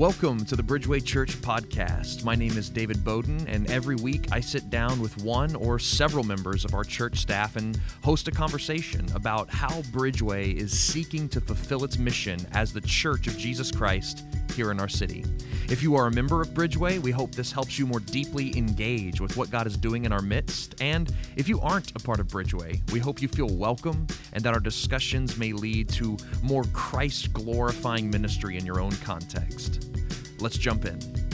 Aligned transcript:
Welcome 0.00 0.46
to 0.46 0.56
the 0.56 0.62
Bridgeway 0.62 1.04
Church 1.04 1.36
podcast. 1.42 2.24
My 2.24 2.34
name 2.34 2.56
is 2.56 2.70
David 2.70 3.04
Bowden, 3.04 3.46
and 3.46 3.70
every 3.70 3.96
week 3.96 4.32
I 4.32 4.40
sit 4.40 4.70
down 4.70 4.98
with 4.98 5.22
one 5.22 5.54
or 5.54 5.78
several 5.78 6.24
members 6.24 6.64
of 6.64 6.72
our 6.72 6.84
church 6.84 7.18
staff 7.18 7.56
and 7.56 7.78
host 8.02 8.26
a 8.26 8.30
conversation 8.30 9.06
about 9.14 9.50
how 9.50 9.82
Bridgeway 9.92 10.54
is 10.54 10.72
seeking 10.72 11.28
to 11.28 11.40
fulfill 11.42 11.84
its 11.84 11.98
mission 11.98 12.40
as 12.52 12.72
the 12.72 12.80
Church 12.80 13.26
of 13.26 13.36
Jesus 13.36 13.70
Christ 13.70 14.24
here 14.50 14.70
in 14.70 14.80
our 14.80 14.88
city. 14.88 15.24
If 15.68 15.82
you 15.82 15.94
are 15.96 16.06
a 16.06 16.10
member 16.10 16.40
of 16.42 16.50
Bridgeway, 16.50 16.98
we 16.98 17.10
hope 17.10 17.34
this 17.34 17.52
helps 17.52 17.78
you 17.78 17.86
more 17.86 18.00
deeply 18.00 18.56
engage 18.56 19.20
with 19.20 19.36
what 19.36 19.50
God 19.50 19.66
is 19.66 19.76
doing 19.76 20.04
in 20.04 20.12
our 20.12 20.22
midst. 20.22 20.74
And 20.80 21.12
if 21.36 21.48
you 21.48 21.60
aren't 21.60 21.90
a 21.92 22.00
part 22.00 22.20
of 22.20 22.26
Bridgeway, 22.28 22.90
we 22.92 22.98
hope 22.98 23.22
you 23.22 23.28
feel 23.28 23.48
welcome 23.48 24.06
and 24.32 24.42
that 24.44 24.52
our 24.52 24.60
discussions 24.60 25.36
may 25.36 25.52
lead 25.52 25.88
to 25.90 26.16
more 26.42 26.64
Christ 26.72 27.32
glorifying 27.32 28.10
ministry 28.10 28.56
in 28.56 28.66
your 28.66 28.80
own 28.80 28.92
context. 28.96 29.88
Let's 30.40 30.58
jump 30.58 30.84
in. 30.86 31.29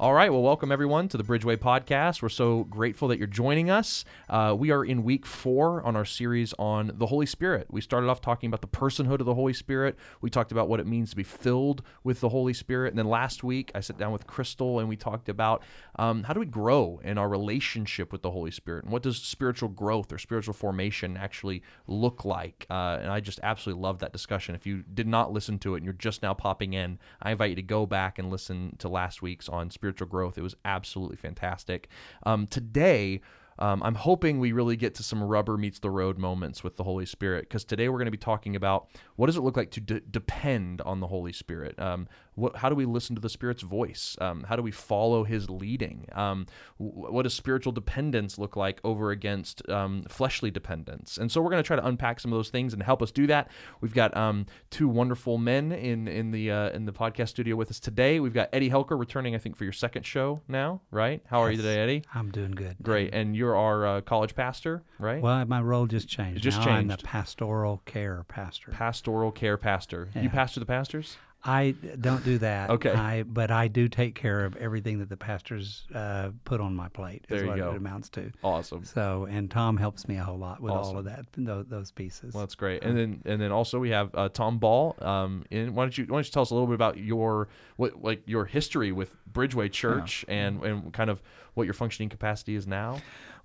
All 0.00 0.14
right. 0.14 0.30
Well, 0.30 0.42
welcome 0.42 0.70
everyone 0.70 1.08
to 1.08 1.16
the 1.16 1.24
Bridgeway 1.24 1.56
podcast. 1.56 2.22
We're 2.22 2.28
so 2.28 2.62
grateful 2.62 3.08
that 3.08 3.18
you're 3.18 3.26
joining 3.26 3.68
us. 3.68 4.04
Uh, 4.28 4.54
we 4.56 4.70
are 4.70 4.84
in 4.84 5.02
week 5.02 5.26
four 5.26 5.82
on 5.82 5.96
our 5.96 6.04
series 6.04 6.54
on 6.56 6.92
the 6.94 7.06
Holy 7.06 7.26
Spirit. 7.26 7.66
We 7.68 7.80
started 7.80 8.08
off 8.08 8.20
talking 8.20 8.46
about 8.46 8.60
the 8.60 8.68
personhood 8.68 9.18
of 9.18 9.26
the 9.26 9.34
Holy 9.34 9.52
Spirit. 9.52 9.98
We 10.20 10.30
talked 10.30 10.52
about 10.52 10.68
what 10.68 10.78
it 10.78 10.86
means 10.86 11.10
to 11.10 11.16
be 11.16 11.24
filled 11.24 11.82
with 12.04 12.20
the 12.20 12.28
Holy 12.28 12.52
Spirit. 12.52 12.90
And 12.90 12.98
then 12.98 13.08
last 13.08 13.42
week, 13.42 13.72
I 13.74 13.80
sat 13.80 13.98
down 13.98 14.12
with 14.12 14.24
Crystal 14.28 14.78
and 14.78 14.88
we 14.88 14.94
talked 14.94 15.28
about 15.28 15.64
um, 15.98 16.22
how 16.22 16.32
do 16.32 16.38
we 16.38 16.46
grow 16.46 17.00
in 17.02 17.18
our 17.18 17.28
relationship 17.28 18.12
with 18.12 18.22
the 18.22 18.30
Holy 18.30 18.52
Spirit 18.52 18.84
and 18.84 18.92
what 18.92 19.02
does 19.02 19.16
spiritual 19.20 19.68
growth 19.68 20.12
or 20.12 20.18
spiritual 20.18 20.54
formation 20.54 21.16
actually 21.16 21.60
look 21.88 22.24
like. 22.24 22.66
Uh, 22.70 22.98
and 23.02 23.10
I 23.10 23.18
just 23.18 23.40
absolutely 23.42 23.82
love 23.82 23.98
that 23.98 24.12
discussion. 24.12 24.54
If 24.54 24.64
you 24.64 24.84
did 24.94 25.08
not 25.08 25.32
listen 25.32 25.58
to 25.58 25.74
it 25.74 25.78
and 25.78 25.84
you're 25.84 25.92
just 25.92 26.22
now 26.22 26.34
popping 26.34 26.72
in, 26.72 27.00
I 27.20 27.32
invite 27.32 27.50
you 27.50 27.56
to 27.56 27.62
go 27.62 27.84
back 27.84 28.20
and 28.20 28.30
listen 28.30 28.76
to 28.78 28.88
last 28.88 29.22
week's 29.22 29.48
on 29.48 29.70
spiritual 29.70 29.87
spiritual 29.88 30.08
growth. 30.08 30.36
It 30.36 30.42
was 30.42 30.54
absolutely 30.64 31.16
fantastic. 31.16 31.88
Um, 32.24 32.46
today, 32.46 33.20
um, 33.58 33.82
I'm 33.82 33.94
hoping 33.94 34.38
we 34.38 34.52
really 34.52 34.76
get 34.76 34.94
to 34.96 35.02
some 35.02 35.22
rubber 35.22 35.56
meets 35.56 35.78
the 35.78 35.90
road 35.90 36.18
moments 36.18 36.62
with 36.62 36.76
the 36.76 36.84
Holy 36.84 37.06
Spirit 37.06 37.48
because 37.48 37.64
today 37.64 37.88
we're 37.88 37.98
going 37.98 38.06
to 38.06 38.12
be 38.12 38.16
talking 38.16 38.56
about 38.56 38.88
what 39.16 39.26
does 39.26 39.36
it 39.36 39.40
look 39.40 39.56
like 39.56 39.70
to 39.72 39.80
de- 39.80 40.00
depend 40.00 40.80
on 40.82 41.00
the 41.00 41.06
Holy 41.06 41.32
Spirit. 41.32 41.78
Um, 41.78 42.08
what, 42.34 42.56
how 42.56 42.68
do 42.68 42.74
we 42.74 42.84
listen 42.84 43.16
to 43.16 43.20
the 43.20 43.28
Spirit's 43.28 43.62
voice? 43.62 44.16
Um, 44.20 44.44
how 44.44 44.54
do 44.56 44.62
we 44.62 44.70
follow 44.70 45.24
His 45.24 45.50
leading? 45.50 46.06
Um, 46.12 46.46
what 46.78 47.22
does 47.22 47.34
spiritual 47.34 47.72
dependence 47.72 48.38
look 48.38 48.54
like 48.54 48.80
over 48.84 49.10
against 49.10 49.68
um, 49.68 50.02
fleshly 50.08 50.50
dependence? 50.50 51.18
And 51.18 51.32
so 51.32 51.40
we're 51.40 51.50
going 51.50 51.62
to 51.62 51.66
try 51.66 51.76
to 51.76 51.86
unpack 51.86 52.20
some 52.20 52.32
of 52.32 52.38
those 52.38 52.50
things 52.50 52.72
and 52.72 52.82
help 52.82 53.02
us 53.02 53.10
do 53.10 53.26
that. 53.26 53.50
We've 53.80 53.94
got 53.94 54.16
um, 54.16 54.46
two 54.70 54.88
wonderful 54.88 55.38
men 55.38 55.72
in 55.72 56.06
in 56.06 56.30
the 56.30 56.50
uh, 56.50 56.70
in 56.70 56.86
the 56.86 56.92
podcast 56.92 57.28
studio 57.30 57.56
with 57.56 57.70
us 57.70 57.80
today. 57.80 58.20
We've 58.20 58.34
got 58.34 58.48
Eddy 58.52 58.70
Helker 58.70 58.98
returning, 58.98 59.34
I 59.34 59.38
think, 59.38 59.56
for 59.56 59.64
your 59.64 59.72
second 59.72 60.06
show 60.06 60.40
now, 60.46 60.80
right? 60.90 61.20
How 61.26 61.40
are 61.42 61.50
you 61.50 61.56
today, 61.56 61.80
Eddy? 61.80 62.04
I'm 62.14 62.30
doing 62.30 62.52
good. 62.52 62.76
Great, 62.82 63.12
and 63.12 63.34
you're 63.34 63.47
our 63.56 63.86
uh, 63.86 64.00
college 64.00 64.34
pastor, 64.34 64.82
right? 64.98 65.20
Well, 65.22 65.44
my 65.46 65.60
role 65.60 65.86
just 65.86 66.08
changed. 66.08 66.38
It 66.38 66.40
just 66.40 66.58
now 66.58 66.64
changed. 66.64 66.92
I'm 66.92 66.96
the 66.96 67.02
pastoral 67.02 67.82
care 67.84 68.24
pastor. 68.28 68.72
Pastoral 68.72 69.30
care 69.32 69.56
pastor. 69.56 70.08
You 70.14 70.28
pastor 70.30 70.60
the 70.60 70.66
pastors? 70.66 71.16
I 71.44 71.76
don't 72.00 72.24
do 72.24 72.38
that. 72.38 72.68
Okay. 72.68 72.90
I, 72.90 73.22
but 73.22 73.52
I 73.52 73.68
do 73.68 73.88
take 73.88 74.16
care 74.16 74.44
of 74.44 74.56
everything 74.56 74.98
that 74.98 75.08
the 75.08 75.16
pastors 75.16 75.84
uh, 75.94 76.30
put 76.44 76.60
on 76.60 76.74
my 76.74 76.88
plate. 76.88 77.26
Is 77.28 77.36
There 77.36 77.42
you 77.44 77.48
what 77.50 77.56
go. 77.58 77.70
it 77.70 77.76
amounts 77.76 78.08
to. 78.10 78.32
Awesome. 78.42 78.84
So, 78.84 79.28
and 79.30 79.48
Tom 79.48 79.76
helps 79.76 80.08
me 80.08 80.16
a 80.16 80.24
whole 80.24 80.36
lot 80.36 80.60
with 80.60 80.72
Awesome. 80.72 80.94
all 80.94 80.98
of 80.98 81.04
that, 81.04 81.26
those, 81.36 81.66
those 81.68 81.90
pieces. 81.92 82.34
Well, 82.34 82.42
that's 82.42 82.56
great. 82.56 82.82
And 82.82 82.98
then 82.98 83.22
and 83.24 83.40
then 83.40 83.52
also 83.52 83.78
we 83.78 83.90
have 83.90 84.12
uh, 84.14 84.30
Tom 84.30 84.58
Ball. 84.58 84.96
Um, 85.00 85.44
in, 85.50 85.76
why 85.76 85.84
don't 85.84 85.96
you 85.96 86.04
why 86.06 86.16
don't 86.16 86.26
you 86.26 86.32
tell 86.32 86.42
us 86.42 86.50
a 86.50 86.54
little 86.54 86.66
bit 86.66 86.74
about 86.74 86.98
your 86.98 87.46
what 87.76 88.02
like 88.02 88.22
your 88.26 88.44
history 88.44 88.90
with 88.90 89.14
Bridgeway 89.32 89.70
Church 89.70 90.24
and 90.26 90.60
and 90.64 90.92
kind 90.92 91.08
of 91.08 91.22
what 91.54 91.64
your 91.64 91.74
functioning 91.74 92.08
capacity 92.08 92.56
is 92.56 92.66
now? 92.66 92.98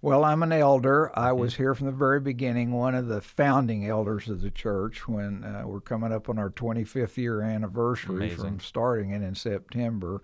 Well, 0.03 0.25
I'm 0.25 0.44
an 0.44 0.52
elder. 0.52 1.18
I 1.18 1.30
Mm-hmm. 1.30 1.40
was 1.40 1.56
here 1.56 1.74
from 1.74 1.86
the 1.86 1.94
very 1.94 2.19
beginning, 2.19 2.74
one 2.74 2.94
of 2.94 3.08
the 3.08 3.22
founding 3.22 3.88
elders 3.88 4.28
of 4.28 4.41
the 4.41 4.52
church 4.52 5.08
when 5.08 5.46
uh, 5.46 5.64
we're 5.66 5.80
coming 5.80 6.12
up 6.12 6.28
on 6.28 6.38
our 6.38 6.50
25th 6.50 7.16
year 7.16 7.41
anniversary 7.41 8.16
Amazing. 8.28 8.38
from 8.38 8.59
starting 8.59 9.12
it 9.12 9.22
in 9.24 9.34
September. 9.34 10.19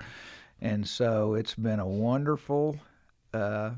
And 0.60 0.86
so 0.86 1.34
it's 1.34 1.56
been 1.56 1.80
a 1.80 1.88
wonderful 1.88 2.76
uh, 3.34 3.72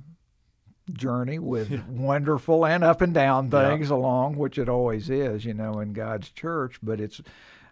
journey 0.92 1.38
with 1.38 1.70
wonderful 1.88 2.66
and 2.66 2.84
up 2.84 3.02
and 3.02 3.14
down 3.14 3.52
Yeah. 3.54 3.70
things 3.70 3.92
along, 3.92 4.38
which 4.38 4.58
it 4.58 4.68
always 4.70 5.08
is, 5.12 5.46
you 5.46 5.54
know, 5.54 5.82
in 5.82 5.94
God's 5.94 6.32
church. 6.32 6.80
But 6.82 7.00
it's, 7.00 7.22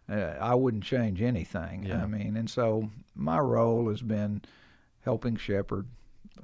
uh, 0.07 0.35
I 0.39 0.53
wouldn't 0.53 0.83
change 0.83 1.19
anything. 1.23 1.85
Yeah. 1.85 2.03
I 2.03 2.05
mean, 2.05 2.37
and 2.37 2.47
so 2.47 2.91
my 3.15 3.39
role 3.39 3.89
has 3.89 4.03
been 4.03 4.43
helping 5.01 5.35
shepherd 5.35 5.87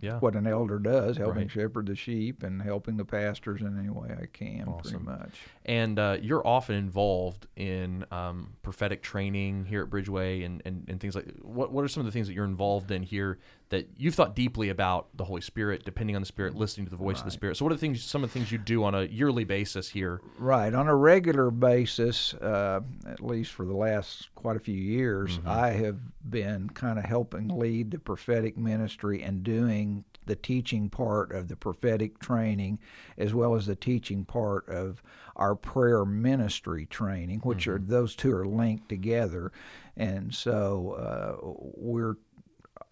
Yeah. 0.01 0.19
what 0.19 0.35
an 0.35 0.47
elder 0.47 0.79
does, 0.79 1.17
helping 1.17 1.43
Right. 1.43 1.51
shepherd 1.51 1.87
the 1.87 1.95
sheep 1.95 2.43
and 2.43 2.61
helping 2.61 2.97
the 2.97 3.05
pastors 3.05 3.61
in 3.61 3.77
any 3.79 3.89
way 3.89 4.15
I 4.21 4.25
can, 4.27 4.67
Awesome. 4.67 5.03
pretty 5.05 5.05
much. 5.05 5.39
And 5.65 5.97
uh, 5.99 6.17
you're 6.21 6.45
often 6.45 6.75
involved 6.75 7.47
in 7.55 8.05
um, 8.11 8.53
prophetic 8.63 9.01
training 9.01 9.65
here 9.65 9.83
at 9.83 9.89
Bridgeway 9.89 10.45
and, 10.45 10.61
and, 10.65 10.85
and 10.87 10.99
things 10.99 11.15
like 11.15 11.31
what 11.41 11.71
what 11.71 11.83
are 11.83 11.87
some 11.87 12.01
of 12.01 12.05
the 12.05 12.11
things 12.11 12.27
that 12.27 12.33
you're 12.33 12.45
involved 12.45 12.91
in 12.91 13.03
here 13.03 13.39
that 13.69 13.89
you've 13.97 14.13
thought 14.13 14.35
deeply 14.35 14.69
about 14.69 15.07
the 15.17 15.23
Holy 15.23 15.41
Spirit, 15.41 15.83
depending 15.83 16.15
on 16.15 16.21
the 16.21 16.25
Spirit, 16.27 16.53
listening 16.53 16.85
to 16.85 16.91
the 16.91 16.95
voice 16.95 17.17
of 17.17 17.25
the 17.25 17.31
Spirit. 17.31 17.57
So 17.57 17.65
what 17.65 17.71
are 17.71 17.75
the 17.75 17.81
things 17.81 18.03
some 18.03 18.23
of 18.23 18.31
the 18.31 18.37
things 18.37 18.51
you 18.51 18.59
do 18.59 18.83
on 18.83 18.93
a 18.93 19.03
yearly 19.05 19.43
basis 19.43 19.89
here? 19.89 20.21
Right. 20.37 20.71
On 20.71 20.87
a 20.87 20.95
regular 20.95 21.49
basis, 21.49 22.35
uh, 22.35 22.81
at 23.07 23.21
least 23.21 23.51
for 23.53 23.65
the 23.65 23.73
last 23.73 24.29
quite 24.35 24.55
a 24.55 24.59
few 24.59 24.75
years, 24.77 25.39
Mm-hmm. 25.39 25.47
I 25.47 25.69
have 25.71 25.97
been 26.29 26.69
kind 26.69 26.99
of 26.99 27.05
helping 27.05 27.47
lead 27.47 27.89
the 27.91 27.97
prophetic 27.99 28.55
ministry 28.57 29.23
and 29.23 29.41
doing 29.43 29.84
the 30.25 30.35
teaching 30.35 30.89
part 30.89 31.31
of 31.31 31.47
the 31.49 31.55
prophetic 31.55 32.17
training 32.19 32.79
as 33.17 33.33
well 33.33 33.53
as 33.55 33.65
the 33.67 33.75
teaching 33.75 34.25
part 34.25 34.67
of 34.67 35.03
our 35.35 35.55
prayer 35.55 36.03
ministry 36.03 36.85
training, 36.87 37.39
which 37.41 37.67
are 37.67 37.77
those 37.79 38.15
two 38.15 38.31
are 38.33 38.47
linked 38.47 38.89
together. 38.89 39.51
And 39.95 40.33
so 40.33 40.91
uh, 40.97 41.53
we're 41.75 42.15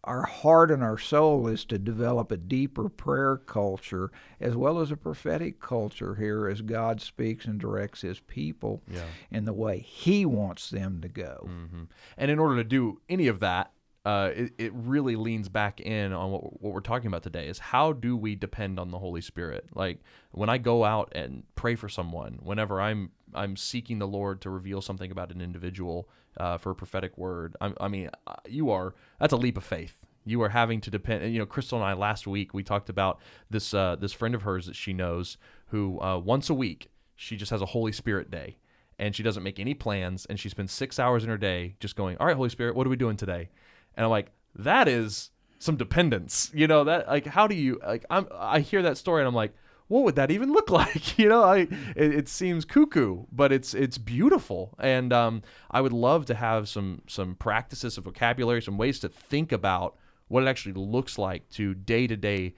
our 0.06 0.24
heart 0.24 0.70
and 0.70 0.84
our 0.84 0.98
soul 0.98 1.48
is 1.48 1.64
to 1.66 1.78
develop 1.78 2.30
a 2.32 2.38
deeper 2.38 2.90
prayer 2.90 3.38
culture 3.38 4.12
as 4.40 4.54
well 4.56 4.80
as 4.80 4.92
a 4.92 4.98
prophetic 4.98 5.62
culture 5.62 6.16
here 6.16 6.48
as 6.50 6.62
God 6.62 7.00
speaks 7.02 7.46
and 7.46 7.58
directs 7.60 8.02
his 8.02 8.20
people 8.20 8.82
Yeah. 8.92 9.06
in 9.32 9.46
the 9.46 9.54
way 9.54 9.80
he 9.80 10.26
wants 10.26 10.70
them 10.70 11.00
to 11.02 11.08
go. 11.08 11.48
hmm 11.70 11.84
And 12.18 12.30
in 12.30 12.38
order 12.38 12.58
to 12.58 12.64
do 12.66 13.00
any 13.08 13.28
of 13.28 13.40
that, 13.40 13.72
uh, 14.06 14.32
it, 14.36 14.54
it 14.58 14.74
really 14.74 15.16
leans 15.16 15.48
back 15.48 15.80
in 15.80 16.12
on 16.12 16.30
what, 16.30 16.62
what 16.62 16.74
we're 16.74 16.82
talking 16.82 17.08
about 17.08 17.24
today 17.24 17.48
is 17.48 17.58
how 17.58 17.94
do 17.94 18.18
we 18.18 18.36
depend 18.36 18.80
on 18.80 18.92
the 18.92 19.00
Holy 19.00 19.22
Spirit? 19.22 19.66
Like 19.74 20.00
when 20.32 20.50
I 20.50 20.58
go 20.58 20.84
out 20.84 21.12
and 21.16 21.44
pray 21.56 21.76
for 21.76 21.88
someone, 21.88 22.40
whenever 22.42 22.82
I'm 22.82 23.12
I'm 23.34 23.56
seeking 23.56 24.00
the 24.00 24.08
Lord 24.08 24.42
to 24.42 24.50
reveal 24.50 24.82
something 24.82 25.10
about 25.10 25.32
an 25.32 25.42
individual 25.42 26.10
uh, 26.38 26.58
for 26.58 26.72
a 26.72 26.76
prophetic 26.76 27.18
word. 27.18 27.56
I, 27.62 27.74
I 27.80 27.88
mean, 27.88 28.10
uh, 28.28 28.34
you 28.48 28.72
are 28.72 28.94
that's 29.20 29.34
a 29.34 29.38
leap 29.38 29.58
of 29.58 29.64
faith. 29.64 30.06
You 30.26 30.42
are 30.42 30.50
having 30.50 30.82
to 30.82 30.92
depend. 30.92 31.32
You 31.34 31.40
know, 31.40 31.46
Crystal 31.46 31.78
and 31.78 31.86
I 31.86 31.94
last 31.94 32.28
week 32.28 32.54
we 32.54 32.62
talked 32.62 32.90
about 32.90 33.22
this 33.50 33.74
uh, 33.74 33.96
this 33.96 34.12
friend 34.12 34.36
of 34.36 34.42
hers 34.42 34.66
that 34.66 34.76
she 34.76 34.92
knows 34.92 35.38
who 35.68 36.02
uh, 36.02 36.18
once 36.18 36.50
a 36.50 36.54
week 36.54 36.92
she 37.16 37.38
just 37.38 37.52
has 37.52 37.62
a 37.62 37.68
Holy 37.68 37.94
Spirit 37.94 38.30
day 38.30 38.58
and 39.00 39.16
she 39.16 39.24
doesn't 39.24 39.44
make 39.44 39.60
any 39.60 39.74
plans 39.74 40.26
and 40.30 40.40
she 40.40 40.50
spends 40.50 40.72
six 40.72 41.00
hours 41.00 41.24
in 41.24 41.30
her 41.30 41.38
day 41.38 41.76
just 41.80 41.96
going 41.96 42.18
all 42.18 42.28
right 42.28 42.36
holy 42.36 42.50
spirit 42.50 42.76
what 42.76 42.86
are 42.86 42.90
we 42.90 42.96
doing 42.96 43.18
today 43.18 43.50
and 43.96 44.04
i'm 44.04 44.10
like 44.10 44.32
that 44.56 44.88
is 44.88 45.30
some 45.60 45.76
dependence 45.76 46.52
you 46.54 46.68
know 46.68 46.84
that 46.84 47.08
like 47.08 47.26
how 47.26 47.48
do 47.48 47.56
you 47.56 47.80
like 47.86 48.06
i'm 48.10 48.28
i 48.38 48.60
hear 48.60 48.82
that 48.82 48.98
story 48.98 49.22
and 49.22 49.28
i'm 49.28 49.36
like 49.36 49.54
what 49.88 50.04
would 50.04 50.16
that 50.16 50.32
even 50.32 50.52
look 50.54 50.70
like? 50.70 51.18
You 51.20 51.30
know 51.30 51.44
i 51.44 51.60
it, 51.60 51.70
it 51.96 52.28
seems 52.28 52.66
cuckoo 52.66 53.26
but 53.32 53.52
it's 53.52 53.74
it's 53.74 53.98
beautiful. 53.98 54.74
And 54.80 55.14
um 55.14 55.44
i 55.72 55.82
would 55.82 55.94
love 55.94 56.26
to 56.28 56.36
have 56.36 56.68
some 56.68 57.02
some 57.08 57.36
practices 57.36 57.98
of 57.98 58.06
vocabulary 58.06 58.62
some 58.62 58.78
ways 58.78 59.00
to 59.00 59.10
think 59.10 59.52
about 59.52 59.96
what 60.28 60.44
it 60.44 60.48
actually 60.48 60.74
looks 60.74 61.18
like 61.18 61.48
to 61.50 61.74
day 61.74 62.08
to 62.08 62.18
day 62.18 62.56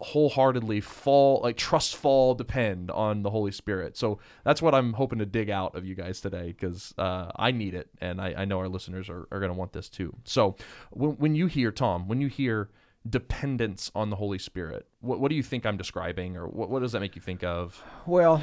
wholeheartedly 0.00 0.80
fall 0.80 1.40
like 1.42 1.56
trust 1.56 1.96
fall 1.96 2.34
depend 2.34 2.90
on 2.90 3.22
the 3.22 3.30
holy 3.30 3.52
spirit 3.52 3.96
so 3.96 4.18
that's 4.44 4.60
what 4.60 4.74
i'm 4.74 4.92
hoping 4.94 5.18
to 5.18 5.26
dig 5.26 5.48
out 5.48 5.74
of 5.74 5.86
you 5.86 5.94
guys 5.94 6.20
today 6.20 6.48
because 6.48 6.92
uh, 6.98 7.30
i 7.36 7.50
need 7.50 7.74
it 7.74 7.88
and 8.00 8.20
I, 8.20 8.34
I 8.38 8.44
know 8.44 8.58
our 8.58 8.68
listeners 8.68 9.08
are, 9.08 9.26
are 9.30 9.38
going 9.38 9.52
to 9.52 9.58
want 9.58 9.72
this 9.72 9.88
too 9.88 10.14
so 10.24 10.56
when, 10.90 11.12
when 11.12 11.34
you 11.34 11.46
hear 11.46 11.70
tom 11.70 12.08
when 12.08 12.20
you 12.20 12.28
hear 12.28 12.68
dependence 13.08 13.90
on 13.94 14.10
the 14.10 14.16
holy 14.16 14.38
spirit 14.38 14.86
what, 15.00 15.20
what 15.20 15.28
do 15.28 15.36
you 15.36 15.42
think 15.42 15.64
i'm 15.64 15.76
describing 15.76 16.36
or 16.36 16.48
what, 16.48 16.70
what 16.70 16.80
does 16.80 16.92
that 16.92 17.00
make 17.00 17.14
you 17.14 17.22
think 17.22 17.44
of 17.44 17.82
Well, 18.04 18.42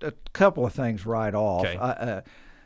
a 0.00 0.12
couple 0.32 0.66
of 0.66 0.72
things 0.72 1.06
right 1.06 1.34
off. 1.34 1.64
Okay. 1.64 1.76
Uh, 1.76 1.86
uh, 1.86 2.20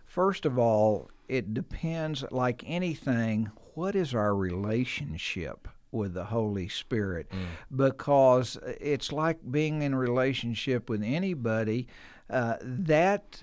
first 0.06 0.44
of 0.46 0.58
all, 0.58 1.10
it 1.28 1.54
depends, 1.54 2.24
like 2.30 2.64
anything, 2.66 3.50
what 3.74 3.94
is 3.94 4.14
our 4.14 4.34
relationship 4.34 5.68
with 5.92 6.14
the 6.14 6.24
Holy 6.24 6.68
Spirit 6.68 7.30
because 7.74 8.58
it's 8.80 9.12
like 9.12 9.38
being 9.50 9.82
in 9.82 9.94
relationship 9.94 10.88
with 10.90 11.02
anybody 11.02 11.86
uh, 12.30 12.56
that 12.60 13.42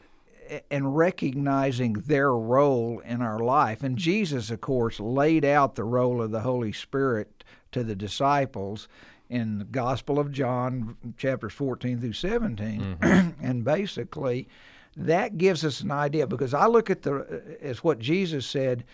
and 0.70 0.96
recognizing 0.96 1.94
their 1.94 2.32
role 2.32 3.00
in 3.00 3.22
our 3.22 3.40
life. 3.40 3.84
And 3.84 3.98
Jesus, 3.98 4.52
of 4.52 4.62
course, 4.62 5.00
laid 5.00 5.44
out 5.44 5.76
the 5.76 5.84
role 5.84 6.22
of 6.22 6.32
the 6.32 6.42
Holy 6.42 6.72
Spirit 6.72 7.44
to 7.72 7.84
the 7.84 7.96
disciples 7.96 8.88
in 9.30 9.58
the 9.58 9.66
Gospel 9.66 10.20
of 10.20 10.32
John, 10.32 10.98
chapters 11.18 11.54
14 11.54 12.00
through 12.00 12.14
17. 12.14 12.98
and 13.42 13.64
basically, 13.64 14.48
that 14.96 15.38
gives 15.38 15.66
us 15.66 15.82
an 15.82 15.92
idea 15.92 16.28
because 16.28 16.54
I 16.54 16.68
look 16.68 16.90
at 16.90 17.02
the 17.02 17.58
as 17.62 17.84
what 17.84 18.00
Jesus 18.00 18.46
said 18.46 18.86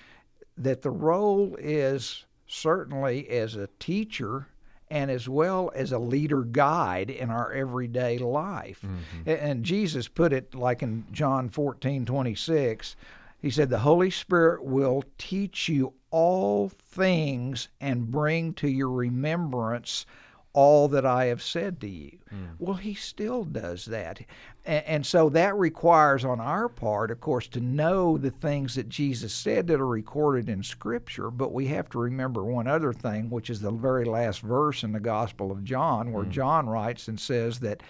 that 0.57 0.81
the 0.81 0.89
role 0.89 1.55
is 1.59 2.25
certainly 2.51 3.29
as 3.29 3.55
a 3.55 3.69
teacher 3.79 4.47
and 4.89 5.09
as 5.09 5.29
well 5.29 5.71
as 5.73 5.93
a 5.93 5.99
leader 5.99 6.41
guide 6.41 7.09
in 7.09 7.29
our 7.29 7.53
everyday 7.53 8.17
life. 8.17 8.81
Mm-hmm. 8.85 9.29
And 9.29 9.63
Jesus 9.63 10.09
put 10.09 10.33
it 10.33 10.53
like 10.53 10.83
in 10.83 11.05
John 11.11 11.47
14 11.47 12.05
26. 12.05 12.95
He 13.41 13.49
said, 13.49 13.69
The 13.69 13.79
Holy 13.79 14.11
Spirit 14.11 14.65
will 14.65 15.03
teach 15.17 15.69
you 15.69 15.93
all 16.11 16.69
things 16.69 17.69
and 17.79 18.11
bring 18.11 18.53
to 18.55 18.67
your 18.67 18.91
remembrance 18.91 20.05
all 20.53 20.87
that 20.89 21.05
I 21.05 21.25
have 21.25 21.41
said 21.41 21.79
to 21.81 21.87
you. 21.87 22.17
Mm. 22.33 22.55
Well, 22.59 22.75
he 22.75 22.93
still 22.93 23.43
does 23.45 23.85
that. 23.85 24.21
And, 24.65 24.85
and, 24.85 25.05
so 25.05 25.29
that 25.29 25.55
requires 25.55 26.25
on 26.25 26.41
our 26.41 26.67
part, 26.67 27.09
of 27.09 27.21
course, 27.21 27.47
to 27.49 27.61
know 27.61 28.17
the 28.17 28.31
things 28.31 28.75
that 28.75 28.89
Jesus 28.89 29.33
said 29.33 29.67
that 29.67 29.79
are 29.79 29.87
recorded 29.87 30.49
in 30.49 30.61
Scripture. 30.61 31.31
But 31.31 31.53
we 31.53 31.67
have 31.67 31.89
to 31.91 31.99
remember 31.99 32.43
one 32.43 32.67
other 32.67 32.91
thing, 32.91 33.29
which 33.29 33.49
is 33.49 33.61
the 33.61 33.71
very 33.71 34.05
last 34.05 34.41
verse 34.41 34.83
in 34.83 34.91
the 34.91 34.99
Gospel 34.99 35.51
of 35.51 35.63
John, 35.63 36.11
where 36.11 36.25
mm. 36.25 36.31
John 36.31 36.67
writes 36.67 37.07
and 37.07 37.19
says 37.19 37.59
that 37.59 37.81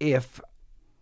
if 0.00 0.40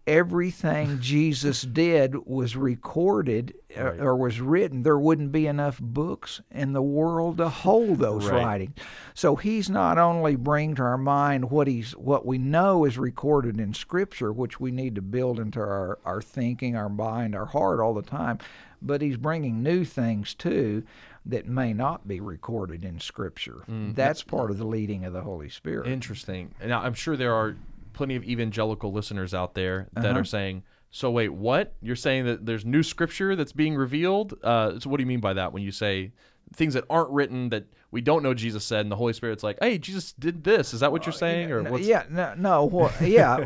everything 0.06 1.00
Jesus 1.00 1.62
did 1.62 2.26
was 2.26 2.56
recorded 2.56 3.54
uh, 3.76 3.84
right. 3.84 4.00
or 4.00 4.16
was 4.16 4.40
written, 4.40 4.82
there 4.82 4.98
wouldn't 4.98 5.32
be 5.32 5.46
enough 5.46 5.78
books 5.80 6.40
in 6.50 6.72
the 6.72 6.82
world 6.82 7.36
to 7.36 7.48
hold 7.48 7.98
those 7.98 8.26
right. 8.26 8.44
writings. 8.44 8.76
So 9.14 9.36
he's 9.36 9.70
not 9.70 9.98
only 9.98 10.36
bringing 10.36 10.74
to 10.76 10.82
our 10.82 10.98
mind 10.98 11.50
what 11.50 11.68
he's 11.68 11.92
what 11.96 12.26
we 12.26 12.38
know 12.38 12.84
is 12.84 12.98
recorded 12.98 13.60
in 13.60 13.74
Scripture, 13.74 14.32
which 14.32 14.58
we 14.58 14.70
need 14.70 14.94
to 14.96 15.02
build 15.02 15.38
into 15.38 15.60
our, 15.60 15.98
our 16.04 16.22
thinking, 16.22 16.76
our 16.76 16.88
mind, 16.88 17.34
our 17.34 17.46
heart 17.46 17.80
all 17.80 17.94
the 17.94 18.02
time, 18.02 18.38
but 18.82 19.02
he's 19.02 19.16
bringing 19.16 19.62
new 19.62 19.84
things 19.84 20.34
too 20.34 20.82
that 21.26 21.46
may 21.46 21.72
not 21.72 22.08
be 22.08 22.18
recorded 22.20 22.84
in 22.84 22.98
Scripture. 22.98 23.62
Mm. 23.70 23.94
That's 23.94 24.22
part 24.22 24.50
of 24.50 24.58
the 24.58 24.66
leading 24.66 25.04
of 25.04 25.12
the 25.12 25.20
Holy 25.20 25.50
Spirit. 25.50 25.86
Interesting. 25.86 26.54
Now, 26.64 26.80
I'm 26.80 26.94
sure 26.94 27.16
there 27.16 27.34
are 27.34 27.56
plenty 27.92 28.16
of 28.16 28.24
evangelical 28.24 28.92
listeners 28.92 29.34
out 29.34 29.54
there 29.54 29.88
that 29.94 30.06
uh-huh. 30.06 30.20
are 30.20 30.24
saying, 30.24 30.62
"So 30.90 31.10
wait, 31.10 31.30
what? 31.30 31.74
You're 31.80 31.96
saying 31.96 32.26
that 32.26 32.46
there's 32.46 32.64
new 32.64 32.82
scripture 32.82 33.36
that's 33.36 33.52
being 33.52 33.76
revealed? 33.76 34.34
Uh, 34.42 34.78
so 34.78 34.90
what 34.90 34.98
do 34.98 35.02
you 35.02 35.08
mean 35.08 35.20
by 35.20 35.32
that 35.34 35.52
when 35.52 35.62
you 35.62 35.72
say 35.72 36.12
things 36.54 36.74
that 36.74 36.84
aren't 36.90 37.10
written 37.10 37.50
that 37.50 37.66
we 37.90 38.00
don't 38.00 38.22
know 38.22 38.34
Jesus 38.34 38.64
said, 38.64 38.80
and 38.80 38.92
the 38.92 38.96
Holy 38.96 39.12
Spirit's 39.12 39.42
like, 39.42 39.58
hey, 39.60 39.78
Jesus 39.78 40.12
did 40.12 40.44
this? 40.44 40.74
Is 40.74 40.80
that 40.80 40.92
what 40.92 41.06
you're 41.06 41.12
saying, 41.12 41.50
or 41.50 41.62
what's... 41.62 41.86
yeah, 41.86 42.04
no, 42.08 42.34
no, 42.36 42.64
well, 42.64 42.92
yeah." 43.00 43.44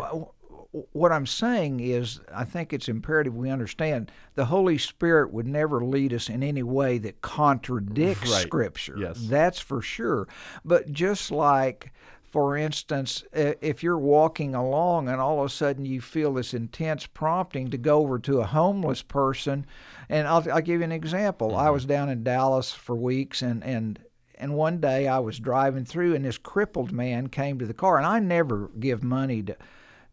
what 0.92 1.12
I'm 1.12 1.26
saying 1.26 1.80
is, 1.80 2.20
I 2.34 2.44
think 2.44 2.72
it's 2.72 2.88
imperative 2.88 3.34
we 3.34 3.50
understand 3.50 4.10
the 4.34 4.46
Holy 4.46 4.76
Spirit 4.76 5.32
would 5.32 5.46
never 5.46 5.84
lead 5.84 6.12
us 6.12 6.28
in 6.28 6.42
any 6.42 6.64
way 6.64 6.98
that 6.98 7.22
contradicts 7.22 8.30
right. 8.30 8.42
Scripture. 8.42 8.96
Yes. 8.98 9.18
That's 9.20 9.60
for 9.60 9.80
sure. 9.80 10.26
But 10.64 10.92
just 10.92 11.30
like 11.30 11.92
for 12.34 12.56
instance, 12.56 13.22
if 13.32 13.84
you're 13.84 13.96
walking 13.96 14.56
along 14.56 15.08
and 15.08 15.20
all 15.20 15.38
of 15.38 15.46
a 15.46 15.48
sudden 15.48 15.84
you 15.84 16.00
feel 16.00 16.34
this 16.34 16.52
intense 16.52 17.06
prompting 17.06 17.70
to 17.70 17.78
go 17.78 18.00
over 18.00 18.18
to 18.18 18.40
a 18.40 18.44
homeless 18.44 19.02
person, 19.02 19.64
and 20.08 20.26
I'll, 20.26 20.44
I'll 20.50 20.60
give 20.60 20.80
you 20.80 20.84
an 20.84 20.90
example. 20.90 21.50
Mm-hmm. 21.50 21.60
I 21.60 21.70
was 21.70 21.84
down 21.84 22.08
in 22.08 22.24
Dallas 22.24 22.72
for 22.72 22.96
weeks, 22.96 23.40
and, 23.40 23.62
and 23.62 24.00
and 24.34 24.56
one 24.56 24.80
day 24.80 25.06
I 25.06 25.20
was 25.20 25.38
driving 25.38 25.84
through, 25.84 26.16
and 26.16 26.24
this 26.24 26.36
crippled 26.36 26.90
man 26.90 27.28
came 27.28 27.60
to 27.60 27.66
the 27.66 27.72
car, 27.72 27.98
and 27.98 28.04
I 28.04 28.18
never 28.18 28.68
give 28.80 29.04
money 29.04 29.40
to 29.44 29.56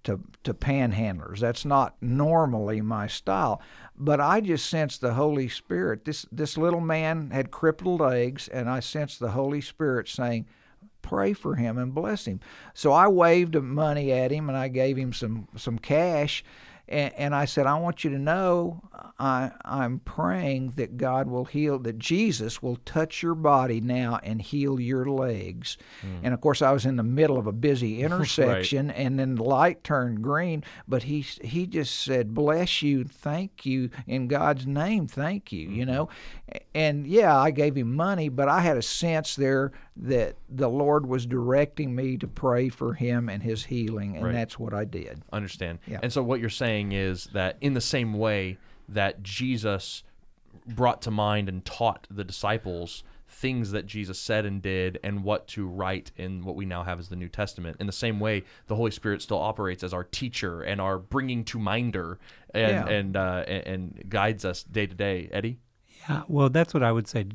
to, 0.03 0.19
to 0.43 0.53
panhandlers. 0.53 1.39
That's 1.39 1.65
not 1.65 1.95
normally 2.01 2.81
my 2.81 3.07
style. 3.07 3.63
But 3.97 4.21
I 4.21 4.41
just 4.41 4.67
sensed 4.67 5.01
the 5.01 5.15
Holy 5.15 5.49
Spirit. 5.49 6.05
This 6.05 6.27
this 6.31 6.55
little 6.55 6.81
man 6.81 7.31
had 7.31 7.49
crippled 7.49 7.99
legs, 7.99 8.47
and 8.47 8.69
I 8.69 8.79
sensed 8.79 9.19
the 9.19 9.31
Holy 9.31 9.61
Spirit 9.61 10.07
saying, 10.07 10.45
pray 11.01 11.33
for 11.33 11.55
him 11.55 11.77
and 11.77 11.93
bless 11.93 12.25
him. 12.25 12.39
So 12.73 12.91
I 12.91 13.07
waved 13.07 13.55
money 13.55 14.11
at 14.11 14.31
him 14.31 14.49
and 14.49 14.57
I 14.57 14.67
gave 14.67 14.97
him 14.97 15.13
some 15.13 15.47
some 15.57 15.79
cash 15.79 16.43
and, 16.91 17.13
and 17.15 17.35
I 17.35 17.45
said, 17.45 17.67
I 17.67 17.79
want 17.79 18.03
you 18.03 18.09
to 18.11 18.19
know 18.19 18.81
I, 19.17 19.51
I'm 19.63 19.99
praying 19.99 20.73
that 20.75 20.97
God 20.97 21.27
will 21.27 21.45
heal, 21.45 21.79
that 21.79 21.97
Jesus 21.97 22.61
will 22.61 22.75
touch 22.85 23.23
your 23.23 23.33
body 23.33 23.79
now 23.79 24.19
and 24.23 24.41
heal 24.41 24.79
your 24.79 25.05
legs. 25.05 25.77
Mm. 26.01 26.19
And 26.23 26.33
of 26.33 26.41
course, 26.41 26.61
I 26.61 26.71
was 26.71 26.85
in 26.85 26.97
the 26.97 27.03
middle 27.03 27.37
of 27.37 27.47
a 27.47 27.51
busy 27.53 28.01
intersection, 28.03 28.87
right. 28.87 28.97
and 28.97 29.17
then 29.17 29.35
the 29.35 29.43
light 29.43 29.83
turned 29.83 30.21
green. 30.21 30.63
But 30.87 31.03
he 31.03 31.21
he 31.21 31.65
just 31.65 32.01
said, 32.01 32.33
"Bless 32.33 32.81
you, 32.81 33.05
thank 33.05 33.65
you, 33.65 33.89
in 34.05 34.27
God's 34.27 34.67
name, 34.67 35.07
thank 35.07 35.51
you." 35.51 35.67
Mm-hmm. 35.67 35.75
You 35.77 35.85
know, 35.85 36.09
and 36.75 37.07
yeah, 37.07 37.37
I 37.37 37.51
gave 37.51 37.75
him 37.75 37.95
money, 37.95 38.27
but 38.27 38.49
I 38.49 38.59
had 38.59 38.77
a 38.77 38.81
sense 38.81 39.35
there 39.35 39.71
that 39.97 40.35
the 40.49 40.69
Lord 40.69 41.05
was 41.05 41.25
directing 41.25 41.93
me 41.93 42.17
to 42.17 42.27
pray 42.27 42.69
for 42.69 42.93
him 42.93 43.29
and 43.29 43.43
his 43.43 43.65
healing, 43.65 44.15
and 44.15 44.25
right. 44.25 44.33
that's 44.33 44.57
what 44.57 44.73
I 44.73 44.85
did. 44.85 45.21
Understand. 45.33 45.79
Yeah. 45.85 45.99
And 46.01 46.11
so 46.11 46.23
what 46.23 46.39
you're 46.39 46.49
saying 46.49 46.93
is 46.93 47.25
that 47.33 47.57
in 47.61 47.73
the 47.73 47.81
same 47.81 48.13
way 48.13 48.57
that 48.87 49.21
Jesus 49.21 50.03
brought 50.65 51.01
to 51.03 51.11
mind 51.11 51.49
and 51.49 51.63
taught 51.65 52.07
the 52.09 52.23
disciples 52.23 53.03
things 53.31 53.71
that 53.71 53.85
Jesus 53.85 54.19
said 54.19 54.45
and 54.45 54.61
did 54.61 54.99
and 55.03 55.23
what 55.23 55.47
to 55.47 55.65
write 55.65 56.11
in 56.17 56.43
what 56.43 56.55
we 56.55 56.65
now 56.65 56.83
have 56.83 56.99
as 56.99 57.07
the 57.07 57.15
New 57.15 57.29
Testament. 57.29 57.77
In 57.79 57.87
the 57.87 57.93
same 57.93 58.19
way, 58.19 58.43
the 58.67 58.75
Holy 58.75 58.91
Spirit 58.91 59.21
still 59.21 59.39
operates 59.39 59.83
as 59.83 59.93
our 59.93 60.03
teacher 60.03 60.61
and 60.61 60.81
our 60.81 60.99
bringing 60.99 61.45
to 61.45 61.57
minder 61.57 62.19
and 62.53 62.71
yeah. 62.71 62.87
and, 62.87 63.17
uh, 63.17 63.43
and, 63.47 63.67
and 63.67 64.09
guides 64.09 64.43
us 64.43 64.63
day 64.63 64.85
to 64.85 64.93
day. 64.93 65.29
Eddy. 65.31 65.59
Yeah, 66.09 66.23
well, 66.27 66.49
that's 66.49 66.73
what 66.73 66.83
I 66.83 66.91
would 66.91 67.07
say. 67.07 67.25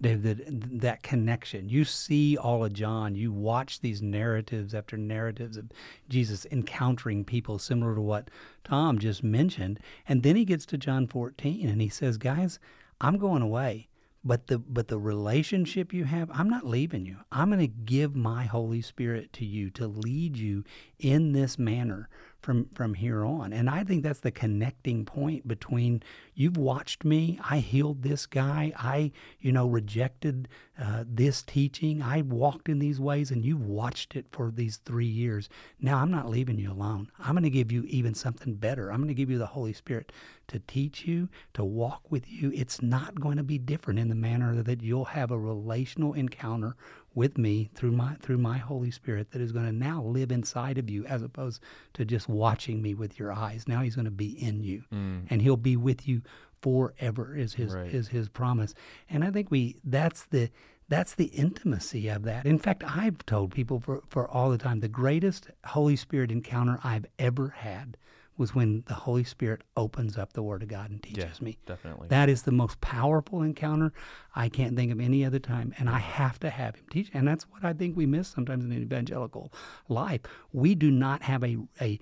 That, 0.00 0.80
that 0.80 1.02
connection. 1.02 1.68
You 1.68 1.84
see 1.84 2.36
all 2.36 2.64
of 2.64 2.72
John. 2.72 3.16
You 3.16 3.32
watch 3.32 3.80
these 3.80 4.00
narratives 4.00 4.72
after 4.72 4.96
narratives 4.96 5.56
of 5.56 5.72
Jesus 6.08 6.46
encountering 6.52 7.24
people 7.24 7.58
similar 7.58 7.96
to 7.96 8.00
what 8.00 8.30
Tom 8.62 9.00
just 9.00 9.24
mentioned. 9.24 9.80
And 10.08 10.22
then 10.22 10.36
he 10.36 10.44
gets 10.44 10.64
to 10.66 10.78
John 10.78 11.08
14 11.08 11.68
and 11.68 11.80
he 11.80 11.88
says, 11.88 12.16
Guys, 12.16 12.60
I'm 13.00 13.18
going 13.18 13.42
away. 13.42 13.88
But 14.24 14.48
the 14.48 14.58
but 14.58 14.88
the 14.88 14.98
relationship 14.98 15.92
you 15.92 16.04
have, 16.04 16.30
I'm 16.32 16.50
not 16.50 16.66
leaving 16.66 17.06
you. 17.06 17.18
I'm 17.30 17.50
going 17.50 17.60
to 17.60 17.66
give 17.66 18.16
my 18.16 18.44
Holy 18.44 18.82
Spirit 18.82 19.32
to 19.34 19.44
you 19.44 19.70
to 19.70 19.86
lead 19.86 20.36
you 20.36 20.64
in 20.98 21.32
this 21.32 21.58
manner 21.58 22.08
from 22.40 22.68
from 22.74 22.94
here 22.94 23.24
on. 23.24 23.52
And 23.52 23.68
I 23.68 23.84
think 23.84 24.02
that's 24.02 24.20
the 24.20 24.30
connecting 24.30 25.04
point 25.04 25.46
between 25.46 26.02
you've 26.34 26.56
watched 26.56 27.04
me. 27.04 27.38
I 27.48 27.58
healed 27.58 28.02
this 28.02 28.26
guy. 28.26 28.72
I 28.76 29.12
you 29.40 29.52
know 29.52 29.66
rejected 29.66 30.48
uh, 30.80 31.04
this 31.06 31.42
teaching. 31.42 32.02
I 32.02 32.22
walked 32.22 32.68
in 32.68 32.78
these 32.78 33.00
ways, 33.00 33.30
and 33.30 33.44
you've 33.44 33.66
watched 33.66 34.16
it 34.16 34.26
for 34.30 34.50
these 34.50 34.76
three 34.78 35.06
years. 35.06 35.48
Now 35.80 35.98
I'm 35.98 36.10
not 36.10 36.28
leaving 36.28 36.58
you 36.58 36.72
alone. 36.72 37.10
I'm 37.18 37.34
going 37.34 37.42
to 37.42 37.50
give 37.50 37.72
you 37.72 37.84
even 37.84 38.14
something 38.14 38.54
better. 38.54 38.90
I'm 38.90 38.98
going 38.98 39.08
to 39.08 39.14
give 39.14 39.30
you 39.30 39.38
the 39.38 39.46
Holy 39.46 39.72
Spirit 39.72 40.12
to 40.48 40.58
teach 40.60 41.06
you, 41.06 41.28
to 41.54 41.64
walk 41.64 42.10
with 42.10 42.30
you. 42.30 42.50
It's 42.54 42.82
not 42.82 43.20
going 43.20 43.36
to 43.36 43.42
be 43.42 43.58
different 43.58 44.00
in 44.00 44.08
the 44.08 44.14
manner 44.14 44.62
that 44.62 44.82
you'll 44.82 45.04
have 45.06 45.30
a 45.30 45.38
relational 45.38 46.14
encounter 46.14 46.74
with 47.14 47.38
me 47.38 47.70
through 47.74 47.92
my 47.92 48.14
through 48.16 48.38
my 48.38 48.58
Holy 48.58 48.90
Spirit 48.90 49.30
that 49.30 49.40
is 49.40 49.52
going 49.52 49.66
to 49.66 49.72
now 49.72 50.02
live 50.02 50.30
inside 50.30 50.78
of 50.78 50.88
you 50.88 51.04
as 51.06 51.22
opposed 51.22 51.62
to 51.94 52.04
just 52.04 52.28
watching 52.28 52.82
me 52.82 52.94
with 52.94 53.18
your 53.18 53.32
eyes. 53.32 53.66
Now 53.66 53.82
he's 53.82 53.94
going 53.94 54.04
to 54.04 54.10
be 54.10 54.30
in 54.42 54.62
you. 54.62 54.84
Mm. 54.92 55.26
And 55.30 55.42
he'll 55.42 55.56
be 55.56 55.76
with 55.76 56.06
you 56.06 56.22
forever 56.62 57.36
is 57.36 57.54
his 57.54 57.74
right. 57.74 57.92
is 57.92 58.08
his 58.08 58.28
promise. 58.28 58.74
And 59.08 59.24
I 59.24 59.30
think 59.30 59.50
we 59.50 59.76
that's 59.84 60.24
the 60.26 60.50
that's 60.88 61.14
the 61.14 61.26
intimacy 61.26 62.08
of 62.08 62.22
that. 62.22 62.46
In 62.46 62.58
fact, 62.58 62.82
I've 62.86 63.24
told 63.26 63.52
people 63.52 63.78
for, 63.78 64.02
for 64.06 64.26
all 64.26 64.50
the 64.50 64.56
time 64.56 64.80
the 64.80 64.88
greatest 64.88 65.48
Holy 65.66 65.96
Spirit 65.96 66.32
encounter 66.32 66.78
I've 66.82 67.04
ever 67.18 67.50
had 67.50 67.98
was 68.38 68.54
when 68.54 68.84
the 68.86 68.94
Holy 68.94 69.24
Spirit 69.24 69.62
opens 69.76 70.16
up 70.16 70.32
the 70.32 70.42
Word 70.42 70.62
of 70.62 70.68
God 70.68 70.90
and 70.90 71.02
teaches 71.02 71.38
yeah, 71.40 71.44
me. 71.44 71.58
Definitely. 71.66 72.08
That 72.08 72.28
is 72.28 72.42
the 72.42 72.52
most 72.52 72.80
powerful 72.80 73.42
encounter 73.42 73.92
I 74.34 74.48
can't 74.48 74.76
think 74.76 74.92
of 74.92 75.00
any 75.00 75.24
other 75.24 75.40
time. 75.40 75.74
And 75.78 75.90
I 75.90 75.98
have 75.98 76.38
to 76.40 76.50
have 76.50 76.76
Him 76.76 76.84
teach. 76.90 77.10
And 77.12 77.26
that's 77.28 77.44
what 77.50 77.64
I 77.64 77.72
think 77.72 77.96
we 77.96 78.06
miss 78.06 78.28
sometimes 78.28 78.64
in 78.64 78.72
an 78.72 78.80
evangelical 78.80 79.52
life. 79.88 80.20
We 80.52 80.74
do 80.74 80.90
not 80.90 81.22
have 81.24 81.42
a, 81.44 81.58
a 81.80 81.98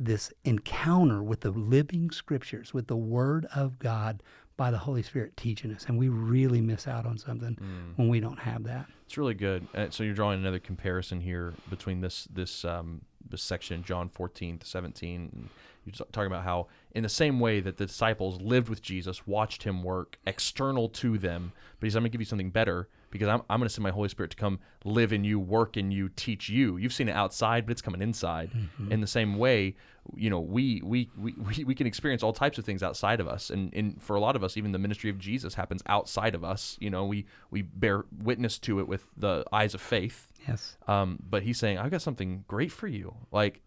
this 0.00 0.32
encounter 0.44 1.22
with 1.22 1.40
the 1.42 1.50
living 1.50 2.10
scriptures, 2.10 2.72
with 2.72 2.86
the 2.86 2.96
Word 2.96 3.46
of 3.54 3.78
God 3.78 4.22
by 4.56 4.70
the 4.70 4.78
Holy 4.78 5.02
Spirit 5.02 5.36
teaching 5.36 5.74
us. 5.74 5.84
And 5.86 5.98
we 5.98 6.08
really 6.08 6.60
miss 6.62 6.88
out 6.88 7.04
on 7.06 7.18
something 7.18 7.56
Mm. 7.60 7.98
when 7.98 8.08
we 8.08 8.20
don't 8.20 8.38
have 8.38 8.64
that. 8.64 8.86
It's 9.04 9.18
really 9.18 9.34
good. 9.34 9.66
Uh, 9.74 9.90
so 9.90 10.02
you're 10.02 10.14
drawing 10.14 10.40
another 10.40 10.58
comparison 10.60 11.20
here 11.20 11.52
between 11.68 12.00
this 12.00 12.24
this 12.32 12.64
um, 12.64 13.02
this 13.28 13.42
section, 13.42 13.82
John 13.82 14.08
14 14.08 14.58
to 14.58 14.66
17. 14.66 15.48
You're 15.84 15.94
talking 16.12 16.26
about 16.26 16.44
how, 16.44 16.68
in 16.92 17.02
the 17.02 17.08
same 17.08 17.40
way 17.40 17.60
that 17.60 17.76
the 17.76 17.86
disciples 17.86 18.40
lived 18.40 18.68
with 18.68 18.82
Jesus, 18.82 19.26
watched 19.26 19.62
him 19.62 19.82
work 19.82 20.18
external 20.26 20.88
to 20.90 21.18
them, 21.18 21.52
but 21.78 21.86
he's, 21.86 21.96
I'm 21.96 22.02
going 22.02 22.10
to 22.10 22.12
give 22.12 22.20
you 22.20 22.26
something 22.26 22.50
better 22.50 22.88
because 23.10 23.28
I'm, 23.28 23.42
I'm 23.48 23.60
going 23.60 23.68
to 23.68 23.72
send 23.72 23.84
my 23.84 23.90
Holy 23.90 24.08
Spirit 24.08 24.32
to 24.32 24.36
come 24.36 24.58
live 24.84 25.12
in 25.12 25.22
you, 25.22 25.38
work 25.38 25.76
in 25.76 25.92
you, 25.92 26.08
teach 26.16 26.48
you. 26.48 26.78
You've 26.78 26.92
seen 26.92 27.08
it 27.08 27.12
outside, 27.14 27.64
but 27.64 27.70
it's 27.70 27.80
coming 27.80 28.02
inside. 28.02 28.50
In 28.90 29.00
the 29.00 29.06
same 29.06 29.38
way, 29.38 29.76
you 30.16 30.30
know, 30.30 30.40
we, 30.40 30.82
we, 30.82 31.08
we, 31.16 31.32
we, 31.58 31.64
we 31.64 31.74
can 31.76 31.86
experience 31.86 32.24
all 32.24 32.32
types 32.32 32.58
of 32.58 32.64
things 32.64 32.82
outside 32.82 33.20
of 33.20 33.28
us. 33.28 33.50
And, 33.50 33.72
and 33.72 34.02
for 34.02 34.16
a 34.16 34.20
lot 34.20 34.34
of 34.34 34.42
us, 34.42 34.56
even 34.56 34.72
the 34.72 34.80
ministry 34.80 35.10
of 35.10 35.18
Jesus 35.20 35.54
happens 35.54 35.80
outside 35.86 36.34
of 36.34 36.42
us. 36.42 36.76
You 36.80 36.90
know, 36.90 37.04
we, 37.04 37.26
we 37.52 37.62
bear 37.62 38.04
witness 38.20 38.58
to 38.60 38.80
it 38.80 38.88
with 38.88 39.06
the 39.16 39.44
eyes 39.52 39.74
of 39.74 39.80
faith. 39.80 40.32
Yes. 40.48 40.76
Um, 40.88 41.20
but 41.28 41.44
he's 41.44 41.58
saying, 41.58 41.78
I've 41.78 41.92
got 41.92 42.02
something 42.02 42.44
great 42.48 42.72
for 42.72 42.88
you. 42.88 43.14
Like, 43.30 43.62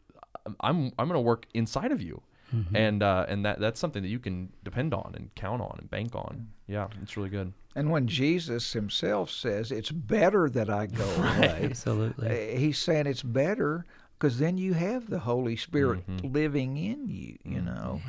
I'm, 0.61 0.91
I'm 0.97 1.07
going 1.07 1.13
to 1.17 1.19
work 1.21 1.45
inside 1.53 1.91
of 1.91 2.01
you. 2.01 2.21
And, 2.73 3.03
uh, 3.03 3.25
and 3.27 3.43
that, 3.45 3.59
that's 3.59 3.77
something 3.77 4.01
that 4.03 4.07
you 4.07 4.19
can 4.19 4.53
depend 4.63 4.93
on 4.93 5.11
and 5.17 5.35
count 5.35 5.61
on 5.61 5.75
and 5.79 5.89
bank 5.89 6.15
on. 6.15 6.47
Yeah, 6.65 6.87
it's 7.01 7.17
really 7.17 7.27
good. 7.29 7.51
And 7.75 7.91
when 7.91 8.07
Jesus 8.07 8.71
himself 8.71 9.29
says, 9.29 9.69
It's 9.69 9.91
better 9.91 10.49
that 10.51 10.69
I 10.69 10.85
go 10.85 11.03
away, 11.17 11.67
Absolutely. 11.69 12.53
uh, 12.55 12.57
he's 12.57 12.77
saying 12.79 13.05
it's 13.05 13.21
better 13.21 13.85
because 14.17 14.39
then 14.39 14.57
you 14.57 14.73
have 14.75 15.09
the 15.09 15.19
Holy 15.19 15.57
Spirit 15.57 16.07
Mm-hmm. 16.07 16.31
living 16.33 16.77
in 16.77 17.09
you, 17.09 17.37
you 17.43 17.61
know. 17.61 17.99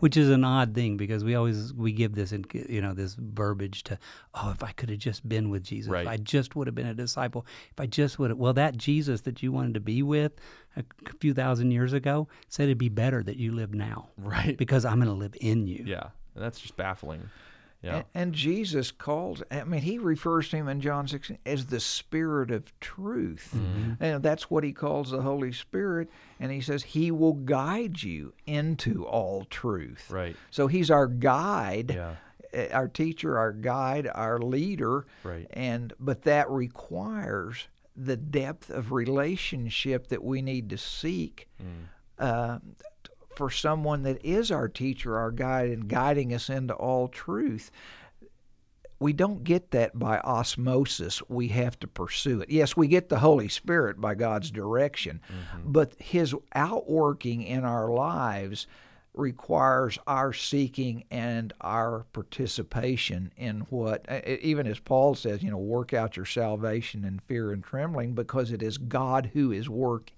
which 0.00 0.16
is 0.16 0.28
an 0.30 0.42
odd 0.44 0.74
thing 0.74 0.96
because 0.96 1.22
we 1.22 1.34
always 1.36 1.72
we 1.74 1.92
give 1.92 2.14
this 2.16 2.32
and 2.32 2.44
you 2.68 2.80
know 2.80 2.94
this 2.94 3.14
verbiage 3.14 3.84
to 3.84 3.96
oh 4.34 4.50
if 4.50 4.60
I 4.64 4.72
could 4.72 4.90
have 4.90 4.98
just 4.98 5.28
been 5.28 5.50
with 5.50 5.62
Jesus 5.62 5.88
Right. 5.92 6.02
if 6.02 6.08
I 6.08 6.16
just 6.16 6.56
would 6.56 6.66
have 6.66 6.74
been 6.74 6.88
a 6.88 6.94
disciple 6.94 7.46
if 7.70 7.78
I 7.78 7.86
just 7.86 8.18
would 8.18 8.30
have 8.30 8.38
well 8.38 8.54
that 8.54 8.76
Jesus 8.76 9.20
that 9.20 9.40
you 9.40 9.52
wanted 9.52 9.74
to 9.74 9.80
be 9.80 10.02
with 10.02 10.32
a 10.76 10.84
few 11.20 11.34
thousand 11.34 11.70
years 11.70 11.92
ago 11.92 12.28
said 12.48 12.64
it'd 12.64 12.78
be 12.78 12.88
better 12.88 13.22
that 13.22 13.36
you 13.36 13.52
live 13.52 13.74
now 13.74 14.08
Right. 14.18 14.56
because 14.56 14.84
I'm 14.84 14.96
going 14.96 15.08
to 15.08 15.12
live 15.14 15.34
in 15.40 15.66
you 15.66 15.84
Yeah. 15.86 16.08
And 16.34 16.42
that's 16.42 16.58
just 16.60 16.76
baffling. 16.76 17.30
Yeah. 17.82 17.96
And, 17.96 18.04
and 18.14 18.34
Jesus 18.34 18.90
calls, 18.90 19.42
I 19.50 19.62
mean, 19.64 19.82
he 19.82 19.98
refers 19.98 20.48
to 20.48 20.56
him 20.56 20.68
in 20.68 20.80
John 20.80 21.06
16 21.06 21.36
as 21.44 21.66
the 21.66 21.78
Spirit 21.80 22.50
of 22.50 22.72
truth. 22.80 23.50
Mm-hmm. 23.54 24.02
And 24.02 24.22
that's 24.22 24.50
what 24.50 24.64
he 24.64 24.72
calls 24.72 25.10
the 25.10 25.20
Holy 25.20 25.52
Spirit. 25.52 26.08
And 26.40 26.50
he 26.50 26.60
says 26.62 26.82
he 26.82 27.10
will 27.10 27.34
guide 27.34 28.02
you 28.02 28.32
into 28.46 29.04
all 29.06 29.44
truth. 29.44 30.10
Right. 30.10 30.34
So 30.50 30.66
he's 30.66 30.90
our 30.90 31.06
guide. 31.06 31.92
Yeah. 31.94 32.14
uh, 32.58 32.68
Our 32.72 32.88
teacher, 32.88 33.36
our 33.38 33.52
guide, 33.52 34.10
our 34.14 34.38
leader, 34.38 35.04
Right. 35.22 35.46
and 35.52 35.92
but 36.00 36.22
that 36.22 36.48
requires 36.50 37.68
the 37.96 38.16
depth 38.16 38.70
of 38.70 38.90
relationship 38.92 40.08
that 40.08 40.22
we 40.24 40.42
need 40.42 40.70
to 40.70 40.76
seek 40.78 41.48
Mm. 41.62 41.84
uh, 42.18 42.58
for 43.36 43.50
someone 43.50 44.02
that 44.04 44.24
is 44.24 44.50
our 44.52 44.68
teacher, 44.68 45.16
our 45.18 45.30
guide, 45.32 45.70
and 45.70 45.88
guiding 45.88 46.32
us 46.32 46.48
into 46.48 46.72
all 46.74 47.08
truth. 47.08 47.70
We 49.00 49.12
don't 49.12 49.42
get 49.44 49.72
that 49.72 49.98
by 49.98 50.18
osmosis. 50.20 51.20
We 51.28 51.48
have 51.48 51.78
to 51.80 51.88
pursue 51.88 52.40
it. 52.42 52.50
Yes, 52.50 52.76
we 52.76 52.86
get 52.86 53.08
the 53.08 53.18
Holy 53.18 53.48
Spirit 53.48 54.00
by 54.00 54.14
God's 54.14 54.50
direction, 54.52 55.20
but 55.64 55.94
His 55.98 56.34
outworking 56.54 57.42
in 57.42 57.64
our 57.64 57.88
lives 57.90 58.66
requires 59.14 59.98
our 60.06 60.32
seeking 60.32 61.04
and 61.10 61.52
our 61.60 62.04
participation 62.12 63.32
in 63.36 63.60
what, 63.70 64.04
even 64.26 64.66
as 64.66 64.80
Paul 64.80 65.14
says, 65.14 65.42
you 65.42 65.50
know, 65.50 65.56
work 65.56 65.94
out 65.94 66.16
your 66.16 66.26
salvation 66.26 67.04
in 67.04 67.20
fear 67.20 67.52
and 67.52 67.62
trembling, 67.62 68.14
because 68.14 68.50
it 68.50 68.62
is 68.62 68.76
God 68.76 69.30
who 69.32 69.52
is 69.52 69.68
work, 69.68 70.10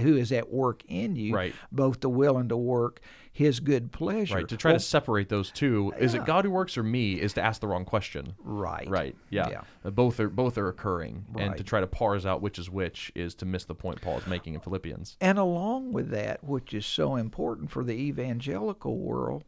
who 0.00 0.16
is 0.16 0.32
at 0.32 0.50
work 0.52 0.82
in 0.88 1.16
you, 1.16 1.34
Right. 1.34 1.54
both 1.72 2.00
the 2.00 2.08
will 2.08 2.36
and 2.38 2.48
to 2.48 2.56
work 2.56 3.00
His 3.32 3.58
good 3.58 3.90
pleasure. 3.90 4.36
Right. 4.36 4.48
To 4.48 4.56
try 4.56 4.70
Well, 4.70 4.78
to 4.78 4.84
separate 4.84 5.28
those 5.28 5.50
two, 5.50 5.92
is 5.98 6.14
it 6.14 6.24
God 6.24 6.44
who 6.44 6.52
works 6.52 6.78
or 6.78 6.84
me, 6.84 7.14
is 7.20 7.32
to 7.32 7.42
ask 7.42 7.60
the 7.60 7.66
wrong 7.66 7.84
question. 7.84 8.34
right, 8.38 8.88
Right. 8.88 9.16
Yeah. 9.28 9.48
Yeah. 9.50 9.60
Uh, 9.84 9.90
Both 9.90 10.20
are 10.20 10.28
both 10.28 10.56
are 10.56 10.68
occurring, 10.68 11.24
and 11.36 11.56
to 11.56 11.64
try 11.64 11.80
to 11.80 11.86
parse 11.88 12.24
out 12.24 12.42
which 12.42 12.60
is 12.60 12.70
which 12.70 13.10
is 13.16 13.34
to 13.36 13.44
miss 13.44 13.64
the 13.64 13.74
point 13.74 14.00
Paul 14.00 14.18
is 14.18 14.26
making 14.28 14.54
in 14.54 14.60
Philippians. 14.60 15.16
And 15.20 15.36
along 15.36 15.92
with 15.92 16.10
that, 16.10 16.44
which 16.44 16.72
is 16.72 16.86
so 16.86 17.16
important 17.16 17.72
for 17.72 17.82
the 17.82 17.94
evangelical 17.94 18.98
world, 18.98 19.42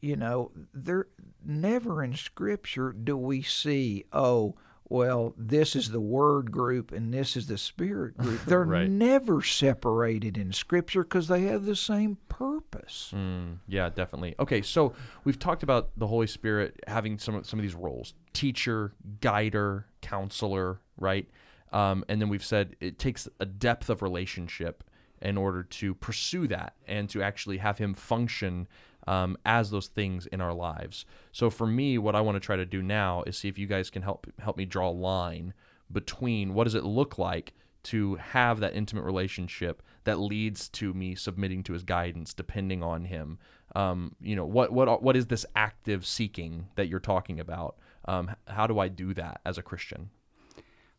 you 0.00 0.14
know, 0.16 0.52
there 0.72 1.08
never 1.44 2.04
in 2.04 2.14
Scripture 2.14 2.92
do 2.92 3.16
we 3.16 3.42
see, 3.42 4.04
oh, 4.12 4.54
well, 4.88 5.34
this 5.36 5.74
is 5.74 5.90
the 5.90 6.00
Word 6.00 6.50
group 6.52 6.92
and 6.92 7.12
this 7.12 7.36
is 7.36 7.46
the 7.48 7.58
Spirit 7.58 8.16
group. 8.18 8.44
They're 8.44 8.64
Right. 8.64 8.88
never 8.88 9.42
separated 9.42 10.36
in 10.38 10.52
Scripture 10.52 11.02
because 11.02 11.28
they 11.28 11.42
have 11.42 11.64
the 11.64 11.76
same 11.76 12.18
purpose. 12.28 13.12
Mm, 13.14 13.58
yeah, 13.68 13.88
definitely. 13.88 14.34
Okay, 14.38 14.62
so 14.62 14.94
we've 15.24 15.38
talked 15.38 15.62
about 15.62 15.90
the 15.96 16.06
Holy 16.06 16.26
Spirit 16.26 16.78
having 16.86 17.18
some 17.18 17.34
of, 17.34 17.46
some 17.46 17.58
of 17.58 17.62
these 17.62 17.74
roles: 17.74 18.14
teacher, 18.32 18.92
guider, 19.20 19.86
counselor, 20.02 20.80
right? 20.98 21.28
Um, 21.72 22.04
and 22.08 22.20
then 22.20 22.28
we've 22.28 22.44
said 22.44 22.76
it 22.80 22.98
takes 22.98 23.28
a 23.40 23.44
depth 23.46 23.90
of 23.90 24.02
relationship 24.02 24.84
in 25.20 25.36
order 25.36 25.62
to 25.62 25.94
pursue 25.94 26.46
that 26.46 26.74
and 26.86 27.08
to 27.10 27.22
actually 27.22 27.56
have 27.58 27.78
Him 27.78 27.92
function 27.94 28.68
um, 29.06 29.36
as 29.44 29.70
those 29.70 29.86
things 29.88 30.26
in 30.26 30.40
our 30.40 30.54
lives. 30.54 31.04
So 31.32 31.50
for 31.50 31.66
me, 31.66 31.98
what 31.98 32.16
I 32.16 32.20
want 32.20 32.36
to 32.36 32.40
try 32.40 32.56
to 32.56 32.66
do 32.66 32.82
now 32.82 33.22
is 33.26 33.38
see 33.38 33.48
if 33.48 33.58
you 33.58 33.66
guys 33.66 33.90
can 33.90 34.02
help 34.02 34.26
help 34.38 34.56
me 34.56 34.64
draw 34.64 34.88
a 34.88 34.90
line 34.90 35.54
between 35.90 36.54
what 36.54 36.64
does 36.64 36.74
it 36.74 36.84
look 36.84 37.18
like 37.18 37.52
to 37.84 38.16
have 38.16 38.58
that 38.58 38.74
intimate 38.74 39.04
relationship 39.04 39.80
that 40.04 40.18
leads 40.18 40.68
to 40.68 40.92
me 40.92 41.14
submitting 41.14 41.62
to 41.62 41.72
his 41.72 41.84
guidance 41.84 42.34
depending 42.34 42.82
on 42.82 43.04
him 43.04 43.38
um, 43.76 44.16
you 44.20 44.34
know 44.34 44.44
what 44.44 44.72
what 44.72 45.02
what 45.02 45.16
is 45.16 45.26
this 45.26 45.46
active 45.54 46.04
seeking 46.04 46.66
that 46.74 46.88
you're 46.88 46.98
talking 46.98 47.38
about 47.38 47.76
um, 48.06 48.34
how 48.48 48.66
do 48.66 48.80
i 48.80 48.88
do 48.88 49.14
that 49.14 49.40
as 49.44 49.56
a 49.56 49.62
christian 49.62 50.10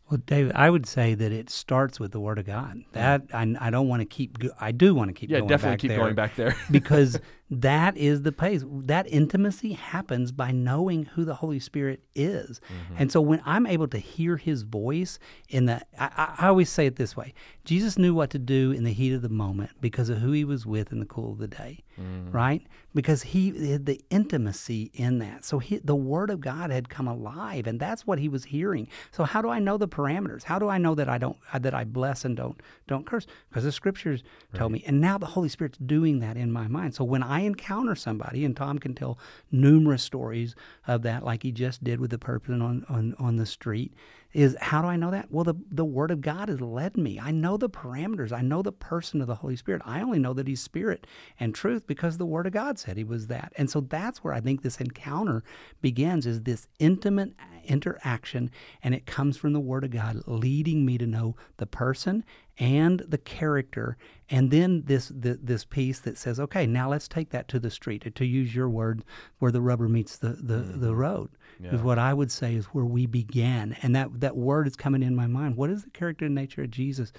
Well, 0.09 0.21
David, 0.25 0.53
I 0.55 0.69
would 0.69 0.85
say 0.85 1.13
that 1.15 1.33
it 1.33 1.49
starts 1.49 1.99
with 1.99 2.13
the 2.13 2.19
Word 2.21 2.39
of 2.39 2.45
God. 2.45 2.81
That 2.93 3.23
I, 3.33 3.55
I 3.59 3.69
don't 3.69 3.89
want 3.89 3.99
to 3.99 4.05
keep. 4.05 4.37
I 4.57 4.71
do 4.71 4.95
want 4.95 5.09
to 5.09 5.13
keep. 5.13 5.29
yeah 5.29 5.41
definitely 5.41 5.77
keep 5.77 5.89
there 5.89 5.99
going 5.99 6.15
back 6.15 6.37
there 6.37 6.55
because 6.71 7.19
that 7.49 7.95
is 7.95 8.23
the 8.23 8.31
place. 8.33 8.63
That 8.67 9.07
intimacy 9.07 9.71
happens 9.73 10.31
by 10.33 10.51
knowing 10.51 11.05
who 11.05 11.23
the 11.23 11.35
Holy 11.35 11.59
Spirit 11.59 12.01
is, 12.13 12.59
Mm-hmm. 12.67 12.95
and 12.97 13.11
so 13.11 13.21
when 13.21 13.41
I'm 13.45 13.65
able 13.65 13.87
to 13.89 13.97
hear 13.97 14.35
His 14.37 14.63
voice 14.63 15.17
in 15.49 15.65
the, 15.65 15.81
I, 15.99 16.35
I 16.39 16.47
always 16.47 16.69
say 16.69 16.85
it 16.87 16.97
this 16.97 17.15
way: 17.15 17.33
Jesus 17.63 17.97
knew 17.97 18.13
what 18.13 18.29
to 18.31 18.39
do 18.39 18.71
in 18.71 18.83
the 18.83 18.91
heat 18.93 19.13
of 19.13 19.21
the 19.21 19.29
moment 19.29 19.71
because 19.79 20.09
of 20.09 20.17
who 20.17 20.31
He 20.33 20.43
was 20.43 20.65
with 20.65 20.91
in 20.91 20.99
the 20.99 21.05
cool 21.05 21.31
of 21.31 21.37
the 21.37 21.47
day, 21.47 21.83
Mm. 21.99 22.33
right? 22.33 22.61
Because 22.93 23.23
He 23.23 23.71
had 23.71 23.85
the 23.85 24.01
intimacy 24.09 24.91
in 24.93 25.19
that. 25.19 25.45
So 25.45 25.59
he, 25.59 25.77
the 25.77 25.95
Word 25.95 26.29
of 26.29 26.41
God 26.41 26.69
had 26.69 26.89
come 26.89 27.07
alive, 27.07 27.65
and 27.65 27.79
that's 27.79 28.05
what 28.05 28.19
He 28.19 28.27
was 28.29 28.45
hearing. 28.45 28.87
So 29.11 29.23
how 29.23 29.41
do 29.41 29.49
I 29.49 29.59
know 29.59 29.77
the 29.77 29.87
parameters? 29.87 30.43
How 30.43 30.59
do 30.59 30.67
I 30.67 30.77
know 30.77 30.95
that 30.95 31.07
I 31.09 31.17
don't 31.17 31.37
that 31.59 31.73
I 31.73 31.85
bless 31.85 32.25
and 32.25 32.35
don't 32.35 32.59
don't 32.87 33.05
curse? 33.05 33.25
Because 33.49 33.63
the 33.63 33.71
Scriptures 33.71 34.21
tell 34.53 34.69
me, 34.69 34.83
and 34.85 34.99
now 34.99 35.17
the 35.17 35.27
Holy 35.27 35.49
Spirit's 35.49 35.77
doing 35.77 36.19
that 36.19 36.35
in 36.37 36.51
my 36.51 36.67
mind. 36.67 36.93
So 36.93 37.03
when 37.05 37.23
I 37.23 37.36
encounter 37.41 37.95
somebody, 37.95 38.45
and 38.45 38.55
Tom 38.55 38.79
can 38.79 38.93
tell 38.93 39.17
numerous 39.51 40.03
stories 40.03 40.55
of 40.87 41.01
that, 41.03 41.23
like 41.23 41.43
he 41.43 41.51
just 41.51 41.83
did 41.83 41.99
with 41.99 42.11
the 42.11 42.17
person 42.17 42.61
on 42.61 42.85
on, 42.89 43.15
on 43.19 43.35
the 43.37 43.45
street. 43.45 43.93
Is 44.33 44.57
how 44.59 44.81
do 44.81 44.87
I 44.87 44.97
know 44.97 45.09
that? 45.11 45.31
Well, 45.31 45.45
the, 45.45 45.55
the 45.71 45.85
Word 45.85 46.11
of 46.11 46.21
God 46.21 46.49
has 46.49 46.59
led 46.59 46.97
me. 46.97 47.17
I 47.19 47.31
know 47.31 47.55
the 47.57 47.69
parameters. 47.69 48.31
I 48.31 48.41
know 48.41 48.61
the 48.61 48.73
person 48.73 49.21
of 49.21 49.27
the 49.27 49.35
Holy 49.35 49.55
Spirit. 49.55 49.81
I 49.85 50.01
only 50.01 50.19
know 50.19 50.33
that 50.33 50.47
He's 50.47 50.61
Spirit 50.61 51.07
and 51.39 51.55
truth 51.55 51.87
because 51.87 52.17
the 52.17 52.25
Word 52.25 52.45
of 52.45 52.53
God 52.53 52.77
said 52.77 52.97
He 52.97 53.03
was 53.03 53.27
that. 53.27 53.53
And 53.57 53.69
so 53.69 53.79
that's 53.79 54.23
where 54.23 54.33
I 54.33 54.41
think 54.41 54.61
this 54.61 54.81
encounter 54.81 55.43
begins 55.81 56.25
is 56.25 56.43
this 56.43 56.67
intimate 56.77 57.33
interaction, 57.67 58.49
and 58.81 58.95
it 58.95 59.05
comes 59.05 59.37
from 59.37 59.53
the 59.53 59.59
Word 59.59 59.83
of 59.83 59.91
God 59.91 60.23
leading 60.25 60.85
me 60.85 60.97
to 60.97 61.05
know 61.05 61.35
the 61.57 61.65
person 61.65 62.23
and 62.59 63.01
the 63.07 63.19
character, 63.19 63.97
and 64.29 64.49
then 64.49 64.83
this 64.85 65.09
the, 65.09 65.39
this 65.41 65.63
piece 65.63 65.99
that 65.99 66.17
says, 66.17 66.39
okay, 66.39 66.65
now 66.65 66.89
let's 66.89 67.07
take 67.07 67.29
that 67.29 67.47
to 67.49 67.59
the 67.59 67.69
street, 67.69 68.15
to 68.15 68.25
use 68.25 68.55
your 68.55 68.67
word, 68.67 69.03
where 69.39 69.51
the 69.51 69.61
rubber 69.61 69.87
meets 69.87 70.17
the 70.17 70.29
the, 70.29 70.57
the 70.57 70.87
mm-hmm. 70.87 70.95
road 70.95 71.29
is 71.59 71.81
what 71.81 71.97
I 71.99 72.13
would 72.13 72.31
say 72.31 72.55
is 72.55 72.65
where 72.65 72.85
we 72.85 73.05
began. 73.05 73.75
And 73.81 73.95
that, 73.95 74.19
that 74.19 74.37
word 74.37 74.67
is 74.67 74.75
coming 74.75 75.03
in 75.03 75.15
my 75.15 75.27
mind. 75.27 75.55
What 75.55 75.69
is 75.69 75.83
the 75.83 75.89
character 75.89 76.25
and 76.25 76.35
nature 76.35 76.63
of 76.63 76.71
Jesus 76.71 77.11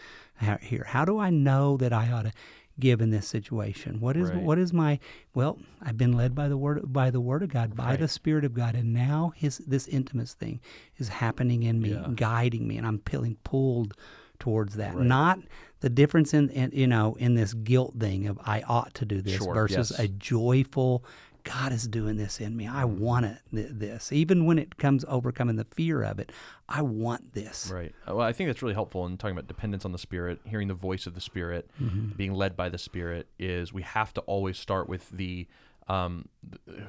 here? 0.60 0.84
How 0.86 1.04
do 1.04 1.18
I 1.18 1.30
know 1.30 1.76
that 1.78 1.92
I 1.92 2.10
ought 2.10 2.22
to 2.22 2.32
give 2.78 3.00
in 3.00 3.10
this 3.10 3.26
situation? 3.26 4.00
What 4.00 4.16
is 4.16 4.30
Right. 4.30 4.42
what 4.42 4.58
is 4.58 4.72
my 4.72 4.98
well, 5.34 5.58
I've 5.82 5.96
been 5.96 6.12
led 6.12 6.34
by 6.34 6.48
the 6.48 6.56
word 6.56 6.92
by 6.92 7.10
the 7.10 7.20
word 7.20 7.42
of 7.42 7.48
God, 7.50 7.74
by 7.76 7.90
Right. 7.90 8.00
the 8.00 8.08
Spirit 8.08 8.44
of 8.44 8.54
God, 8.54 8.74
and 8.74 8.92
now 8.92 9.32
his 9.36 9.58
this 9.58 9.86
intimate 9.88 10.28
thing 10.28 10.60
is 10.96 11.08
happening 11.08 11.62
in 11.62 11.80
me, 11.80 11.90
Yeah. 11.90 12.08
guiding 12.14 12.66
me, 12.68 12.76
and 12.78 12.86
I'm 12.86 13.00
feeling 13.06 13.36
pulled 13.44 13.94
towards 14.38 14.74
that. 14.76 14.96
Not 14.96 15.40
the 15.80 15.88
difference 15.90 16.32
in, 16.34 16.48
in 16.50 16.70
you 16.72 16.86
know 16.86 17.16
in 17.18 17.34
this 17.34 17.54
guilt 17.54 17.94
thing 17.98 18.26
of 18.26 18.38
I 18.44 18.62
ought 18.62 18.94
to 18.94 19.04
do 19.04 19.20
this 19.20 19.34
Sure, 19.36 19.54
versus 19.54 19.90
yes. 19.90 19.98
a 20.00 20.08
joyful 20.08 21.04
God 21.48 21.72
is 21.72 21.88
doing 21.88 22.16
this 22.16 22.40
in 22.40 22.56
me. 22.56 22.66
I 22.66 22.84
want 22.84 23.26
it, 23.26 23.38
th- 23.54 23.68
this. 23.70 24.12
Even 24.12 24.44
when 24.46 24.58
it 24.58 24.76
comes 24.76 25.04
overcoming 25.08 25.56
the 25.56 25.64
fear 25.64 26.02
of 26.02 26.18
it, 26.18 26.30
I 26.68 26.82
want 26.82 27.32
this. 27.34 27.70
Right. 27.74 27.94
Uh, 28.08 28.14
Well, 28.16 28.26
I 28.26 28.32
think 28.32 28.48
that's 28.48 28.62
really 28.62 28.74
helpful 28.74 29.06
in 29.06 29.16
talking 29.16 29.36
about 29.36 29.48
dependence 29.48 29.84
on 29.84 29.92
the 29.92 29.98
Spirit, 29.98 30.40
hearing 30.44 30.68
the 30.68 30.74
voice 30.74 31.06
of 31.06 31.14
the 31.14 31.20
Spirit, 31.20 31.70
Mm-hmm. 31.82 32.16
being 32.16 32.34
led 32.34 32.56
by 32.56 32.68
the 32.68 32.78
Spirit. 32.78 33.28
Is 33.38 33.72
we 33.72 33.82
have 33.82 34.12
to 34.14 34.20
always 34.22 34.58
start 34.58 34.88
with 34.88 35.08
the 35.10 35.46
um, 35.88 36.28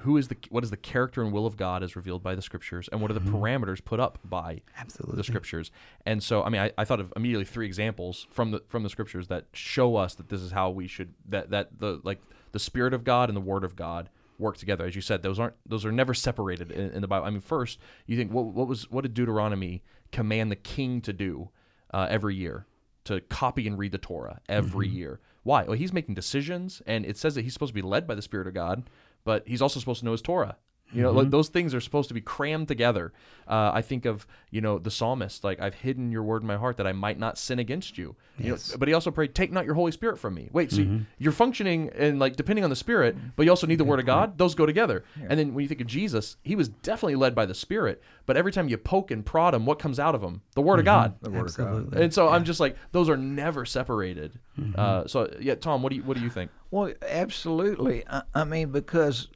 who 0.01 0.17
is 0.17 0.27
the 0.27 0.35
what 0.49 0.61
is 0.65 0.71
the 0.71 0.75
character 0.77 1.21
and 1.23 1.31
will 1.31 1.45
of 1.45 1.55
God 1.55 1.83
as 1.83 1.95
revealed 1.95 2.21
by 2.21 2.35
the 2.35 2.41
Scriptures, 2.41 2.89
and 2.91 2.99
what 3.01 3.09
are 3.09 3.13
the 3.13 3.21
parameters 3.21 3.81
put 3.83 3.99
up 4.01 4.19
by 4.25 4.55
Mm-hmm. 4.55 4.81
Absolutely. 4.81 5.15
the 5.17 5.23
Scriptures. 5.23 5.71
And 6.05 6.21
so, 6.21 6.43
I 6.43 6.49
mean, 6.49 6.59
I, 6.61 6.71
I 6.77 6.83
thought 6.83 6.99
of 6.99 7.13
immediately 7.15 7.45
three 7.45 7.65
examples 7.65 8.27
from 8.31 8.51
the 8.51 8.61
from 8.67 8.83
the 8.83 8.89
Scriptures 8.89 9.27
that 9.29 9.45
show 9.53 9.95
us 9.95 10.15
that 10.15 10.27
this 10.27 10.41
is 10.41 10.51
how 10.51 10.69
we 10.69 10.87
should 10.87 11.13
that 11.29 11.49
that 11.51 11.79
the 11.79 12.01
like 12.03 12.19
the 12.51 12.59
Spirit 12.59 12.93
of 12.93 13.05
God 13.05 13.29
and 13.29 13.37
the 13.37 13.41
Word 13.41 13.63
of 13.63 13.77
God 13.77 14.09
work 14.39 14.57
together. 14.57 14.85
As 14.85 14.95
you 14.95 15.01
said, 15.01 15.21
those 15.21 15.39
aren't 15.39 15.55
those 15.65 15.85
are 15.85 15.91
never 15.91 16.13
separated 16.13 16.71
in, 16.71 16.91
in 16.91 17.01
the 17.01 17.07
Bible. 17.07 17.25
I 17.25 17.29
mean, 17.29 17.41
first 17.41 17.77
you 18.05 18.17
think 18.17 18.31
what 18.31 18.45
what 18.45 18.67
was 18.67 18.89
what 18.89 19.01
did 19.01 19.13
Deuteronomy 19.13 19.83
command 20.11 20.51
the 20.51 20.55
king 20.55 21.01
to 21.01 21.13
do 21.13 21.49
uh, 21.93 22.07
every 22.09 22.35
year? 22.35 22.65
To 23.05 23.21
copy 23.21 23.65
and 23.67 23.77
read 23.77 23.91
the 23.91 23.97
Torah 23.97 24.39
every 24.47 24.87
year. 24.87 25.19
Why? 25.43 25.63
Well, 25.63 25.73
he's 25.73 25.93
making 25.93 26.15
decisions, 26.15 26.81
and 26.85 27.05
it 27.05 27.17
says 27.17 27.33
that 27.35 27.41
he's 27.41 27.53
supposed 27.53 27.71
to 27.71 27.81
be 27.81 27.81
led 27.81 28.05
by 28.05 28.13
the 28.13 28.21
Spirit 28.21 28.45
of 28.45 28.53
God, 28.53 28.89
but 29.23 29.47
he's 29.47 29.61
also 29.61 29.79
supposed 29.79 29.99
to 29.99 30.05
know 30.05 30.11
his 30.11 30.21
Torah. 30.21 30.57
You 30.91 31.03
know, 31.03 31.11
like, 31.11 31.29
those 31.29 31.49
things 31.49 31.73
are 31.75 31.81
supposed 31.81 32.07
to 32.07 32.13
be 32.13 32.21
crammed 32.21 32.67
together. 32.67 33.13
Uh, 33.47 33.71
I 33.73 33.81
think 33.81 34.05
of 34.05 34.27
you 34.51 34.61
know 34.61 34.77
the 34.79 34.91
psalmist, 34.91 35.43
like 35.43 35.59
I've 35.59 35.73
hidden 35.75 36.11
your 36.11 36.21
word 36.23 36.41
in 36.43 36.47
my 36.47 36.57
heart 36.57 36.77
that 36.77 36.85
I 36.87 36.93
might 36.93 37.17
not 37.19 37.37
sin 37.37 37.57
against 37.59 37.97
you. 37.97 38.15
You 38.37 38.49
know, 38.49 38.49
Yes. 38.55 38.75
but 38.77 38.87
he 38.87 38.93
also 38.93 39.09
prayed, 39.11 39.33
"Take 39.33 39.51
not 39.51 39.65
your 39.65 39.73
Holy 39.75 39.91
Spirit 39.91 40.17
from 40.19 40.35
me." 40.35 40.49
Wait, 40.53 40.71
so 40.71 40.85
you're 41.17 41.31
functioning 41.31 41.89
and 41.95 42.19
like 42.19 42.35
depending 42.35 42.63
on 42.63 42.69
the 42.69 42.75
Spirit, 42.75 43.15
but 43.35 43.43
you 43.43 43.49
also 43.51 43.65
need 43.67 43.77
the 43.79 43.83
Word 43.83 43.99
of 43.99 44.05
God. 44.05 44.37
Those 44.37 44.53
go 44.55 44.65
together. 44.65 45.03
And 45.27 45.39
then 45.39 45.53
when 45.55 45.63
you 45.63 45.67
think 45.67 45.81
of 45.81 45.87
Jesus, 45.87 46.37
he 46.43 46.55
was 46.55 46.69
definitely 46.69 47.15
led 47.15 47.33
by 47.33 47.45
the 47.47 47.55
Spirit, 47.55 48.01
but 48.27 48.37
every 48.37 48.51
time 48.51 48.69
you 48.69 48.77
poke 48.77 49.09
and 49.11 49.25
prod 49.25 49.53
him, 49.55 49.65
what 49.65 49.79
comes 49.79 49.99
out 49.99 50.13
of 50.15 50.21
him? 50.23 50.41
The 50.55 50.61
Word 50.61 50.79
of 50.79 50.85
God. 50.85 51.15
The 51.21 51.29
Word 51.31 51.47
of 51.49 51.55
God. 51.57 51.67
Absolutely. 51.67 52.03
And 52.03 52.13
so 52.13 52.29
I'm 52.29 52.43
just 52.45 52.59
like, 52.59 52.75
those 52.91 53.09
are 53.09 53.17
never 53.17 53.65
separated. 53.65 54.39
Uh, 54.75 55.07
so 55.07 55.31
yeah, 55.39 55.55
Tom, 55.55 55.81
what 55.81 55.89
do 55.89 55.95
you 55.95 56.03
what 56.03 56.17
do 56.17 56.23
you 56.23 56.29
think? 56.29 56.51
Well, 56.71 56.93
absolutely. 57.33 58.03
I, 58.07 58.21
I 58.35 58.43
mean, 58.43 58.71
because 58.71 59.27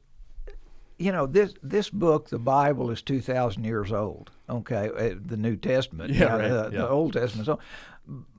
you 0.98 1.12
know 1.12 1.26
this 1.26 1.54
this 1.64 1.90
book, 1.90 2.30
the 2.30 2.40
Bible, 2.40 2.92
is 2.92 3.02
two 3.02 3.22
thousand 3.22 3.64
years 3.66 3.92
old. 3.92 4.32
Okay, 4.50 4.90
uh, 4.98 5.16
the 5.26 5.38
New 5.38 5.56
Testament, 5.56 6.14
Yeah, 6.14 6.20
you 6.20 6.26
know, 6.30 6.38
right, 6.38 6.50
the, 6.50 6.64
yeah. 6.78 6.82
the 6.84 6.90
Old 6.90 7.14
Testament. 7.14 7.46
So, 7.46 7.60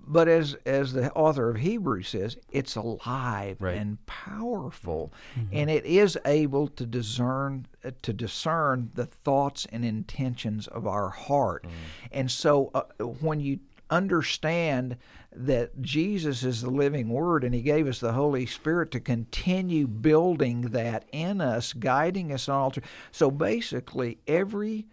but 0.06 0.28
as 0.28 0.54
as 0.66 0.92
the 0.92 1.11
author 1.14 1.49
of 1.50 1.56
Hebrews 1.56 2.08
says, 2.08 2.37
it's 2.52 2.76
alive 2.76 3.56
Right. 3.61 3.76
and 3.78 4.04
powerful, 4.06 5.12
Mm-hmm. 5.38 5.56
and 5.56 5.70
it 5.70 5.84
is 5.87 6.18
able 6.26 6.68
to 6.68 6.84
discern 6.87 7.66
uh, 7.84 7.90
to 8.02 8.12
discern 8.12 8.90
the 8.94 9.06
thoughts 9.06 9.66
and 9.73 9.84
intentions 9.84 10.66
of 10.68 10.87
our 10.87 11.08
heart. 11.08 11.64
Mm. 11.64 11.70
And 12.12 12.30
so, 12.30 12.70
uh, 12.75 12.82
when 13.20 13.40
you 13.40 13.58
understand 13.94 14.96
that 15.32 15.80
Jesus 15.80 16.44
is 16.44 16.62
the 16.62 16.70
living 16.70 17.08
Word 17.08 17.44
and 17.44 17.54
He 17.54 17.62
gave 17.62 17.86
us 17.86 18.00
the 18.00 18.12
Holy 18.12 18.46
Spirit 18.46 18.90
to 18.92 19.00
continue 19.00 19.86
building 19.86 20.62
that 20.62 21.04
in 21.12 21.40
us, 21.40 21.72
guiding 21.72 22.32
us 22.32 22.48
on 22.48 22.56
all 22.56 22.70
truth. 22.70 22.86
So 23.10 23.30
basically, 23.30 24.18
every 24.26 24.86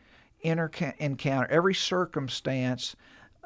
interca- 0.43 0.97
encounter, 0.97 1.47
every 1.49 1.75
circumstance 1.75 2.95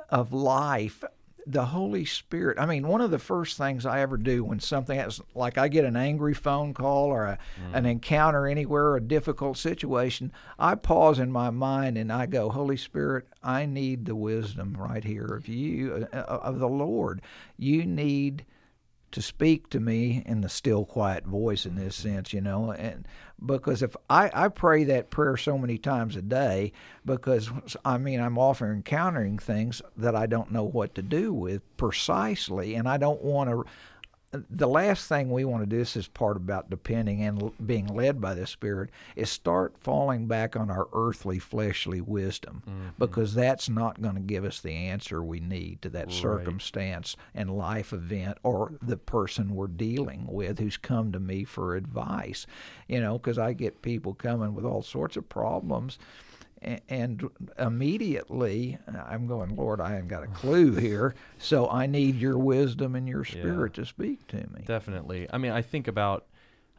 of 0.09 0.33
life, 0.33 1.03
the 1.47 1.65
Holy 1.65 2.05
Spirit. 2.05 2.59
I 2.59 2.65
mean, 2.65 2.87
one 2.87 3.01
of 3.01 3.11
the 3.11 3.19
first 3.19 3.57
things 3.57 3.85
I 3.85 4.01
ever 4.01 4.17
do 4.17 4.43
when 4.43 4.59
something 4.59 4.97
happens, 4.97 5.21
like 5.33 5.57
I 5.57 5.67
get 5.67 5.85
an 5.85 5.95
angry 5.95 6.33
phone 6.33 6.73
call 6.73 7.07
or 7.07 7.25
a, 7.25 7.37
an 7.73 7.85
encounter 7.85 8.47
anywhere, 8.47 8.95
a 8.95 9.01
difficult 9.01 9.57
situation, 9.57 10.31
I 10.57 10.75
pause 10.75 11.20
in 11.20 11.31
my 11.31 11.51
mind 11.51 11.98
and 11.98 12.11
I 12.11 12.25
go, 12.25 12.50
Holy 12.50 12.77
Spirit, 12.77 13.27
I 13.43 13.65
need 13.65 14.05
the 14.05 14.15
wisdom 14.15 14.75
right 14.77 15.03
here 15.03 15.25
of 15.25 15.48
you, 15.48 16.07
uh, 16.11 16.17
uh, 16.17 16.39
of 16.43 16.59
the 16.59 16.70
Lord. 16.70 17.22
You 17.57 17.85
need 17.85 18.46
to 19.11 19.22
speak 19.22 19.70
to 19.70 19.79
me 19.79 20.24
in 20.25 20.41
the 20.41 20.50
still 20.50 20.85
quiet 20.85 21.25
voice 21.25 21.65
in 21.65 21.75
this 21.75 21.96
sense, 21.96 22.33
you 22.33 22.41
know, 22.41 22.72
and 22.72 23.07
because 23.46 23.81
if 23.81 23.96
I, 24.09 24.31
I 24.33 24.48
pray 24.48 24.83
that 24.85 25.09
prayer 25.09 25.37
so 25.37 25.57
many 25.57 25.77
times 25.77 26.15
a 26.15 26.22
day 26.22 26.72
because 27.05 27.51
I 27.83 27.98
mean 27.98 28.20
I'm 28.20 28.37
often 28.37 28.72
encountering 28.72 29.37
things 29.37 29.81
that 29.98 30.15
I 30.15 30.25
don't 30.25 30.51
know 30.51 30.63
what 30.63 30.96
to 30.96 31.01
do 31.01 31.33
with 31.33 31.61
precisely 31.77 32.75
and 32.75 32.87
I 32.87 32.98
don't 32.98 33.22
want 33.22 33.50
to 33.50 33.65
the 34.31 34.68
last 34.68 35.07
thing 35.07 35.29
we 35.31 35.46
want 35.46 35.64
to 35.64 35.70
do 35.70 35.77
this 35.77 35.96
is 35.96 36.07
part 36.07 36.38
about 36.38 36.70
depending 36.70 37.22
and 37.22 37.42
l- 37.42 37.53
being 37.66 37.88
led 37.88 38.20
by 38.20 38.33
the 38.33 38.46
spirit 38.46 38.90
is 39.16 39.29
start 39.29 39.74
falling 39.79 40.27
back 40.27 40.55
on 40.55 40.70
our 40.70 40.88
earthly 40.94 41.40
fleshly 41.40 42.01
wisdom 42.01 42.61
mm-hmm. 42.68 42.90
because 42.98 43.33
that's 43.33 43.70
not 43.70 44.01
going 44.01 44.16
to 44.16 44.22
give 44.22 44.44
us 44.44 44.59
the 44.61 44.74
answer 44.74 45.24
we 45.24 45.40
need 45.40 45.81
to 45.81 45.90
that 45.90 46.11
circumstance 46.11 47.16
and 47.33 47.50
life 47.57 47.94
event 47.94 48.38
or 48.44 48.74
the 48.81 48.98
person 48.98 49.55
we're 49.55 49.68
dealing 49.68 50.25
with 50.27 50.59
who's 50.59 50.77
come 50.77 51.11
to 51.11 51.20
me 51.20 51.44
for 51.44 51.75
advice. 51.75 52.46
You 52.88 53.00
know 53.00 53.18
because 53.18 53.38
i 53.38 53.53
get 53.53 53.81
people 53.81 54.14
coming 54.14 54.53
with 54.53 54.66
all 54.66 54.81
sorts 54.81 55.18
of 55.18 55.27
problems 55.29 55.98
and 56.89 57.29
immediately 57.59 58.77
I'm 58.87 59.27
going, 59.27 59.55
Lord, 59.55 59.79
I 59.79 59.91
haven't 59.91 60.07
got 60.07 60.23
a 60.23 60.27
clue 60.27 60.75
here, 60.75 61.15
so 61.37 61.69
I 61.69 61.85
need 61.85 62.15
your 62.15 62.37
wisdom 62.37 62.95
and 62.95 63.07
your 63.07 63.23
spirit 63.23 63.75
to 63.75 63.85
speak 63.85 64.27
to 64.27 64.37
me. 64.37 64.63
Definitely. 64.65 65.27
I 65.31 65.37
mean, 65.37 65.51
I 65.51 65.61
think 65.61 65.87
about 65.87 66.25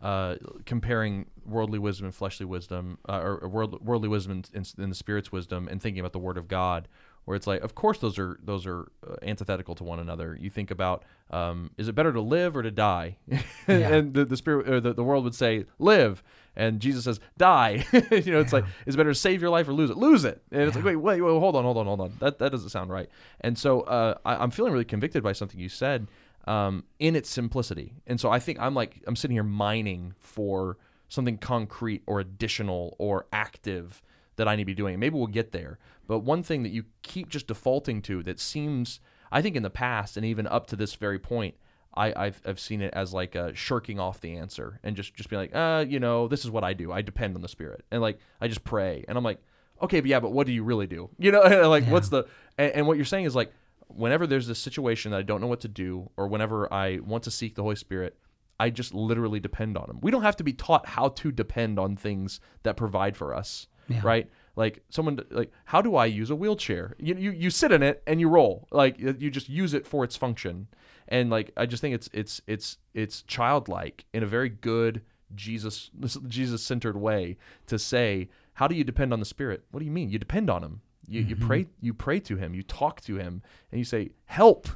uh, 0.02 0.36
comparing 0.66 1.26
worldly 1.44 1.78
wisdom 1.78 2.06
and 2.06 2.14
fleshly 2.14 2.46
wisdom, 2.46 2.98
uh, 3.08 3.20
or, 3.22 3.38
or 3.38 3.48
world, 3.48 3.84
worldly 3.84 4.08
wisdom 4.08 4.42
and, 4.52 4.74
and 4.78 4.90
the 4.90 4.96
spirit's 4.96 5.32
wisdom, 5.32 5.68
and 5.68 5.80
thinking 5.80 6.00
about 6.00 6.12
the 6.12 6.18
Word 6.18 6.36
of 6.36 6.48
God, 6.48 6.88
where 7.24 7.34
it's 7.34 7.46
like, 7.46 7.62
of 7.62 7.74
course, 7.74 7.98
those 7.98 8.18
are 8.18 8.38
those 8.42 8.66
are 8.66 8.88
uh, 9.08 9.16
antithetical 9.22 9.74
to 9.74 9.84
one 9.84 9.98
another. 9.98 10.36
You 10.40 10.50
think 10.50 10.70
about, 10.70 11.04
um, 11.30 11.70
is 11.78 11.88
it 11.88 11.94
better 11.94 12.12
to 12.12 12.20
live 12.20 12.56
or 12.56 12.62
to 12.62 12.70
die? 12.70 13.16
and 13.66 14.12
the, 14.14 14.24
the 14.24 14.36
spirit, 14.36 14.68
or 14.68 14.80
the, 14.80 14.92
the 14.92 15.04
world 15.04 15.24
would 15.24 15.34
say, 15.34 15.64
live, 15.78 16.22
and 16.56 16.80
Jesus 16.80 17.04
says, 17.04 17.20
die. 17.36 17.84
you 17.92 18.32
know, 18.32 18.40
it's 18.40 18.52
like, 18.52 18.64
is 18.86 18.94
it 18.94 18.98
better 18.98 19.10
to 19.10 19.18
save 19.18 19.40
your 19.40 19.50
life 19.50 19.68
or 19.68 19.72
lose 19.72 19.90
it? 19.90 19.96
Lose 19.96 20.24
it. 20.24 20.42
And 20.50 20.62
it's 20.62 20.74
like, 20.74 20.84
wait, 20.84 20.96
wait, 20.96 21.20
wait, 21.20 21.38
hold 21.38 21.56
on, 21.56 21.64
hold 21.64 21.76
on, 21.76 21.86
hold 21.86 22.00
on. 22.00 22.12
That 22.20 22.38
that 22.38 22.50
doesn't 22.50 22.70
sound 22.70 22.90
right. 22.90 23.08
And 23.40 23.58
so 23.58 23.82
uh, 23.82 24.14
I, 24.24 24.36
I'm 24.36 24.50
feeling 24.50 24.72
really 24.72 24.84
convicted 24.84 25.22
by 25.22 25.32
something 25.32 25.60
you 25.60 25.68
said 25.68 26.08
um, 26.46 26.84
in 26.98 27.14
its 27.14 27.28
simplicity. 27.28 27.94
And 28.06 28.20
so 28.20 28.30
I 28.30 28.38
think 28.38 28.58
I'm 28.60 28.74
like 28.74 29.02
I'm 29.06 29.16
sitting 29.16 29.36
here 29.36 29.42
mining 29.42 30.14
for 30.18 30.78
something 31.08 31.38
concrete 31.38 32.02
or 32.06 32.20
additional 32.20 32.96
or 32.98 33.26
active 33.32 34.02
that 34.36 34.48
I 34.48 34.56
need 34.56 34.62
to 34.62 34.66
be 34.66 34.74
doing. 34.74 34.98
Maybe 34.98 35.16
we'll 35.16 35.26
get 35.26 35.52
there. 35.52 35.78
But 36.06 36.20
one 36.20 36.42
thing 36.42 36.62
that 36.62 36.70
you 36.70 36.84
keep 37.02 37.28
just 37.28 37.46
defaulting 37.46 38.02
to 38.02 38.22
that 38.24 38.38
seems 38.38 39.00
I 39.32 39.42
think 39.42 39.56
in 39.56 39.62
the 39.62 39.70
past 39.70 40.16
and 40.16 40.24
even 40.24 40.46
up 40.46 40.66
to 40.68 40.76
this 40.76 40.94
very 40.94 41.18
point, 41.18 41.56
I, 41.96 42.12
I've, 42.26 42.40
I've 42.44 42.60
seen 42.60 42.82
it 42.82 42.92
as 42.94 43.14
like 43.14 43.34
uh, 43.36 43.52
shirking 43.54 43.98
off 43.98 44.20
the 44.20 44.36
answer 44.36 44.78
and 44.82 44.94
just 44.96 45.14
just 45.14 45.30
being 45.30 45.40
like, 45.40 45.54
uh, 45.54 45.84
you 45.88 45.98
know, 46.00 46.28
this 46.28 46.44
is 46.44 46.50
what 46.50 46.64
I 46.64 46.74
do. 46.74 46.92
I 46.92 47.02
depend 47.02 47.34
on 47.36 47.42
the 47.42 47.48
Spirit, 47.48 47.84
and 47.90 48.02
like 48.02 48.18
I 48.40 48.48
just 48.48 48.64
pray, 48.64 49.04
and 49.08 49.16
I'm 49.16 49.24
like, 49.24 49.38
okay, 49.82 50.00
but 50.00 50.08
yeah, 50.08 50.20
but 50.20 50.32
what 50.32 50.46
do 50.46 50.52
you 50.52 50.62
really 50.64 50.86
do? 50.86 51.08
You 51.18 51.32
know, 51.32 51.68
like 51.70 51.84
what's 51.86 52.08
the 52.10 52.24
and, 52.58 52.72
and 52.72 52.86
what 52.86 52.96
you're 52.96 53.04
saying 53.06 53.24
is 53.24 53.34
like, 53.34 53.52
whenever 53.88 54.26
there's 54.26 54.46
this 54.46 54.58
situation 54.58 55.10
that 55.12 55.18
I 55.18 55.22
don't 55.22 55.40
know 55.40 55.46
what 55.46 55.60
to 55.60 55.68
do, 55.68 56.10
or 56.16 56.28
whenever 56.28 56.72
I 56.72 56.98
want 56.98 57.24
to 57.24 57.30
seek 57.30 57.54
the 57.54 57.62
Holy 57.62 57.76
Spirit, 57.76 58.16
I 58.60 58.70
just 58.70 58.92
literally 58.94 59.40
depend 59.40 59.76
on 59.78 59.88
Him. 59.90 59.98
We 60.02 60.10
don't 60.10 60.22
have 60.22 60.36
to 60.36 60.44
be 60.44 60.52
taught 60.52 60.86
how 60.86 61.08
to 61.08 61.32
depend 61.32 61.78
on 61.78 61.96
things 61.96 62.40
that 62.62 62.76
provide 62.76 63.16
for 63.16 63.34
us, 63.34 63.68
Yeah. 63.88 64.00
right? 64.02 64.30
Like 64.56 64.82
someone 64.88 65.20
like, 65.30 65.52
how 65.66 65.82
do 65.82 65.96
I 65.96 66.06
use 66.06 66.30
a 66.30 66.36
wheelchair? 66.36 66.96
You, 66.98 67.14
you 67.14 67.30
you 67.30 67.50
sit 67.50 67.72
in 67.72 67.82
it 67.82 68.02
and 68.06 68.18
you 68.18 68.28
roll. 68.28 68.66
Like 68.72 68.98
you 68.98 69.30
just 69.30 69.48
use 69.48 69.74
it 69.74 69.86
for 69.86 70.02
its 70.02 70.16
function. 70.16 70.68
And 71.08 71.30
like 71.30 71.52
I 71.56 71.66
just 71.66 71.82
think 71.82 71.94
it's 71.94 72.08
it's 72.12 72.40
it's 72.46 72.78
it's 72.94 73.22
childlike 73.22 74.06
in 74.14 74.22
a 74.22 74.26
very 74.26 74.48
good 74.48 75.02
Jesus 75.34 75.90
Jesus 76.26 76.62
centered 76.62 76.96
way 76.96 77.36
to 77.66 77.78
say, 77.78 78.30
how 78.54 78.66
do 78.66 78.74
you 78.74 78.84
depend 78.84 79.12
on 79.12 79.20
the 79.20 79.26
Spirit? 79.26 79.64
What 79.70 79.80
do 79.80 79.86
you 79.86 79.92
mean? 79.92 80.08
You 80.08 80.18
depend 80.18 80.48
on 80.48 80.64
Him. 80.64 80.80
You 81.06 81.20
you 81.20 81.36
mm-hmm. 81.36 81.46
pray 81.46 81.66
you 81.80 81.92
pray 81.92 82.18
to 82.20 82.36
Him. 82.36 82.54
You 82.54 82.62
talk 82.62 83.02
to 83.02 83.16
Him, 83.16 83.42
and 83.70 83.78
you 83.78 83.84
say, 83.84 84.10
help. 84.24 84.68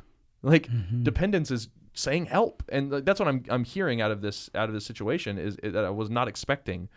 Like 0.43 0.69
mm-hmm. 0.69 1.03
dependence 1.03 1.51
is 1.51 1.69
saying 1.95 2.27
help, 2.27 2.63
and 2.69 2.93
that's 2.93 3.19
what 3.19 3.29
I'm 3.29 3.45
I'm 3.49 3.65
hearing 3.65 4.01
out 4.01 4.11
of 4.11 4.21
this 4.21 4.51
out 4.55 4.69
of 4.69 4.75
this 4.75 4.87
situation 4.87 5.39
is, 5.39 5.57
is 5.57 5.73
that 5.73 5.85
I 5.85 5.91
was 5.91 6.11
not 6.11 6.29
expecting, 6.29 6.89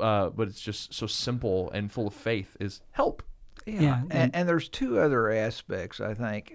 uh, 0.00 0.30
but 0.30 0.48
it's 0.48 0.60
just 0.60 0.92
so 0.94 1.06
simple 1.06 1.70
and 1.72 1.90
full 1.92 2.06
of 2.06 2.14
faith. 2.14 2.56
Is 2.60 2.80
help. 2.92 3.22
Yeah, 3.66 3.80
Yeah, 3.80 4.00
and, 4.02 4.12
and- 4.12 4.34
and 4.36 4.48
there's 4.48 4.68
two 4.68 4.98
other 4.98 5.30
aspects. 5.30 6.00
I 6.00 6.12
think. 6.14 6.54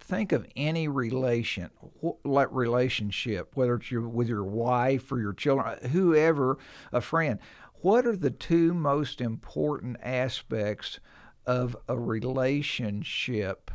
Think 0.00 0.32
of 0.32 0.46
any 0.56 0.88
relation, 0.88 1.70
wh- 2.02 2.24
like 2.26 2.48
relationship, 2.50 3.52
whether 3.54 3.74
it's 3.74 3.90
your 3.90 4.08
with 4.08 4.28
your 4.28 4.44
wife 4.44 5.12
or 5.12 5.20
your 5.20 5.34
children, 5.34 5.78
whoever, 5.90 6.58
a 6.92 7.00
friend. 7.00 7.38
What 7.80 8.06
are 8.06 8.16
the 8.16 8.30
two 8.30 8.74
most 8.74 9.20
important 9.20 9.98
aspects 10.02 10.98
of 11.46 11.76
a 11.88 11.96
relationship 11.96 13.70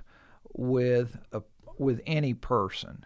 with 0.54 1.18
a 1.32 1.42
with 1.78 2.02
any 2.06 2.34
person? 2.34 3.06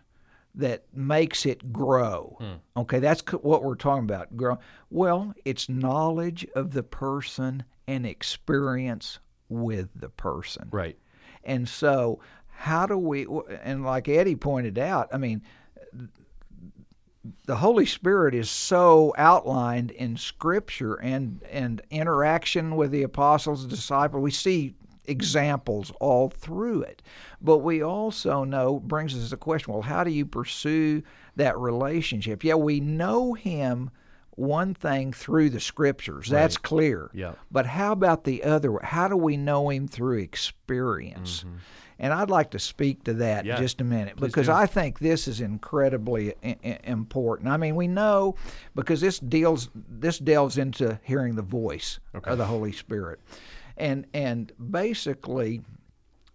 That 0.57 0.85
makes 0.91 1.45
it 1.45 1.71
grow. 1.71 2.35
Hmm. 2.39 2.81
Okay, 2.81 2.99
that's 2.99 3.21
what 3.41 3.63
we're 3.63 3.75
talking 3.75 4.03
about. 4.03 4.35
Grow. 4.35 4.57
Well, 4.89 5.33
it's 5.45 5.69
knowledge 5.69 6.47
of 6.55 6.71
the 6.71 6.83
person 6.83 7.63
and 7.87 8.05
experience 8.05 9.19
with 9.49 9.89
the 9.95 10.09
person. 10.09 10.67
Right. 10.71 10.97
And 11.43 11.69
so, 11.69 12.19
how 12.47 12.87
do 12.87 12.97
we, 12.97 13.27
and 13.61 13.85
like 13.85 14.09
Eddy 14.09 14.35
pointed 14.35 14.79
out, 14.79 15.09
I 15.13 15.17
mean, 15.17 15.43
the 17.45 17.57
Holy 17.57 17.85
Spirit 17.85 18.33
is 18.33 18.49
so 18.49 19.13
outlined 19.17 19.91
in 19.91 20.17
Scripture 20.17 20.95
and, 20.95 21.41
and 21.51 21.81
interaction 21.91 22.75
with 22.75 22.91
the 22.91 23.03
apostles 23.03 23.61
and 23.61 23.69
disciples. 23.69 24.21
We 24.21 24.31
see 24.31 24.75
examples 25.07 25.91
all 25.99 26.29
through 26.29 26.81
it. 26.83 27.01
But 27.41 27.59
we 27.59 27.81
also 27.81 28.43
know, 28.43 28.79
brings 28.79 29.15
us 29.15 29.23
to 29.25 29.29
the 29.29 29.37
question 29.37 29.73
well, 29.73 29.81
how 29.83 30.03
do 30.03 30.11
you 30.11 30.25
pursue 30.25 31.03
that 31.35 31.57
relationship? 31.57 32.43
Yeah, 32.43 32.55
we 32.55 32.79
know 32.79 33.33
Him 33.33 33.89
one 34.31 34.73
thing 34.75 35.13
through 35.13 35.49
the 35.49 35.59
Scriptures. 35.59 36.27
That's 36.29 36.57
Right. 36.57 36.63
clear. 36.63 37.09
Yeah. 37.13 37.33
But 37.51 37.65
how 37.65 37.91
about 37.91 38.23
the 38.23 38.43
other? 38.43 38.77
How 38.83 39.07
do 39.07 39.17
we 39.17 39.35
know 39.37 39.69
Him 39.69 39.87
through 39.87 40.19
experience? 40.19 41.43
And 41.99 42.13
I'd 42.13 42.29
like 42.29 42.51
to 42.51 42.59
speak 42.59 43.05
to 43.05 43.13
that 43.15 43.39
Mm-hmm. 43.39 43.47
Yeah, 43.47 43.55
in 43.55 43.61
just 43.63 43.81
a 43.81 43.83
minute 43.83 44.17
please 44.17 44.27
because 44.27 44.45
do. 44.45 44.51
I 44.53 44.67
think 44.67 44.99
this 44.99 45.27
is 45.27 45.41
incredibly 45.41 46.35
I- 46.43 46.79
important. 46.83 47.49
I 47.49 47.57
mean, 47.57 47.75
we 47.75 47.87
know 47.87 48.35
because 48.75 49.01
this 49.01 49.17
deals 49.17 49.69
this 49.73 50.19
delves 50.19 50.59
into 50.59 50.99
hearing 51.03 51.33
the 51.35 51.41
voice 51.41 51.99
Okay. 52.15 52.29
of 52.29 52.37
the 52.37 52.45
Holy 52.45 52.71
Spirit, 52.71 53.19
and 53.77 54.05
and 54.13 54.51
basically. 54.71 55.61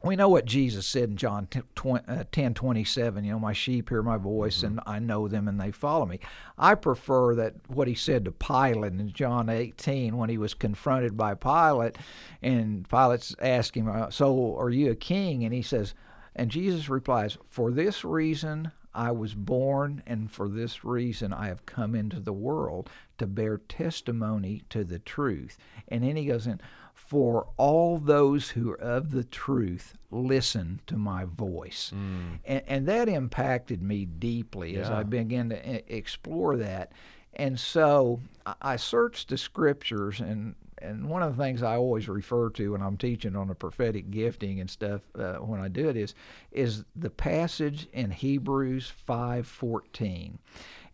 We 0.04 0.16
know 0.16 0.28
what 0.28 0.46
Jesus 0.46 0.84
said 0.84 1.10
in 1.10 1.16
John 1.16 1.46
10, 1.46 1.62
uh, 2.08 2.24
10 2.32 2.54
27. 2.54 3.22
You 3.22 3.30
know, 3.30 3.38
my 3.38 3.52
sheep 3.52 3.88
hear 3.88 4.02
my 4.02 4.16
voice 4.16 4.64
and 4.64 4.80
I 4.84 4.98
know 4.98 5.28
them 5.28 5.46
and 5.46 5.60
they 5.60 5.70
follow 5.70 6.06
me. 6.06 6.18
I 6.58 6.74
prefer 6.74 7.36
that 7.36 7.54
what 7.68 7.86
he 7.86 7.94
said 7.94 8.24
to 8.24 8.32
Pilate 8.32 8.94
in 8.94 9.12
John 9.12 9.48
18 9.48 10.16
when 10.16 10.28
he 10.28 10.38
was 10.38 10.54
confronted 10.54 11.16
by 11.16 11.34
Pilate 11.34 11.98
and 12.42 12.88
Pilate's 12.88 13.36
asking 13.40 13.84
him, 13.84 13.92
uh, 13.92 14.10
So 14.10 14.56
are 14.58 14.70
you 14.70 14.90
a 14.90 14.96
king? 14.96 15.44
And 15.44 15.54
he 15.54 15.62
says, 15.62 15.94
and 16.34 16.50
Jesus 16.50 16.88
replies, 16.88 17.36
For 17.48 17.70
this 17.70 18.04
reason 18.04 18.72
I 18.94 19.10
was 19.10 19.34
born, 19.34 20.02
and 20.06 20.30
for 20.30 20.48
this 20.48 20.84
reason 20.84 21.32
I 21.32 21.48
have 21.48 21.66
come 21.66 21.94
into 21.94 22.20
the 22.20 22.32
world 22.32 22.90
to 23.18 23.26
bear 23.26 23.58
testimony 23.58 24.62
to 24.70 24.84
the 24.84 24.98
truth. 24.98 25.58
And 25.88 26.02
then 26.02 26.16
he 26.16 26.24
goes 26.24 26.46
in, 26.46 26.60
For 27.06 27.48
all 27.58 27.98
those 27.98 28.50
who 28.50 28.70
are 28.70 28.80
of 28.80 29.10
the 29.10 29.24
truth 29.24 29.98
listen 30.10 30.80
to 30.86 30.96
my 30.96 31.24
voice. 31.24 31.92
Mm. 31.94 32.38
And, 32.44 32.62
and 32.66 32.88
that 32.88 33.08
impacted 33.08 33.82
me 33.82 34.06
deeply 34.06 34.76
as 34.76 34.88
I 34.88 35.02
began 35.02 35.50
to 35.50 35.76
e- 35.76 35.82
explore 35.88 36.56
that. 36.56 36.92
And 37.34 37.58
so 37.58 38.20
I- 38.60 38.76
searched 38.76 39.28
the 39.28 39.38
scriptures 39.38 40.20
and 40.20 40.54
and 40.78 41.08
one 41.08 41.22
of 41.22 41.36
the 41.36 41.42
things 41.42 41.62
I 41.62 41.76
always 41.76 42.08
refer 42.08 42.50
to 42.50 42.72
when 42.72 42.82
I'm 42.82 42.96
teaching 42.96 43.36
on 43.36 43.46
the 43.46 43.54
prophetic 43.54 44.10
gifting 44.10 44.58
and 44.60 44.68
stuff 44.68 45.02
uh, 45.16 45.34
when 45.34 45.60
I 45.60 45.68
do 45.68 45.88
it 45.88 45.96
is 45.96 46.14
is 46.50 46.84
the 46.96 47.10
passage 47.10 47.86
in 47.92 48.10
Hebrews 48.10 48.92
5:14. 49.08 50.38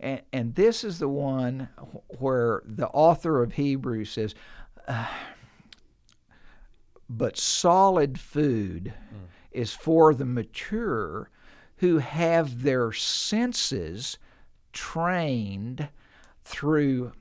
And 0.01 0.21
and 0.33 0.55
this 0.55 0.85
is 0.85 0.99
the 0.99 1.09
one 1.09 1.68
where 2.18 2.62
the 2.66 2.88
author 2.88 3.42
of 3.42 3.53
Hebrews 3.55 4.11
says 4.11 4.35
ah, 4.88 5.11
but 7.09 7.37
solid 7.37 8.18
food 8.18 8.92
mm. 8.94 9.18
is 9.51 9.73
for 9.73 10.14
the 10.14 10.25
mature 10.25 11.31
who 11.79 11.99
have 11.99 12.62
their 12.62 12.92
senses 12.92 14.18
trained 14.73 15.88
through 16.42 17.12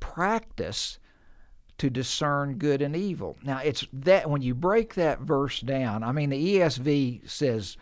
practice 0.00 0.98
to 1.78 1.88
discern 1.88 2.54
good 2.58 2.82
and 2.82 2.94
evil. 2.94 3.38
Now, 3.42 3.58
it's 3.58 3.86
that 3.92 4.28
when 4.28 4.42
you 4.42 4.54
break 4.54 4.94
that 4.94 5.20
verse 5.20 5.60
down, 5.60 6.02
I 6.02 6.12
mean, 6.12 6.30
the 6.30 6.56
ESV 6.56 7.28
says 7.28 7.76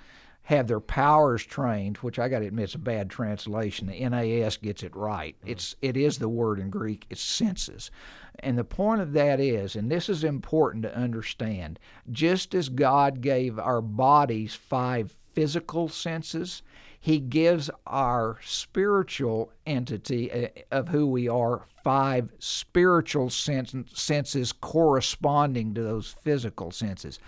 have 0.48 0.66
their 0.66 0.80
powers 0.80 1.44
trained, 1.44 1.98
which 1.98 2.18
I 2.18 2.30
got 2.30 2.38
to 2.38 2.46
admit 2.46 2.70
is 2.70 2.74
a 2.74 2.78
bad 2.78 3.10
translation. 3.10 3.86
The 3.86 4.08
NAS 4.08 4.56
gets 4.56 4.82
it 4.82 4.96
right. 4.96 5.36
It's 5.44 5.76
it 5.82 5.94
is 5.94 6.16
the 6.16 6.28
word 6.30 6.58
in 6.58 6.70
Greek. 6.70 7.04
It's 7.10 7.20
senses, 7.20 7.90
and 8.38 8.56
the 8.56 8.64
point 8.64 9.02
of 9.02 9.12
that 9.12 9.40
is, 9.40 9.76
and 9.76 9.90
this 9.90 10.08
is 10.08 10.24
important 10.24 10.84
to 10.84 10.96
understand. 10.96 11.78
Just 12.10 12.54
as 12.54 12.70
God 12.70 13.20
gave 13.20 13.58
our 13.58 13.82
bodies 13.82 14.54
five 14.54 15.12
physical 15.34 15.86
senses, 15.86 16.62
He 16.98 17.18
gives 17.18 17.68
our 17.86 18.38
spiritual 18.42 19.52
entity 19.66 20.32
uh, 20.32 20.48
of 20.70 20.88
who 20.88 21.06
we 21.08 21.28
are 21.28 21.66
five 21.84 22.32
spiritual 22.38 23.28
sens- 23.28 23.74
senses 23.92 24.54
corresponding 24.54 25.74
to 25.74 25.82
those 25.82 26.16
physical 26.24 26.70
senses. 26.70 27.18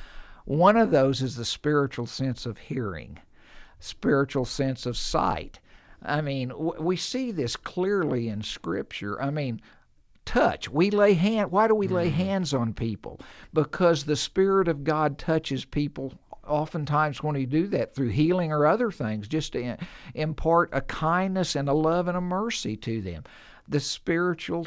One 0.51 0.77
of 0.77 0.91
those 0.91 1.23
is 1.23 1.37
the 1.37 1.45
spiritual 1.45 2.07
sense 2.07 2.45
of 2.45 2.59
hearing, 2.59 3.21
spiritual 3.79 4.45
sense 4.45 4.85
of 4.85 4.97
sight. 4.97 5.61
I 6.03 6.23
mean, 6.23 6.53
we 6.57 6.97
see 6.97 7.31
this 7.31 7.55
clearly 7.55 8.29
in 8.29 8.43
Scripture. 8.43 9.23
I 9.23 9.31
mean, 9.31 9.61
touch. 10.25 10.69
We 10.69 10.91
lay 10.91 11.15
hand. 11.15 11.53
Why 11.53 11.69
do 11.69 11.77
we 11.77 11.87
lay 11.87 12.09
mm-hmm. 12.09 12.17
hands 12.17 12.53
on 12.53 12.75
people? 12.75 13.21
Because 13.55 14.03
the 14.03 14.17
Spirit 14.17 14.67
of 14.67 14.83
God 14.83 15.19
touches 15.19 15.65
people. 15.65 16.15
Oftentimes, 16.45 17.23
when 17.23 17.37
we 17.37 17.47
do 17.47 17.69
that 17.69 17.95
through 17.95 18.09
healing 18.09 18.51
or 18.51 18.67
other 18.67 18.91
things, 18.91 19.29
just 19.29 19.53
to 19.53 19.77
impart 20.17 20.71
a 20.73 20.81
kindness 20.81 21.55
and 21.55 21.69
a 21.69 21.75
love 21.75 22.09
and 22.09 22.17
a 22.17 22.21
mercy 22.21 22.77
to 22.79 23.01
them. 23.01 23.23
The 23.71 23.81
spiritual 23.81 24.67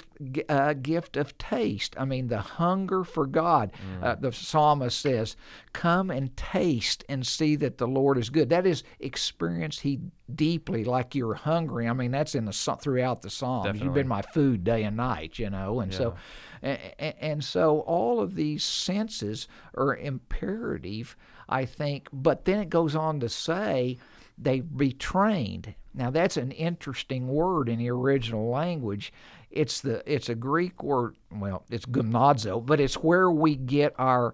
uh, 0.50 0.74
gift 0.74 1.18
of 1.18 1.38
taste. 1.38 1.94
I 2.00 2.06
mean, 2.06 2.28
the 2.30 2.39
hunger 2.39 3.04
for 3.04 3.28
God. 3.28 3.72
Uh, 4.02 4.16
the 4.16 4.32
psalmist 4.32 5.00
says, 5.00 5.36
Come 5.74 6.10
and 6.10 6.36
taste 6.38 7.04
and 7.10 7.28
see 7.28 7.56
that 7.58 7.78
the 7.78 7.88
Lord 7.88 8.18
is 8.18 8.30
good. 8.30 8.50
That 8.50 8.66
is, 8.66 8.84
experience 9.02 9.78
He 9.80 10.00
deeply, 10.34 10.86
like 10.86 11.16
you're 11.16 11.34
hungry. 11.34 11.88
I 11.88 11.94
mean, 11.94 12.12
that's 12.12 12.34
in 12.34 12.46
the 12.46 12.54
throughout 12.82 13.22
the 13.22 13.30
Psalms. 13.30 13.66
You've 13.84 13.94
been 13.94 14.08
my 14.08 14.22
food 14.22 14.63
day 14.63 14.84
and 14.84 14.96
night, 14.98 15.38
you 15.38 15.50
know. 15.50 15.82
And 15.82 15.94
so, 15.94 16.16
and, 16.62 16.80
and 17.20 17.44
so 17.44 17.82
all 17.82 18.22
of 18.22 18.36
these 18.36 18.63
senses 18.63 19.48
are 19.76 19.98
imperative, 19.98 21.18
I 21.50 21.66
think. 21.66 22.08
But 22.13 22.46
then 22.46 22.60
it 22.62 22.70
goes 22.70 22.96
on 22.96 23.20
to 23.20 23.28
say 23.30 23.98
they 24.38 24.62
be 24.62 24.94
trained. 24.94 25.76
Now 25.93 26.10
that's 26.10 26.38
an 26.38 26.51
interesting 26.51 27.27
word 27.27 27.69
in 27.69 27.79
the 27.79 27.89
original 27.89 28.49
language. 28.49 29.13
It's 29.51 29.82
the 29.82 30.03
it's 30.12 30.29
a 30.29 30.36
Greek 30.36 30.84
word. 30.84 31.15
Well, 31.32 31.63
it's 31.69 31.86
gymnazo, 31.86 32.65
but 32.65 32.79
it's 32.79 32.95
where 32.95 33.29
we 33.29 33.56
get 33.56 33.93
our 33.97 34.34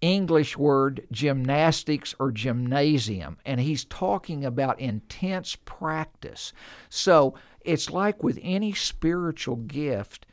English 0.00 0.56
word 0.56 1.06
gymnastics 1.10 2.14
or 2.18 2.30
gymnasium, 2.30 3.38
and 3.46 3.60
he's 3.60 3.84
talking 3.84 4.44
about 4.44 4.78
intense 4.80 5.56
practice. 5.64 6.52
So 6.88 7.34
it's 7.60 7.90
like 7.90 8.22
with 8.22 8.38
any 8.42 8.72
spiritual 8.72 9.56
gift, 9.56 10.26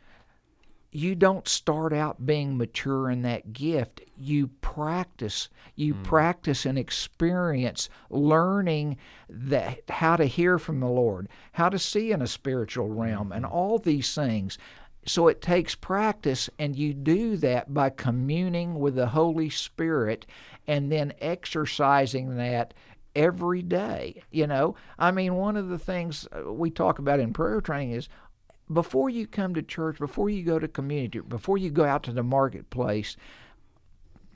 you 0.95 1.15
don't 1.15 1.47
start 1.47 1.93
out 1.93 2.25
being 2.25 2.57
mature 2.57 3.09
in 3.09 3.23
that 3.23 3.53
gift. 3.53 4.01
You 4.17 4.47
practice. 4.61 5.49
You 5.75 5.95
practice 5.95 6.65
and 6.65 6.77
experience 6.77 7.89
learning 8.09 8.97
that 9.29 9.81
how 9.89 10.15
to 10.15 10.25
hear 10.25 10.59
from 10.59 10.79
the 10.79 10.87
Lord, 10.87 11.29
how 11.53 11.69
to 11.69 11.79
see 11.79 12.11
in 12.11 12.21
a 12.21 12.27
spiritual 12.27 12.89
realm, 12.89 13.31
and 13.31 13.45
all 13.45 13.79
these 13.79 14.13
things. 14.13 14.57
So 15.05 15.27
it 15.27 15.41
takes 15.41 15.75
practice, 15.75 16.49
and 16.59 16.75
you 16.75 16.93
do 16.93 17.37
that 17.37 17.73
by 17.73 17.89
communing 17.89 18.79
with 18.79 18.95
the 18.95 19.07
Holy 19.07 19.49
Spirit 19.49 20.25
and 20.67 20.91
then 20.91 21.13
exercising 21.19 22.37
that 22.37 22.73
every 23.15 23.61
day. 23.61 24.23
You 24.31 24.47
know, 24.47 24.75
I 24.97 25.11
mean, 25.11 25.35
one 25.35 25.57
of 25.57 25.69
the 25.69 25.77
things 25.77 26.27
uh, 26.31 26.51
we 26.51 26.69
talk 26.69 26.99
about 26.99 27.19
in 27.19 27.33
prayer 27.33 27.61
training 27.61 27.91
is 27.91 28.09
before 28.71 29.09
you 29.09 29.27
come 29.27 29.53
to 29.53 29.61
church, 29.61 29.99
before 29.99 30.29
you 30.29 30.43
go 30.43 30.59
to 30.59 30.67
community, 30.67 31.19
before 31.19 31.57
you 31.57 31.69
go 31.69 31.85
out 31.85 32.03
to 32.03 32.11
the 32.11 32.23
marketplace, 32.23 33.17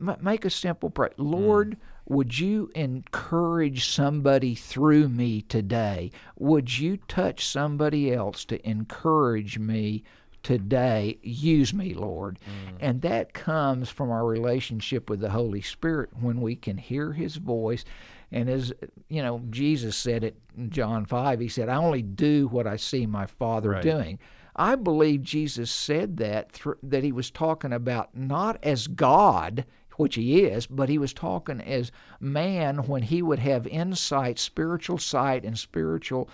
m- 0.01 0.17
make 0.21 0.45
a 0.45 0.49
simple 0.49 0.89
prayer. 0.89 1.13
Hmm. 1.15 1.23
Lord, 1.23 1.77
would 2.05 2.39
you 2.39 2.71
encourage 2.73 3.87
somebody 3.87 4.55
through 4.55 5.09
me 5.09 5.41
today? 5.41 6.11
Would 6.37 6.77
you 6.79 6.97
touch 7.07 7.45
somebody 7.45 8.13
else 8.13 8.45
to 8.45 8.69
encourage 8.69 9.59
me 9.59 10.03
today? 10.41 11.19
Use 11.21 11.73
me, 11.73 11.93
Lord. 11.93 12.39
Hmm. 12.45 12.75
And 12.79 13.01
that 13.01 13.33
comes 13.33 13.89
from 13.89 14.09
our 14.09 14.25
relationship 14.25 15.09
with 15.09 15.19
the 15.19 15.31
Holy 15.31 15.61
Spirit 15.61 16.09
when 16.19 16.41
we 16.41 16.55
can 16.55 16.77
hear 16.77 17.13
his 17.13 17.35
voice. 17.37 17.83
And 18.31 18.49
as 18.49 18.73
you 19.07 19.21
know, 19.21 19.41
Jesus 19.49 19.95
said 19.95 20.23
it 20.23 20.37
in 20.57 20.69
John 20.69 21.05
5, 21.05 21.39
he 21.39 21.47
said, 21.47 21.69
I 21.69 21.75
only 21.75 22.01
do 22.01 22.47
what 22.47 22.67
I 22.67 22.75
see 22.75 23.05
my 23.05 23.25
Father 23.25 23.71
Right. 23.71 23.83
doing. 23.83 24.19
I 24.55 24.75
believe 24.75 25.21
Jesus 25.21 25.69
said 25.69 26.17
that 26.17 26.51
thr 26.51 26.71
that 26.81 27.03
he 27.03 27.11
was 27.11 27.29
talking 27.29 27.71
about 27.71 28.15
not 28.15 28.57
as 28.63 28.87
God, 28.87 29.65
which 29.97 30.15
he 30.15 30.41
is, 30.43 30.65
but 30.67 30.89
he 30.89 30.97
was 30.97 31.13
talking 31.13 31.61
as 31.61 31.91
man 32.19 32.79
when 32.87 33.03
he 33.03 33.21
would 33.21 33.39
have 33.39 33.67
insight, 33.67 34.39
spiritual 34.39 34.97
sight, 34.97 35.45
and 35.45 35.57
spiritual 35.57 36.27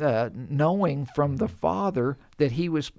uh, 0.00 0.30
knowing 0.32 1.06
from 1.14 1.36
the 1.36 1.48
Father 1.48 2.16
that 2.38 2.52
he 2.52 2.68
was 2.68 2.90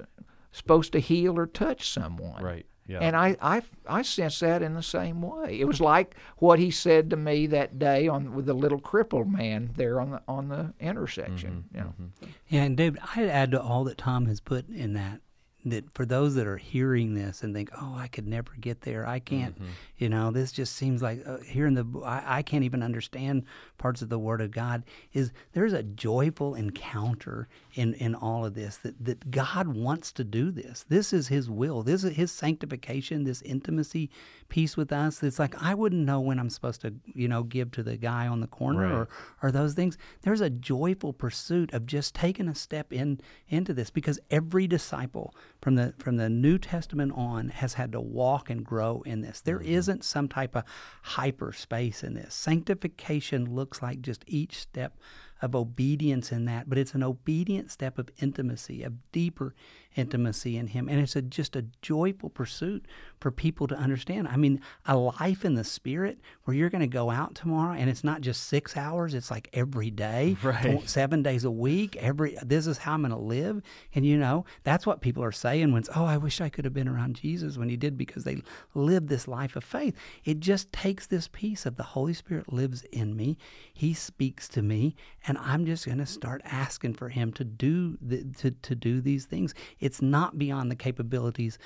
supposed 0.51 0.91
to 0.93 0.99
heal 0.99 1.37
or 1.37 1.47
touch 1.47 1.89
someone. 1.89 2.43
Right. 2.43 2.65
Yeah. 2.89 2.99
And 3.01 3.15
I, 3.15 3.37
I, 3.39 3.61
I 3.87 4.01
sense 4.01 4.39
that 4.39 4.63
in 4.63 4.73
the 4.73 4.81
same 4.81 5.21
way. 5.21 5.59
It 5.59 5.65
was 5.65 5.79
like 5.79 6.15
what 6.37 6.57
he 6.57 6.71
said 6.71 7.11
to 7.11 7.15
me 7.15 7.45
that 7.47 7.77
day 7.77 8.07
on 8.07 8.33
with 8.33 8.47
the 8.47 8.53
little 8.53 8.79
crippled 8.79 9.31
man 9.31 9.69
there 9.75 10.01
on 10.01 10.09
the 10.11 10.21
on 10.27 10.49
the 10.49 10.73
intersection. 10.79 11.65
Mm-hmm, 11.71 11.77
you 11.77 11.83
know. 11.83 12.29
Yeah, 12.47 12.63
and 12.63 12.75
David, 12.75 12.99
I'd 13.15 13.29
add 13.29 13.51
to 13.51 13.61
all 13.61 13.83
that 13.83 13.99
Tom 13.99 14.25
has 14.25 14.39
put 14.39 14.67
in 14.69 14.93
that 14.93 15.21
that 15.65 15.93
for 15.93 16.05
those 16.05 16.35
that 16.35 16.47
are 16.47 16.57
hearing 16.57 17.13
this 17.13 17.43
and 17.43 17.53
think, 17.53 17.69
"Oh, 17.79 17.95
I 17.95 18.07
could 18.07 18.27
never 18.27 18.51
get 18.59 18.81
there. 18.81 19.05
I 19.05 19.19
can't." 19.19 19.55
Mm-hmm. 19.55 19.71
You 19.97 20.09
know, 20.09 20.31
this 20.31 20.51
just 20.51 20.75
seems 20.75 21.01
like 21.01 21.21
uh, 21.27 21.37
hearing 21.39 21.73
the 21.73 21.85
I, 22.03 22.37
I 22.37 22.41
can't 22.41 22.63
even 22.63 22.81
understand 22.81 23.43
parts 23.77 24.01
of 24.01 24.09
the 24.09 24.19
Word 24.19 24.41
of 24.41 24.51
God. 24.51 24.83
Is 25.13 25.31
there's 25.53 25.73
a 25.73 25.83
joyful 25.83 26.55
encounter 26.55 27.47
in 27.79 27.93
in 27.93 28.13
all 28.13 28.45
of 28.45 28.55
this 28.55 28.75
that 28.77 28.93
that 29.03 29.31
God 29.31 29.69
wants 29.69 30.11
to 30.11 30.23
do 30.25 30.51
this. 30.51 30.85
This 30.89 31.13
is 31.13 31.29
His 31.29 31.49
will. 31.49 31.81
This 31.81 32.03
is 32.03 32.17
His 32.17 32.31
sanctification. 32.31 33.23
This 33.23 33.41
intimacy 33.43 34.09
piece 34.49 34.75
with 34.75 34.91
us. 34.91 35.23
It's 35.23 35.39
like 35.39 35.61
I 35.63 35.73
wouldn't 35.73 36.05
know 36.05 36.19
when 36.19 36.39
I'm 36.39 36.49
supposed 36.49 36.81
to, 36.81 36.93
you 37.05 37.29
know, 37.29 37.43
give 37.43 37.71
to 37.71 37.83
the 37.83 37.95
guy 37.95 38.27
on 38.27 38.41
the 38.41 38.47
corner 38.47 38.83
Right. 38.83 38.91
or 38.91 39.09
or 39.41 39.51
those 39.51 39.75
things. 39.75 39.97
There's 40.23 40.41
a 40.41 40.49
joyful 40.49 41.13
pursuit 41.13 41.73
of 41.73 41.85
just 41.85 42.13
taking 42.13 42.49
a 42.49 42.55
step 42.55 42.91
in 42.91 43.21
into 43.47 43.73
this 43.73 43.89
because 43.89 44.19
every 44.29 44.67
disciple 44.67 45.33
from 45.61 45.75
the 45.75 45.93
from 45.97 46.17
the 46.17 46.29
New 46.29 46.57
Testament 46.57 47.13
on 47.15 47.47
has 47.47 47.75
had 47.75 47.93
to 47.93 48.01
walk 48.01 48.49
and 48.49 48.65
grow 48.65 49.01
in 49.05 49.21
this. 49.21 49.39
There 49.39 49.59
mm-hmm. 49.59 49.87
not 49.87 50.03
some 50.03 50.27
type 50.27 50.55
of 50.55 50.63
hyperspace 51.03 52.03
in 52.03 52.13
this. 52.13 52.35
Sanctification 52.35 53.55
looks 53.55 53.81
like 53.81 54.01
just 54.01 54.25
each 54.27 54.59
step 54.59 54.97
of 55.41 55.55
obedience 55.55 56.31
in 56.31 56.45
that, 56.45 56.69
but 56.69 56.77
it's 56.77 56.93
an 56.93 57.03
obedient 57.03 57.71
step 57.71 57.97
of 57.97 58.09
intimacy, 58.19 58.83
of 58.83 58.93
deeper 59.11 59.55
intimacy 59.95 60.57
in 60.57 60.67
Him. 60.67 60.87
And 60.87 60.99
it's 60.99 61.15
a, 61.15 61.21
just 61.21 61.55
a 61.55 61.65
joyful 61.81 62.29
pursuit 62.29 62.85
for 63.19 63.31
people 63.31 63.67
to 63.67 63.75
understand. 63.75 64.27
I 64.27 64.37
mean, 64.37 64.61
a 64.85 64.95
life 64.95 65.43
in 65.43 65.55
the 65.55 65.63
Spirit 65.63 66.19
where 66.43 66.55
you're 66.55 66.69
going 66.69 66.81
to 66.81 66.87
go 66.87 67.09
out 67.09 67.35
tomorrow 67.35 67.73
and 67.73 67.89
it's 67.89 68.03
not 68.03 68.21
just 68.21 68.43
six 68.45 68.77
hours, 68.77 69.13
it's 69.13 69.31
like 69.31 69.49
every 69.53 69.91
day, 69.91 70.37
Right. 70.43 70.87
seven 70.89 71.21
days 71.23 71.43
a 71.43 71.51
week. 71.51 71.95
Every 71.97 72.37
This 72.43 72.67
is 72.67 72.77
how 72.77 72.93
I'm 72.93 73.01
going 73.01 73.11
to 73.11 73.17
live. 73.17 73.61
And 73.93 74.05
you 74.05 74.17
know, 74.17 74.45
that's 74.63 74.85
what 74.85 75.01
people 75.01 75.23
are 75.23 75.31
saying 75.31 75.71
when 75.71 75.79
it's, 75.81 75.89
oh, 75.95 76.05
I 76.05 76.17
wish 76.17 76.39
I 76.41 76.49
could 76.49 76.65
have 76.65 76.73
been 76.73 76.87
around 76.87 77.15
Jesus 77.15 77.57
when 77.57 77.69
He 77.69 77.77
did 77.77 77.97
because 77.97 78.23
they 78.23 78.41
lived 78.73 79.09
this 79.09 79.27
life 79.27 79.55
of 79.55 79.63
faith. 79.63 79.95
It 80.23 80.39
just 80.39 80.71
takes 80.71 81.07
this 81.07 81.27
piece 81.27 81.65
of 81.65 81.75
the 81.75 81.83
Holy 81.83 82.13
Spirit 82.13 82.53
lives 82.53 82.83
in 82.91 83.15
me. 83.15 83.37
He 83.73 83.93
speaks 83.93 84.47
to 84.49 84.61
me, 84.61 84.95
and 85.27 85.37
I'm 85.37 85.65
just 85.65 85.85
going 85.85 85.97
to 85.97 86.05
start 86.05 86.41
asking 86.45 86.93
for 86.93 87.09
Him 87.09 87.33
to 87.33 87.43
do 87.43 87.97
the, 88.01 88.23
to 88.39 88.51
to 88.51 88.75
do 88.75 89.01
these 89.01 89.25
things. 89.25 89.53
It's 89.79 89.88
not 90.01 90.37
beyond 90.37 90.69
the 90.69 90.75
capabilities. 90.75 91.57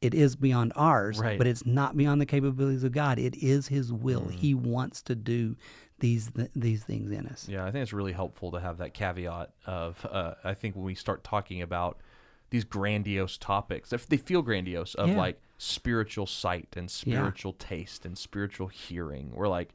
It 0.00 0.14
is 0.14 0.34
beyond 0.36 0.72
ours, 0.76 1.18
Right. 1.18 1.36
but 1.36 1.46
it's 1.46 1.66
not 1.66 1.96
beyond 1.96 2.20
the 2.20 2.26
capabilities 2.26 2.84
of 2.84 2.92
God. 2.92 3.18
It 3.18 3.34
is 3.36 3.68
His 3.68 3.92
will. 3.92 4.28
He 4.28 4.54
wants 4.54 5.02
to 5.02 5.14
do 5.14 5.56
these 5.98 6.30
th- 6.30 6.50
these 6.56 6.82
things 6.84 7.10
in 7.10 7.26
us. 7.26 7.46
Yeah, 7.48 7.66
I 7.66 7.70
think 7.70 7.82
it's 7.82 7.92
really 7.92 8.12
helpful 8.12 8.50
to 8.52 8.60
have 8.60 8.78
that 8.78 8.94
caveat 8.94 9.50
of 9.66 10.06
uh, 10.10 10.34
I 10.42 10.54
think 10.54 10.74
when 10.74 10.84
we 10.86 10.94
start 10.94 11.22
talking 11.22 11.60
about 11.60 11.98
these 12.48 12.64
grandiose 12.64 13.36
topics, 13.36 13.92
if 13.92 14.06
they 14.06 14.16
feel 14.16 14.40
grandiose, 14.42 14.94
of 14.94 15.10
Yeah. 15.10 15.16
like 15.18 15.40
spiritual 15.58 16.26
sight 16.26 16.68
and 16.76 16.90
spiritual 16.90 17.52
taste 17.52 18.06
and 18.06 18.16
spiritual 18.16 18.68
hearing, 18.68 19.30
we're 19.34 19.48
like, 19.48 19.74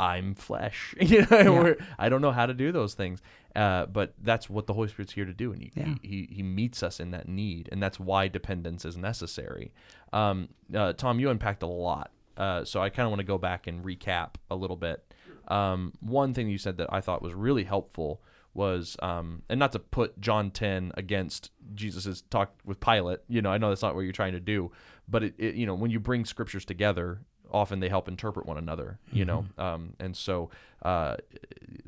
I'm 0.00 0.34
flesh. 0.34 0.94
you 1.00 1.26
know, 1.30 1.52
we're, 1.52 1.76
I 1.98 2.08
don't 2.08 2.22
know 2.22 2.32
how 2.32 2.46
to 2.46 2.54
do 2.54 2.72
those 2.72 2.94
things, 2.94 3.20
uh, 3.54 3.84
but 3.86 4.14
that's 4.22 4.48
what 4.48 4.66
the 4.66 4.72
Holy 4.72 4.88
Spirit's 4.88 5.12
here 5.12 5.26
to 5.26 5.34
do, 5.34 5.52
and 5.52 5.62
he, 5.62 5.72
Yeah. 5.76 5.94
he, 6.02 6.28
he 6.32 6.42
meets 6.42 6.82
us 6.82 7.00
in 7.00 7.10
that 7.10 7.28
need, 7.28 7.68
and 7.70 7.82
that's 7.82 8.00
why 8.00 8.26
dependence 8.28 8.84
is 8.86 8.96
necessary. 8.96 9.72
Um, 10.12 10.48
uh, 10.74 10.94
Tom, 10.94 11.20
you 11.20 11.28
unpacked 11.28 11.62
a 11.62 11.66
lot, 11.66 12.10
uh, 12.38 12.64
so 12.64 12.80
I 12.80 12.88
kind 12.88 13.04
of 13.06 13.10
want 13.10 13.20
to 13.20 13.26
go 13.26 13.36
back 13.38 13.66
and 13.66 13.84
recap 13.84 14.36
a 14.50 14.56
little 14.56 14.76
bit. 14.76 15.04
Um, 15.48 15.92
one 16.00 16.32
thing 16.32 16.48
you 16.48 16.58
said 16.58 16.78
that 16.78 16.88
I 16.92 17.00
thought 17.00 17.20
was 17.22 17.34
really 17.34 17.64
helpful 17.64 18.22
was, 18.54 18.96
um, 19.02 19.42
and 19.48 19.58
not 19.60 19.72
to 19.72 19.78
put 19.78 20.18
John 20.20 20.50
10 20.50 20.92
against 20.96 21.50
Jesus's 21.74 22.22
talk 22.30 22.54
with 22.64 22.80
Pilate, 22.80 23.20
you 23.28 23.42
know, 23.42 23.50
I 23.50 23.58
know 23.58 23.68
that's 23.68 23.82
not 23.82 23.94
what 23.94 24.00
you're 24.02 24.12
trying 24.12 24.32
to 24.32 24.40
do, 24.40 24.72
but 25.08 25.22
it, 25.24 25.34
it 25.38 25.54
you 25.56 25.66
know, 25.66 25.74
when 25.74 25.90
you 25.90 26.00
bring 26.00 26.24
scriptures 26.24 26.64
together, 26.64 27.20
often 27.52 27.80
they 27.80 27.88
help 27.88 28.08
interpret 28.08 28.46
one 28.46 28.58
another, 28.58 28.98
you 29.12 29.24
know, 29.24 29.46
um, 29.58 29.94
and 29.98 30.16
so 30.16 30.50
uh, 30.82 31.16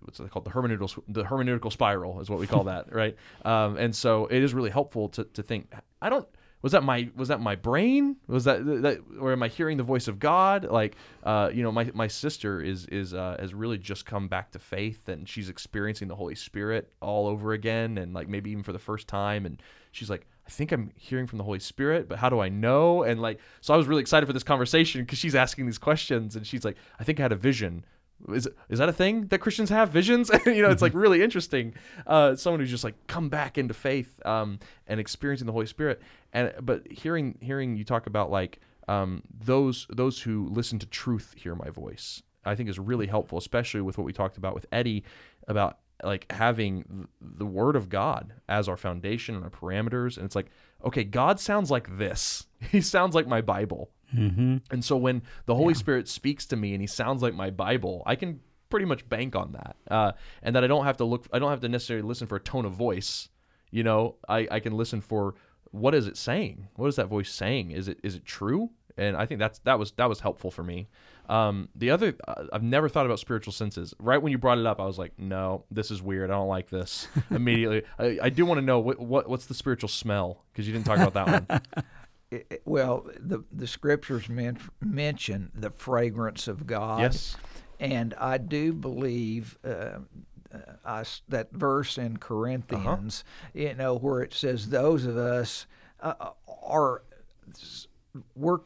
what's 0.02 0.20
it 0.20 0.30
called? 0.30 0.44
The 0.44 0.50
hermeneutical, 0.50 1.02
the 1.08 1.24
hermeneutical 1.24 1.72
spiral 1.72 2.20
is 2.20 2.28
what 2.28 2.38
we 2.38 2.46
call 2.46 2.64
that, 2.72 2.92
right? 2.94 3.16
Um, 3.44 3.76
and 3.76 3.94
so 3.94 4.26
it 4.26 4.42
is 4.42 4.54
really 4.54 4.70
helpful 4.70 5.08
to, 5.10 5.24
to 5.24 5.42
think. 5.42 5.72
I 6.00 6.08
don't. 6.08 6.28
Was 6.62 6.72
that 6.72 6.84
my 6.84 7.10
was 7.16 7.26
that 7.26 7.40
my 7.40 7.56
brain? 7.56 8.16
Was 8.28 8.44
that 8.44 8.64
that 8.64 9.00
or 9.18 9.32
am 9.32 9.42
I 9.42 9.48
hearing 9.48 9.78
the 9.78 9.82
voice 9.82 10.06
of 10.06 10.20
God? 10.20 10.64
Like, 10.64 10.94
uh, 11.24 11.50
you 11.52 11.64
know, 11.64 11.72
my, 11.72 11.90
my 11.92 12.06
sister 12.06 12.62
is 12.62 12.86
is 12.86 13.14
uh, 13.14 13.36
has 13.40 13.52
really 13.52 13.78
just 13.78 14.06
come 14.06 14.28
back 14.28 14.52
to 14.52 14.60
faith 14.60 15.08
and 15.08 15.28
she's 15.28 15.48
experiencing 15.48 16.06
the 16.06 16.14
Holy 16.14 16.36
Spirit 16.36 16.92
all 17.00 17.26
over 17.26 17.52
again 17.52 17.98
and 17.98 18.14
like 18.14 18.28
maybe 18.28 18.50
even 18.50 18.62
for 18.62 18.72
the 18.72 18.78
first 18.78 19.08
time 19.08 19.44
and 19.44 19.60
she's 19.90 20.08
like, 20.08 20.28
I 20.46 20.50
think 20.50 20.72
I'm 20.72 20.90
hearing 20.96 21.26
from 21.26 21.38
the 21.38 21.44
Holy 21.44 21.60
Spirit, 21.60 22.08
but 22.08 22.18
how 22.18 22.28
do 22.28 22.40
I 22.40 22.48
know? 22.48 23.02
And 23.02 23.22
like, 23.22 23.38
so 23.60 23.72
I 23.72 23.76
was 23.76 23.86
really 23.86 24.00
excited 24.00 24.26
for 24.26 24.32
this 24.32 24.42
conversation 24.42 25.02
because 25.02 25.18
she's 25.18 25.34
asking 25.34 25.66
these 25.66 25.78
questions 25.78 26.34
and 26.34 26.46
she's 26.46 26.64
like, 26.64 26.76
I 26.98 27.04
think 27.04 27.20
I 27.20 27.22
had 27.22 27.32
a 27.32 27.36
vision. 27.36 27.84
Is, 28.28 28.48
is 28.68 28.78
that 28.78 28.88
a 28.88 28.92
thing 28.92 29.26
that 29.28 29.38
Christians 29.38 29.70
have 29.70 29.90
visions? 29.90 30.30
you 30.46 30.62
know, 30.62 30.70
it's 30.70 30.82
like 30.82 30.94
really 30.94 31.22
interesting. 31.22 31.74
Uh, 32.06 32.36
someone 32.36 32.60
who's 32.60 32.70
just 32.70 32.84
like 32.84 32.94
come 33.06 33.28
back 33.28 33.58
into 33.58 33.74
faith 33.74 34.24
um, 34.26 34.58
and 34.86 35.00
experiencing 35.00 35.46
the 35.46 35.52
Holy 35.52 35.66
Spirit. 35.66 36.00
And 36.32 36.52
but 36.60 36.90
hearing 36.90 37.38
hearing 37.40 37.76
you 37.76 37.84
talk 37.84 38.06
about 38.06 38.30
like 38.30 38.60
um, 38.88 39.22
those 39.32 39.86
those 39.90 40.22
who 40.22 40.48
listen 40.50 40.78
to 40.80 40.86
truth 40.86 41.34
hear 41.36 41.54
my 41.54 41.70
voice, 41.70 42.22
I 42.44 42.54
think 42.54 42.68
is 42.68 42.78
really 42.78 43.06
helpful, 43.06 43.38
especially 43.38 43.80
with 43.80 43.98
what 43.98 44.04
we 44.04 44.12
talked 44.12 44.36
about 44.36 44.54
with 44.54 44.66
Eddy 44.72 45.04
about 45.48 45.78
like 46.02 46.30
having 46.30 47.08
the 47.20 47.46
Word 47.46 47.76
of 47.76 47.88
God 47.88 48.32
as 48.48 48.68
our 48.68 48.76
foundation 48.76 49.34
and 49.34 49.44
our 49.44 49.50
parameters. 49.50 50.16
And 50.16 50.26
it's 50.26 50.36
like, 50.36 50.50
okay, 50.84 51.04
God 51.04 51.40
sounds 51.40 51.70
like 51.70 51.98
this. 51.98 52.46
He 52.70 52.80
sounds 52.80 53.16
like 53.16 53.26
my 53.26 53.40
Bible. 53.40 53.90
Mm-hmm. 54.14 54.58
And 54.70 54.84
so 54.84 54.96
when 54.96 55.22
the 55.46 55.54
Holy 55.56 55.74
Spirit 55.74 56.08
speaks 56.08 56.46
to 56.46 56.56
me 56.56 56.74
and 56.74 56.80
he 56.80 56.86
sounds 56.86 57.22
like 57.22 57.34
my 57.34 57.50
Bible, 57.50 58.04
I 58.06 58.14
can 58.14 58.40
pretty 58.70 58.86
much 58.86 59.08
bank 59.08 59.34
on 59.34 59.52
that. 59.52 59.76
Uh, 59.90 60.12
and 60.42 60.54
that 60.54 60.62
I 60.62 60.68
don't 60.68 60.84
have 60.84 60.98
to 60.98 61.04
look, 61.04 61.26
I 61.32 61.38
don't 61.40 61.50
have 61.50 61.60
to 61.60 61.68
necessarily 61.68 62.06
listen 62.06 62.28
for 62.28 62.36
a 62.36 62.40
tone 62.40 62.64
of 62.64 62.72
voice. 62.72 63.28
You 63.70 63.82
know, 63.82 64.16
I, 64.28 64.46
I 64.50 64.60
can 64.60 64.76
listen 64.76 65.00
for 65.00 65.34
what 65.72 65.94
is 65.94 66.06
it 66.06 66.16
saying? 66.16 66.68
What 66.76 66.86
is 66.86 66.96
that 66.96 67.06
voice 67.06 67.30
saying? 67.30 67.70
Is 67.72 67.88
it 67.88 67.98
is 68.02 68.14
it 68.14 68.24
true? 68.24 68.70
And 68.96 69.16
I 69.16 69.26
think 69.26 69.38
that's 69.40 69.58
that 69.60 69.78
was 69.78 69.92
that 69.92 70.08
was 70.08 70.20
helpful 70.20 70.50
for 70.50 70.62
me. 70.62 70.88
Um, 71.28 71.68
the 71.74 71.90
other, 71.90 72.14
uh, 72.26 72.44
I've 72.52 72.64
never 72.64 72.88
thought 72.88 73.06
about 73.06 73.18
spiritual 73.20 73.52
senses. 73.52 73.94
Right 73.98 74.20
when 74.20 74.32
you 74.32 74.38
brought 74.38 74.58
it 74.58 74.66
up, 74.66 74.80
I 74.80 74.84
was 74.84 74.98
like, 74.98 75.12
no, 75.18 75.64
this 75.70 75.90
is 75.90 76.02
weird. 76.02 76.30
I 76.30 76.34
don't 76.34 76.48
like 76.48 76.68
this. 76.68 77.06
Immediately, 77.30 77.84
I, 77.98 78.18
I 78.24 78.28
do 78.28 78.44
want 78.44 78.58
to 78.58 78.64
know 78.66 78.80
what, 78.80 78.98
what 78.98 79.28
what's 79.28 79.46
the 79.46 79.54
spiritual 79.54 79.88
smell 79.88 80.44
because 80.52 80.66
you 80.66 80.72
didn't 80.72 80.86
talk 80.86 80.98
about 80.98 81.14
that 81.14 81.48
one. 81.48 81.60
It- 82.32 82.46
it- 82.50 82.62
well, 82.64 83.06
the 83.20 83.44
the 83.52 83.66
scriptures 83.66 84.26
men- 84.30 84.58
mention 84.80 85.52
the 85.54 85.68
fragrance 85.70 86.48
of 86.48 86.66
God. 86.66 87.00
yes. 87.00 87.36
And 87.78 88.14
I 88.14 88.38
do 88.38 88.72
believe 88.72 89.58
uh, 89.64 89.68
uh, 90.50 90.58
I 90.84 91.00
s 91.00 91.20
that 91.28 91.52
verse 91.52 91.98
in 91.98 92.16
Corinthians, 92.16 93.24
you 93.52 93.74
know, 93.74 93.96
where 93.96 94.22
it 94.22 94.32
says, 94.32 94.70
"Those 94.70 95.04
of 95.04 95.16
us 95.18 95.66
uh, 96.00 96.14
are 96.62 97.02
we're." 98.34 98.60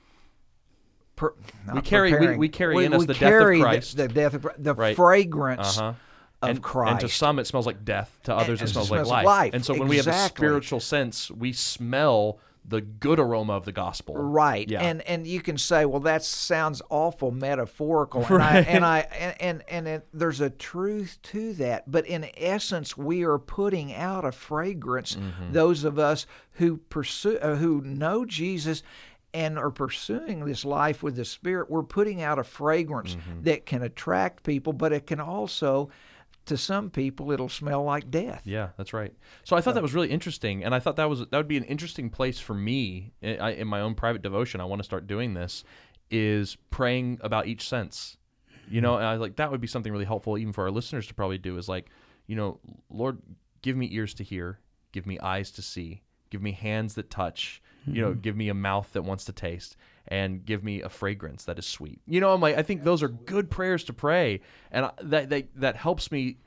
Per, 1.17 1.33
not 1.67 1.85
carry- 1.85 2.13
we- 2.13 2.17
preparing. 2.19 2.39
we 2.39 2.49
carry 2.49 2.85
in 2.85 2.93
us 2.95 3.01
the 3.07 3.15
death 3.15 3.23
of 3.23 3.29
carry 3.29 3.57
the- 3.59 3.63
Christ. 3.65 3.97
The, 3.97 4.09
death 4.09 4.35
of 4.35 4.43
Christ, 4.43 4.63
the 4.63 4.75
Right. 4.75 4.97
fragrance 4.97 5.79
Uh-huh. 5.79 5.95
of 6.43 6.49
and, 6.51 6.63
Christ. 6.63 6.91
And 6.91 7.01
to 7.01 7.09
some, 7.09 7.39
it 7.39 7.47
smells 7.47 7.67
like 7.67 7.85
death. 7.85 8.19
To 8.25 8.35
others, 8.35 8.61
it 8.61 8.65
and 8.65 8.69
it 8.71 8.73
smells, 8.75 8.89
smells 8.89 9.09
like 9.09 9.25
life. 9.25 9.27
life. 9.27 9.55
And 9.55 9.65
so, 9.65 9.75
when 9.75 9.89
we 9.89 9.97
have 9.97 10.07
a 10.07 10.13
spiritual 10.29 10.81
sense, 10.81 11.31
we 11.31 11.53
smell 11.55 12.39
the 12.69 12.81
good 12.81 13.21
aroma 13.21 13.53
of 13.53 13.65
the 13.65 13.71
gospel. 13.71 14.17
Right. 14.17 14.69
Yeah. 14.69 14.83
And 14.83 15.01
and 15.03 15.25
you 15.25 15.41
can 15.41 15.57
say, 15.57 15.85
well, 15.87 16.01
that 16.01 16.25
sounds 16.25 16.83
awful 16.91 17.31
metaphorical. 17.31 18.25
And 18.27 18.43
I 18.43 18.55
Right. 18.55 18.67
and 18.69 18.85
I 18.85 18.99
and 19.19 19.35
and, 19.41 19.63
and 19.69 19.89
it, 19.89 20.09
there's 20.13 20.41
a 20.41 20.51
truth 20.51 21.19
to 21.31 21.53
that. 21.55 21.89
But 21.91 22.07
in 22.07 22.27
essence, 22.37 22.97
we 22.97 23.23
are 23.25 23.39
putting 23.39 23.95
out 23.95 24.25
a 24.25 24.33
fragrance. 24.33 25.15
Mm-hmm. 25.15 25.53
Those 25.53 25.85
of 25.85 25.99
us 26.01 26.27
who 26.55 26.79
pursue 26.79 27.39
uh, 27.39 27.55
who 27.55 27.81
know 27.83 28.25
Jesus. 28.25 28.83
And 29.37 29.59
are 29.59 29.71
pursuing 29.71 30.45
this 30.45 30.65
life 30.65 31.03
with 31.03 31.17
the 31.17 31.25
Spirit, 31.25 31.71
we're 31.71 31.83
putting 31.83 32.23
out 32.23 32.39
a 32.39 32.45
fragrance 32.45 33.15
Mm-hmm. 33.17 33.43
that 33.43 33.67
can 33.67 33.83
attract 33.83 34.43
people, 34.45 34.73
but 34.73 34.93
it 34.93 35.07
can 35.07 35.21
also, 35.21 35.91
to 36.47 36.57
some 36.57 36.89
people, 36.91 37.31
it'll 37.33 37.49
smell 37.49 37.85
like 37.85 38.11
death. 38.11 38.43
Yeah, 38.45 38.71
that's 38.79 38.93
right. 38.95 39.13
So 39.45 39.55
I 39.57 39.61
thought 39.61 39.75
that 39.75 39.83
was 39.83 39.95
really 39.95 40.11
interesting, 40.11 40.65
and 40.65 40.75
I 40.75 40.79
thought 40.81 40.97
that 40.97 41.09
was 41.11 41.21
that 41.21 41.33
would 41.37 41.49
be 41.49 41.57
an 41.59 41.65
interesting 41.65 42.09
place 42.11 42.39
for 42.41 42.55
me 42.55 43.13
in, 43.21 43.39
I- 43.41 43.55
in 43.57 43.69
my 43.69 43.81
own 43.83 43.95
private 43.95 44.23
devotion. 44.23 44.61
I 44.61 44.65
want 44.65 44.81
to 44.81 44.85
start 44.85 45.07
doing 45.07 45.35
this. 45.35 45.65
is 46.11 46.57
praying 46.71 47.19
about 47.23 47.47
each 47.49 47.69
sense. 47.69 48.17
You 48.71 48.81
know, 48.81 48.97
and 48.97 49.05
I 49.05 49.17
like 49.17 49.37
that 49.37 49.51
would 49.51 49.61
be 49.61 49.67
something 49.67 49.93
really 49.93 50.05
helpful 50.05 50.39
even 50.39 50.53
for 50.53 50.65
our 50.65 50.71
listeners 50.71 51.07
to 51.09 51.15
probably 51.15 51.39
do 51.39 51.57
is 51.59 51.69
like, 51.69 51.91
you 52.27 52.37
know, 52.37 52.59
Lord, 52.91 53.19
give 53.63 53.77
me 53.77 53.89
ears 53.93 54.15
to 54.15 54.25
hear, 54.25 54.61
give 54.93 55.05
me 55.07 55.19
eyes 55.21 55.51
to 55.53 55.63
see, 55.63 56.03
give 56.31 56.43
me 56.43 56.53
hands 56.53 56.95
that 56.95 57.11
touch, 57.11 57.61
you 57.87 58.03
know, 58.03 58.11
mm-hmm. 58.11 58.21
give 58.21 58.37
me 58.37 58.49
a 58.49 58.55
mouth 58.55 58.93
that 58.93 59.03
wants 59.03 59.25
to 59.27 59.33
taste 59.33 59.77
and 60.09 60.45
give 60.45 60.63
me 60.63 60.83
a 60.83 60.89
fragrance 60.89 61.45
that 61.45 61.59
is 61.59 61.67
sweet. 61.67 62.01
You 62.07 62.21
know, 62.21 62.33
I'm 62.33 62.41
like 62.41 62.57
I 62.57 62.63
think 62.63 62.83
those 62.83 63.03
are 63.03 63.09
good 63.09 63.51
prayers 63.51 63.85
to 63.85 63.93
pray 63.93 64.41
and 64.71 64.87
I, 64.87 64.93
that 65.03 65.31
that 65.31 65.49
that 65.57 65.77
helps 65.77 66.11
me 66.11 66.39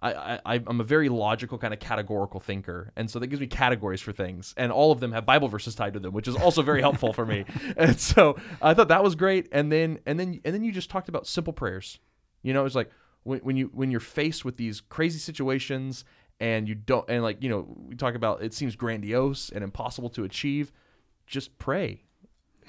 I, 0.00 0.40
I 0.44 0.54
I'm 0.66 0.80
a 0.80 0.84
very 0.84 1.08
logical 1.08 1.58
kind 1.58 1.74
of 1.74 1.80
categorical 1.80 2.38
thinker, 2.38 2.92
and 2.94 3.10
so 3.10 3.18
that 3.18 3.26
gives 3.26 3.40
me 3.40 3.48
categories 3.48 4.00
for 4.00 4.12
things, 4.12 4.54
and 4.56 4.70
all 4.70 4.92
of 4.92 5.00
them 5.00 5.12
have 5.12 5.26
Bible 5.26 5.48
verses 5.48 5.74
tied 5.74 5.94
to 5.94 6.00
them, 6.00 6.12
which 6.12 6.28
is 6.28 6.36
also 6.36 6.62
very 6.62 6.80
helpful 6.80 7.12
for 7.12 7.26
me. 7.26 7.44
And 7.76 7.98
so 7.98 8.36
I 8.62 8.74
thought 8.74 8.88
that 8.88 9.02
was 9.02 9.14
great. 9.14 9.48
And 9.52 9.70
then 9.70 9.98
and 10.06 10.18
then 10.18 10.40
and 10.44 10.54
then 10.54 10.62
you 10.64 10.72
just 10.72 10.90
talked 10.90 11.08
about 11.08 11.26
simple 11.26 11.52
prayers. 11.52 11.98
You 12.42 12.52
know, 12.52 12.64
it's 12.64 12.74
like 12.74 12.90
when, 13.24 13.40
when 13.40 13.56
you 13.56 13.70
when 13.74 13.90
you're 13.90 14.00
faced 14.00 14.44
with 14.44 14.56
these 14.56 14.80
crazy 14.80 15.18
situations 15.18 16.04
and 16.40 16.68
you 16.68 16.74
don't 16.74 17.08
and 17.08 17.22
like 17.22 17.42
you 17.42 17.48
know 17.48 17.66
we 17.76 17.94
talk 17.94 18.14
about 18.14 18.42
it 18.42 18.54
seems 18.54 18.76
grandiose 18.76 19.50
and 19.50 19.64
impossible 19.64 20.08
to 20.10 20.24
achieve, 20.24 20.72
just 21.28 21.58
pray, 21.58 22.02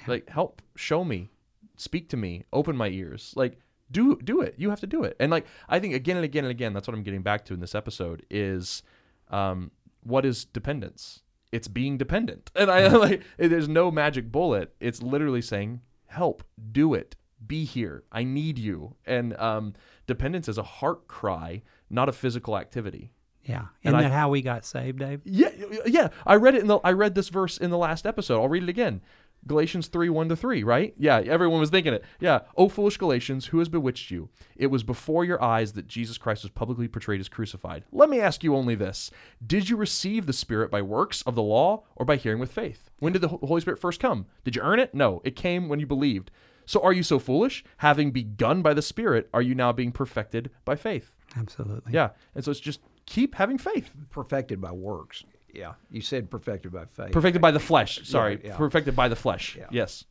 like 0.06 0.28
help, 0.28 0.62
show 0.76 1.02
me, 1.04 1.30
speak 1.76 2.08
to 2.10 2.16
me, 2.16 2.44
open 2.52 2.76
my 2.76 2.88
ears, 2.88 3.32
like 3.36 3.58
do 3.90 4.16
do 4.22 4.40
it. 4.40 4.54
You 4.56 4.70
have 4.70 4.80
to 4.80 4.86
do 4.86 5.02
it. 5.02 5.16
And 5.18 5.30
like 5.30 5.46
I 5.68 5.80
think 5.80 5.94
again 5.94 6.16
and 6.16 6.24
again 6.24 6.44
and 6.44 6.50
again, 6.50 6.72
that's 6.72 6.86
what 6.86 6.96
I'm 6.96 7.02
getting 7.02 7.22
back 7.22 7.44
to 7.46 7.54
in 7.54 7.60
this 7.60 7.74
episode 7.74 8.24
is 8.30 8.82
um, 9.30 9.70
what 10.02 10.24
is 10.24 10.44
dependence? 10.44 11.22
It's 11.52 11.68
being 11.68 11.98
dependent. 11.98 12.50
And 12.56 12.70
I 12.70 12.86
like 12.88 13.22
there's 13.38 13.68
no 13.68 13.90
magic 13.90 14.30
bullet. 14.30 14.74
It's 14.78 15.02
literally 15.02 15.42
saying, 15.42 15.80
help, 16.06 16.44
do 16.70 16.94
it, 16.94 17.16
be 17.44 17.64
here. 17.64 18.04
I 18.12 18.24
need 18.24 18.58
you. 18.58 18.94
And 19.06 19.36
um, 19.36 19.74
dependence 20.06 20.48
is 20.48 20.58
a 20.58 20.62
heart 20.62 21.08
cry, 21.08 21.62
not 21.88 22.08
a 22.08 22.12
physical 22.12 22.56
activity. 22.56 23.12
Yeah. 23.44 23.66
And 23.84 23.94
Isn't 23.94 23.94
I- 23.96 24.02
that 24.02 24.12
how 24.12 24.28
we 24.30 24.42
got 24.42 24.64
saved, 24.64 24.98
Dave? 24.98 25.20
Yeah, 25.24 25.50
yeah. 25.86 26.08
I 26.26 26.34
read 26.36 26.54
it 26.54 26.60
in 26.60 26.66
the 26.66 26.78
I 26.78 26.92
read 26.92 27.14
this 27.14 27.28
verse 27.28 27.56
in 27.56 27.70
the 27.70 27.78
last 27.78 28.06
episode. 28.06 28.40
I'll 28.40 28.48
read 28.48 28.62
it 28.62 28.68
again. 28.68 29.00
Galatians 29.46 29.86
3, 29.88 30.10
1 30.10 30.28
to 30.28 30.36
3, 30.36 30.62
right? 30.64 30.92
Yeah, 30.98 31.16
everyone 31.20 31.60
was 31.60 31.70
thinking 31.70 31.94
it. 31.94 32.04
Yeah. 32.20 32.40
O 32.58 32.68
foolish 32.68 32.98
Galatians, 32.98 33.46
who 33.46 33.58
has 33.58 33.70
bewitched 33.70 34.10
you? 34.10 34.28
It 34.54 34.66
was 34.66 34.82
before 34.82 35.24
your 35.24 35.42
eyes 35.42 35.72
that 35.72 35.86
Jesus 35.88 36.18
Christ 36.18 36.42
was 36.42 36.50
publicly 36.50 36.88
portrayed 36.88 37.20
as 37.20 37.30
crucified. 37.30 37.84
Let 37.90 38.10
me 38.10 38.20
ask 38.20 38.44
you 38.44 38.54
only 38.54 38.74
this. 38.74 39.10
Did 39.44 39.70
you 39.70 39.78
receive 39.78 40.26
the 40.26 40.34
Spirit 40.34 40.70
by 40.70 40.82
works 40.82 41.22
of 41.22 41.36
the 41.36 41.42
law 41.42 41.84
or 41.96 42.04
by 42.04 42.16
hearing 42.16 42.38
with 42.38 42.52
faith? 42.52 42.90
When 42.98 43.14
did 43.14 43.22
the 43.22 43.28
Holy 43.28 43.62
Spirit 43.62 43.80
first 43.80 43.98
come? 43.98 44.26
Did 44.44 44.56
you 44.56 44.60
earn 44.62 44.78
it? 44.78 44.94
No. 44.94 45.22
It 45.24 45.36
came 45.36 45.70
when 45.70 45.80
you 45.80 45.86
believed. 45.86 46.30
So 46.66 46.82
are 46.82 46.92
you 46.92 47.02
so 47.02 47.18
foolish? 47.18 47.64
Having 47.78 48.10
begun 48.10 48.60
by 48.60 48.74
the 48.74 48.82
Spirit, 48.82 49.30
are 49.32 49.40
you 49.42 49.54
now 49.54 49.72
being 49.72 49.90
perfected 49.90 50.50
by 50.66 50.76
faith? 50.76 51.16
Absolutely. 51.34 51.94
Yeah. 51.94 52.10
And 52.34 52.44
so 52.44 52.50
it's 52.50 52.60
just 52.60 52.80
keep 53.06 53.34
having 53.34 53.58
faith. 53.58 53.90
Perfected 54.10 54.60
by 54.60 54.72
works. 54.72 55.24
Yeah, 55.52 55.74
you 55.90 56.00
said 56.00 56.30
perfected 56.30 56.72
by 56.72 56.84
faith. 56.84 57.12
perfected 57.12 57.42
by 57.42 57.50
the 57.50 57.60
flesh. 57.60 58.00
Sorry, 58.04 58.40
yeah. 58.44 58.56
perfected 58.56 58.94
by 58.94 59.08
the 59.08 59.16
flesh. 59.16 59.56
Yeah. 59.58 59.66
Yes. 59.70 60.04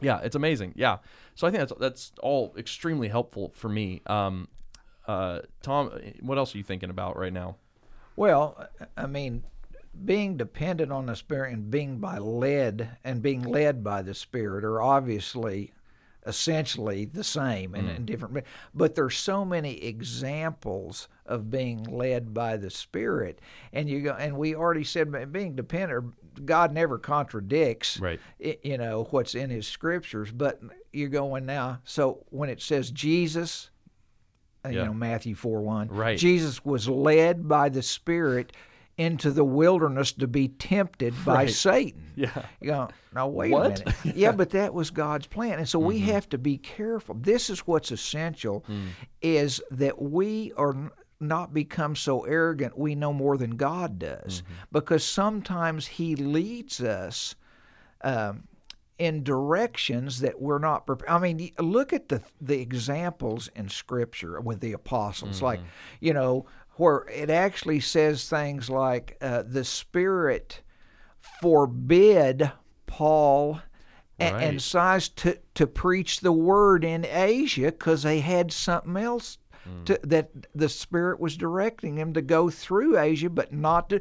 Yeah, 0.00 0.20
it's 0.22 0.36
amazing. 0.36 0.74
Yeah. 0.76 0.98
So 1.34 1.46
I 1.46 1.50
think 1.50 1.60
that's 1.60 1.72
that's 1.80 2.12
all 2.22 2.54
extremely 2.56 3.08
helpful 3.08 3.52
for 3.54 3.68
me. 3.68 4.02
Um, 4.06 4.48
uh, 5.06 5.40
Tom, 5.62 5.90
what 6.20 6.38
else 6.38 6.54
are 6.54 6.58
you 6.58 6.64
thinking 6.64 6.90
about 6.90 7.18
right 7.18 7.32
now? 7.32 7.56
Well, 8.14 8.68
I 8.96 9.06
mean, 9.06 9.44
being 10.04 10.36
dependent 10.36 10.92
on 10.92 11.06
the 11.06 11.16
Spirit 11.16 11.52
and 11.52 11.70
being 11.70 11.98
by 11.98 12.18
led 12.18 12.96
and 13.04 13.22
being 13.22 13.42
led 13.42 13.82
by 13.82 14.02
the 14.02 14.14
Spirit 14.14 14.64
are 14.64 14.82
obviously 14.82 15.72
essentially 16.26 17.04
the 17.04 17.24
same 17.24 17.74
and, 17.74 17.88
and 17.88 18.06
different. 18.06 18.44
But 18.74 18.94
there's 18.94 19.16
so 19.16 19.44
many 19.44 19.82
examples 19.84 21.08
of 21.26 21.50
being 21.50 21.84
led 21.84 22.32
by 22.32 22.56
the 22.56 22.70
Spirit, 22.70 23.40
and 23.72 23.88
you 23.88 24.00
go. 24.02 24.12
And 24.12 24.36
we 24.36 24.54
already 24.54 24.84
said 24.84 25.32
being 25.32 25.56
dependent. 25.56 26.14
God 26.46 26.72
never 26.72 26.98
contradicts, 26.98 27.98
Right. 28.00 28.20
you 28.38 28.78
know 28.78 29.06
what's 29.10 29.34
in 29.34 29.50
His 29.50 29.66
scriptures. 29.66 30.30
But 30.32 30.60
you're 30.92 31.08
going 31.08 31.44
now. 31.46 31.80
So 31.84 32.24
when 32.30 32.48
it 32.48 32.62
says 32.62 32.90
Jesus, 32.90 33.70
uh, 34.64 34.68
you 34.70 34.78
Yeah. 34.78 34.84
know 34.86 34.94
Matthew 34.94 35.34
four 35.34 35.60
one, 35.60 35.88
Right. 35.88 36.18
Jesus 36.18 36.64
was 36.64 36.88
led 36.88 37.48
by 37.48 37.68
the 37.68 37.82
Spirit 37.82 38.52
into 38.98 39.30
the 39.30 39.44
wilderness 39.44 40.12
to 40.12 40.26
be 40.26 40.48
tempted 40.48 41.14
by 41.24 41.34
Right. 41.34 41.50
Satan. 41.50 42.02
Yeah. 42.14 42.44
You 42.60 42.66
go, 42.68 42.88
now 43.14 43.26
wait 43.28 43.50
What? 43.50 43.80
a 43.80 43.84
minute. 44.04 44.16
yeah, 44.16 44.32
but 44.36 44.50
that 44.50 44.74
was 44.74 44.90
God's 44.90 45.26
plan. 45.26 45.58
And 45.58 45.68
so 45.68 45.78
we 45.78 45.98
Mm-hmm. 45.98 46.10
have 46.10 46.28
to 46.30 46.38
be 46.38 46.58
careful. 46.58 47.14
This 47.18 47.48
is 47.50 47.60
what's 47.60 47.90
essential 47.90 48.64
Mm. 48.68 48.88
is 49.22 49.62
that 49.70 50.00
we 50.00 50.52
are 50.56 50.92
not 51.20 51.54
become 51.54 51.94
so 51.96 52.24
arrogant 52.24 52.76
we 52.76 52.94
know 52.94 53.12
more 53.12 53.36
than 53.38 53.52
God 53.52 53.98
does. 53.98 54.42
Mm-hmm. 54.42 54.52
Because 54.72 55.04
sometimes 55.04 55.86
he 55.86 56.14
leads 56.16 56.80
us 56.82 57.34
um, 58.02 58.44
in 58.98 59.22
directions 59.24 60.20
that 60.20 60.40
we're 60.40 60.58
not 60.58 60.86
prepared. 60.86 61.10
I 61.10 61.18
mean, 61.18 61.50
look 61.58 61.92
at 61.92 62.08
the 62.08 62.22
the 62.40 62.60
examples 62.60 63.48
in 63.56 63.68
Scripture 63.68 64.40
with 64.40 64.60
the 64.60 64.72
apostles, 64.72 65.40
like 65.40 65.60
you 66.00 66.12
know, 66.12 66.46
where 66.76 67.06
it 67.12 67.30
actually 67.30 67.80
says 67.80 68.28
things 68.28 68.70
like 68.70 69.16
uh, 69.20 69.42
the 69.46 69.64
Spirit 69.64 70.60
forbid 71.40 72.50
Paul. 72.86 73.60
And, 74.18 74.36
Right. 74.36 74.60
Silas 74.60 75.08
to, 75.08 75.38
to 75.54 75.66
preach 75.66 76.20
the 76.20 76.32
word 76.32 76.84
in 76.84 77.04
Asia 77.04 77.72
because 77.72 78.04
they 78.04 78.20
had 78.20 78.52
something 78.52 78.96
else 78.96 79.38
to, 79.86 79.98
that 80.04 80.30
the 80.54 80.68
Spirit 80.68 81.18
was 81.18 81.36
directing 81.36 81.96
them 81.96 82.12
to 82.14 82.22
go 82.22 82.50
through 82.50 82.98
Asia, 82.98 83.30
but 83.30 83.52
not 83.52 83.88
to. 83.90 84.00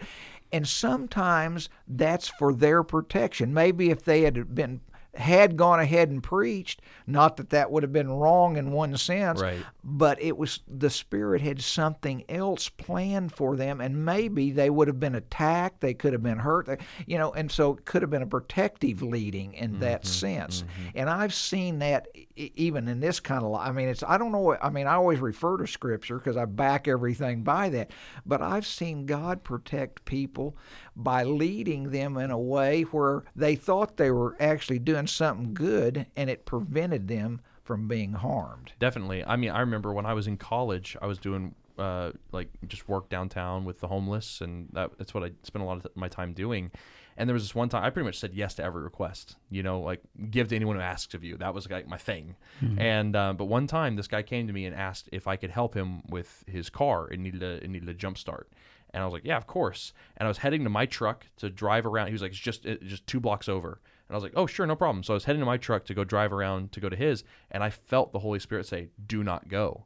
And 0.52 0.68
sometimes 0.68 1.70
that's 1.88 2.28
for 2.28 2.54
their 2.54 2.84
protection. 2.84 3.54
Maybe 3.54 3.90
if 3.90 4.04
they 4.04 4.22
had 4.22 4.54
been 4.54 4.82
had 5.16 5.58
gone 5.58 5.80
ahead 5.80 6.10
and 6.10 6.24
preached, 6.24 6.82
not 7.06 7.38
that 7.38 7.50
that 7.50 7.72
would 7.72 7.84
have 7.84 7.92
been 7.92 8.10
wrong 8.10 8.56
in 8.56 8.72
one 8.72 8.96
sense, 8.96 9.42
Right. 9.42 9.60
but 9.84 10.22
it 10.22 10.38
was 10.38 10.62
the 10.68 10.90
Spirit 10.90 11.42
had 11.42 11.62
something 11.62 12.24
else 12.30 12.70
planned 12.70 13.34
for 13.34 13.56
them, 13.58 13.82
and 13.82 14.06
maybe 14.06 14.52
they 14.52 14.70
would 14.70 14.88
have 14.88 15.00
been 15.00 15.16
attacked, 15.16 15.82
they 15.82 15.94
could 15.94 16.14
have 16.14 16.24
been 16.24 16.40
hurt, 16.40 16.66
they- 16.66 16.78
you 17.06 17.18
know, 17.18 17.34
and 17.34 17.52
so 17.52 17.74
it 17.74 17.86
could 17.86 18.02
have 18.02 18.12
been 18.12 18.22
a 18.22 18.28
protective 18.28 19.02
leading 19.02 19.54
in 19.54 19.80
that 19.80 20.04
mm-hmm, 20.04 20.12
sense. 20.12 20.62
Mm-hmm. 20.62 20.90
And 20.96 21.10
I've 21.10 21.34
seen 21.34 21.80
that 21.80 22.08
even 22.36 22.88
in 22.88 23.00
this 23.00 23.20
kind 23.20 23.44
of. 23.44 23.54
I 23.56 23.72
mean, 23.72 23.90
it's 23.90 24.04
I 24.04 24.18
don't 24.18 24.32
know. 24.32 24.56
I 24.62 24.70
mean, 24.70 24.88
I 24.88 24.94
always 24.94 25.20
refer 25.20 25.58
to 25.58 25.68
Scripture 25.68 26.18
because 26.18 26.38
I 26.38 26.46
back 26.46 26.88
everything 26.88 27.44
by 27.44 27.70
that, 27.70 27.92
but 28.26 28.42
I've 28.42 28.66
seen 28.66 29.06
God 29.06 29.44
protect 29.44 30.06
people 30.06 30.56
by 30.96 31.24
leading 31.24 31.92
them 31.92 32.18
in 32.18 32.32
a 32.32 32.40
way 32.40 32.84
where 32.84 33.24
they 33.36 33.56
thought 33.56 33.98
they 33.98 34.12
were 34.12 34.36
actually 34.40 34.80
doing 34.80 35.08
something 35.08 35.54
good, 35.54 36.06
and 36.16 36.30
it 36.30 36.46
prevented 36.46 37.08
them 37.08 37.42
from 37.64 37.88
being 37.88 38.14
harmed. 38.14 38.74
Definitely. 38.80 39.24
I 39.24 39.36
mean, 39.36 39.52
I 39.52 39.62
remember 39.62 39.94
when 39.94 40.06
I 40.06 40.14
was 40.14 40.28
in 40.28 40.38
college, 40.38 40.98
I 41.02 41.08
was 41.08 41.18
doing 41.18 41.56
uh, 41.78 42.12
like 42.32 42.50
just 42.68 42.88
work 42.90 43.10
downtown 43.10 43.66
with 43.66 43.80
the 43.80 43.88
homeless, 43.88 44.42
and 44.42 44.68
that, 44.74 44.92
that's 44.98 45.14
what 45.14 45.24
I 45.24 45.32
spent 45.44 45.64
a 45.64 45.66
lot 45.66 45.78
of 45.78 45.88
my 45.96 46.08
time 46.08 46.34
doing. 46.34 46.72
And 47.18 47.30
there 47.30 47.34
was 47.34 47.44
this 47.44 47.54
one 47.54 47.70
time 47.70 47.84
I 47.84 47.90
pretty 47.90 48.06
much 48.06 48.20
said 48.20 48.34
yes 48.34 48.56
to 48.56 48.64
every 48.64 48.82
request. 48.82 49.36
You 49.50 49.64
know, 49.64 49.82
like 49.82 50.02
give 50.32 50.48
to 50.50 50.56
anyone 50.56 50.78
who 50.78 50.82
asks 50.82 51.14
of 51.14 51.24
you. 51.24 51.38
That 51.38 51.54
was 51.54 51.70
like 51.70 51.88
my 51.88 51.98
thing. 51.98 52.36
And 52.78 53.16
uh, 53.16 53.34
but 53.34 53.46
one 53.46 53.68
time, 53.68 53.96
this 53.96 54.08
guy 54.08 54.24
came 54.24 54.48
to 54.48 54.54
me 54.54 54.66
and 54.66 54.76
asked 54.76 55.10
if 55.12 55.28
I 55.28 55.36
could 55.36 55.52
help 55.52 55.76
him 55.76 56.04
with 56.10 56.44
his 56.48 56.70
car. 56.70 57.10
It 57.10 57.20
needed 57.20 57.44
a 57.44 57.64
it 57.64 57.70
needed 57.70 57.90
a 57.90 57.94
jump 57.94 58.18
start. 58.18 58.50
And 58.94 59.02
I 59.02 59.06
was 59.06 59.14
like, 59.14 59.26
yeah, 59.26 59.38
of 59.38 59.48
course. 59.48 59.94
And 60.18 60.28
I 60.28 60.30
was 60.30 60.40
heading 60.40 60.64
to 60.64 60.70
my 60.70 60.86
truck 60.86 61.26
to 61.38 61.50
drive 61.50 61.86
around. 61.86 62.08
He 62.08 62.14
was 62.14 62.22
like, 62.22 62.32
it's 62.32 62.40
just 62.40 62.66
it's 62.66 62.84
just 62.86 63.08
two 63.08 63.20
blocks 63.20 63.48
over. 63.48 63.82
And 64.08 64.14
I 64.14 64.16
was 64.16 64.24
like, 64.24 64.34
oh, 64.36 64.46
sure, 64.46 64.66
no 64.68 64.76
problem. 64.76 65.04
So 65.04 65.14
I 65.14 65.16
was 65.16 65.24
heading 65.24 65.40
to 65.40 65.46
my 65.46 65.58
truck 65.58 65.86
to 65.86 65.94
go 65.94 66.04
drive 66.04 66.34
around 66.34 66.74
to 66.74 66.80
go 66.82 66.90
to 66.90 66.96
his, 66.96 67.24
and 67.50 67.64
I 67.64 67.70
felt 67.70 68.12
the 68.12 68.20
Holy 68.20 68.40
Spirit 68.40 68.66
say, 68.66 68.90
do 69.08 69.24
not 69.24 69.48
go. 69.48 69.86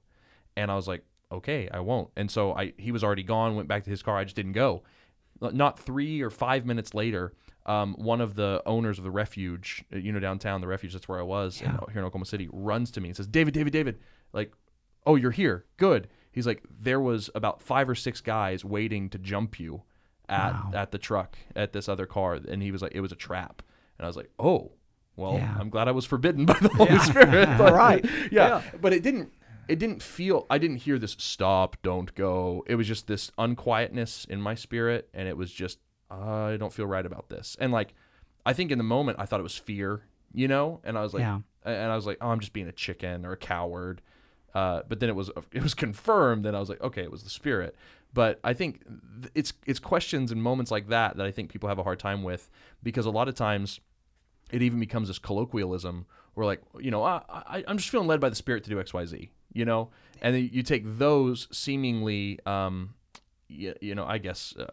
And 0.57 0.71
I 0.71 0.75
was 0.75 0.87
like, 0.87 1.03
okay, 1.31 1.69
I 1.71 1.79
won't. 1.79 2.09
And 2.15 2.31
so 2.31 2.53
I 2.53 2.73
he 2.77 2.91
was 2.91 3.03
already 3.03 3.23
gone, 3.23 3.55
went 3.55 3.67
back 3.67 3.83
to 3.83 3.89
his 3.89 4.01
car. 4.01 4.17
I 4.17 4.23
just 4.23 4.35
didn't 4.35 4.53
go. 4.53 4.83
Not 5.41 5.77
three 5.77 6.21
or 6.21 6.29
five 6.29 6.65
minutes 6.65 6.93
later, 6.93 7.33
um, 7.65 7.95
one 7.97 8.21
of 8.21 8.35
the 8.35 8.61
owners 8.65 8.97
of 8.97 9.03
the 9.03 9.11
refuge, 9.11 9.83
uh, 9.93 9.97
you 9.97 10.11
know, 10.11 10.19
downtown, 10.19 10.61
the 10.61 10.67
refuge, 10.67 10.93
that's 10.93 11.09
where 11.09 11.19
I 11.19 11.23
was 11.23 11.61
in, 11.61 11.71
here 11.91 11.99
in 11.99 12.05
Oklahoma 12.05 12.25
City, 12.25 12.47
runs 12.51 12.91
to 12.91 13.01
me 13.01 13.09
and 13.09 13.17
says, 13.17 13.27
David, 13.27 13.53
David, 13.53 13.73
David, 13.73 13.99
like, 14.33 14.53
oh, 15.05 15.15
you're 15.15 15.31
here. 15.31 15.65
Good. 15.77 16.07
He's 16.35 16.45
like, 16.45 16.61
there 16.79 16.99
was 16.99 17.29
about 17.33 17.61
five 17.61 17.89
or 17.89 17.95
six 17.95 18.21
guys 18.21 18.63
waiting 18.63 19.09
to 19.09 19.17
jump 19.17 19.59
you 19.59 19.81
at, 20.29 20.51
Wow. 20.53 20.71
at 20.75 20.91
the 20.91 20.97
truck, 20.99 21.37
at 21.55 21.71
this 21.73 21.87
other 21.89 22.05
car. 22.05 22.33
And 22.47 22.61
he 22.61 22.71
was 22.71 22.81
like, 22.83 22.91
it 22.93 23.01
was 23.01 23.11
a 23.11 23.15
trap. 23.15 23.61
And 23.97 24.05
I 24.05 24.07
was 24.07 24.17
like, 24.17 24.29
oh, 24.37 24.73
well, 25.15 25.35
Yeah. 25.35 25.55
I'm 25.59 25.69
glad 25.69 25.87
I 25.87 25.91
was 25.91 26.05
forbidden 26.05 26.45
by 26.45 26.57
the 26.61 26.67
Holy 26.69 26.99
Spirit. 26.99 27.47
But- 27.57 27.73
Right. 27.73 28.05
yeah. 28.31 28.61
But 28.81 28.91
it 28.93 29.01
didn't 29.01 29.31
it 29.67 29.79
didn't 29.79 30.03
feel 30.03 30.45
I 30.49 30.57
didn't 30.59 30.77
hear 30.77 30.99
this 30.99 31.15
stop, 31.17 31.77
don't 31.81 32.13
go. 32.13 32.63
It 32.67 32.75
was 32.75 32.85
just 32.87 33.07
this 33.07 33.31
unquietness 33.37 34.25
in 34.25 34.39
my 34.41 34.53
spirit 34.55 35.09
and 35.13 35.27
it 35.27 35.37
was 35.37 35.51
just 35.51 35.79
I 36.11 36.57
don't 36.59 36.71
feel 36.73 36.85
right 36.85 37.05
about 37.05 37.29
this. 37.29 37.55
And 37.59 37.71
like 37.71 37.93
I 38.45 38.53
think 38.53 38.71
in 38.71 38.77
the 38.77 38.83
moment 38.83 39.19
I 39.19 39.25
thought 39.25 39.39
it 39.39 39.43
was 39.43 39.57
fear, 39.57 40.01
you 40.33 40.47
know? 40.47 40.81
And 40.83 40.97
I 40.97 41.01
was 41.01 41.13
like 41.13 41.21
Yeah. 41.21 41.39
And 41.63 41.91
I 41.91 41.95
was 41.95 42.05
like, 42.05 42.17
oh, 42.21 42.27
I'm 42.29 42.39
just 42.41 42.53
being 42.53 42.67
a 42.67 42.71
chicken 42.71 43.25
or 43.25 43.31
a 43.31 43.37
coward. 43.37 44.01
Uh, 44.55 44.81
but 44.87 44.99
then 44.99 45.09
it 45.09 45.15
was 45.15 45.29
it 45.51 45.61
was 45.61 45.75
confirmed, 45.75 46.47
and 46.47 46.57
I 46.57 46.59
was 46.59 46.69
like, 46.69 46.81
okay, 46.81 47.03
it 47.03 47.11
was 47.11 47.23
the 47.23 47.29
spirit. 47.29 47.75
But 48.13 48.39
I 48.43 48.53
think 48.53 48.81
it's 49.35 49.53
it's 49.67 49.79
questions 49.79 50.31
and 50.31 50.41
moments 50.41 50.71
like 50.71 50.87
that 50.87 51.17
that 51.17 51.25
I 51.25 51.31
think 51.31 51.51
people 51.51 51.69
have 51.69 51.77
a 51.77 51.83
hard 51.83 51.99
time 51.99 52.23
with 52.23 52.49
because 52.81 53.05
a 53.05 53.11
lot 53.11 53.27
of 53.27 53.35
times 53.35 53.81
it 54.51 54.61
even 54.61 54.79
becomes 54.79 55.07
this 55.07 55.19
colloquialism 55.19 56.05
where 56.33 56.45
like 56.45 56.61
you 56.79 56.91
know 56.91 57.03
I, 57.03 57.21
I 57.29 57.63
i'm 57.67 57.77
just 57.77 57.89
feeling 57.89 58.07
led 58.07 58.19
by 58.19 58.29
the 58.29 58.35
spirit 58.35 58.63
to 58.65 58.69
do 58.69 58.77
xyz 58.77 59.29
you 59.53 59.65
know 59.65 59.89
and 60.21 60.37
you 60.37 60.63
take 60.63 60.83
those 60.85 61.47
seemingly 61.51 62.39
um 62.45 62.93
you, 63.47 63.73
you 63.81 63.95
know 63.95 64.05
i 64.05 64.17
guess 64.17 64.53
uh, 64.57 64.67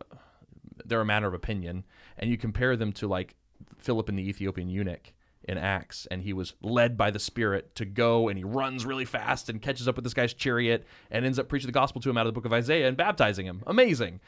they're 0.84 1.00
a 1.00 1.06
matter 1.06 1.26
of 1.26 1.34
opinion 1.34 1.84
and 2.18 2.30
you 2.30 2.36
compare 2.36 2.76
them 2.76 2.92
to 2.92 3.06
like 3.06 3.34
philip 3.78 4.08
and 4.08 4.18
the 4.18 4.28
ethiopian 4.28 4.68
eunuch 4.68 5.12
in 5.44 5.58
acts 5.58 6.06
and 6.10 6.22
he 6.22 6.32
was 6.32 6.54
led 6.62 6.96
by 6.96 7.10
the 7.10 7.18
spirit 7.18 7.74
to 7.74 7.84
go 7.84 8.28
and 8.28 8.38
he 8.38 8.44
runs 8.44 8.86
really 8.86 9.04
fast 9.04 9.48
and 9.48 9.60
catches 9.60 9.88
up 9.88 9.96
with 9.96 10.04
this 10.04 10.14
guy's 10.14 10.32
chariot 10.34 10.86
and 11.10 11.24
ends 11.24 11.38
up 11.38 11.48
preaching 11.48 11.66
the 11.66 11.72
gospel 11.72 12.00
to 12.00 12.08
him 12.08 12.16
out 12.16 12.26
of 12.26 12.32
the 12.32 12.38
book 12.38 12.44
of 12.44 12.52
isaiah 12.52 12.86
and 12.86 12.96
baptizing 12.96 13.46
him 13.46 13.62
amazing 13.66 14.20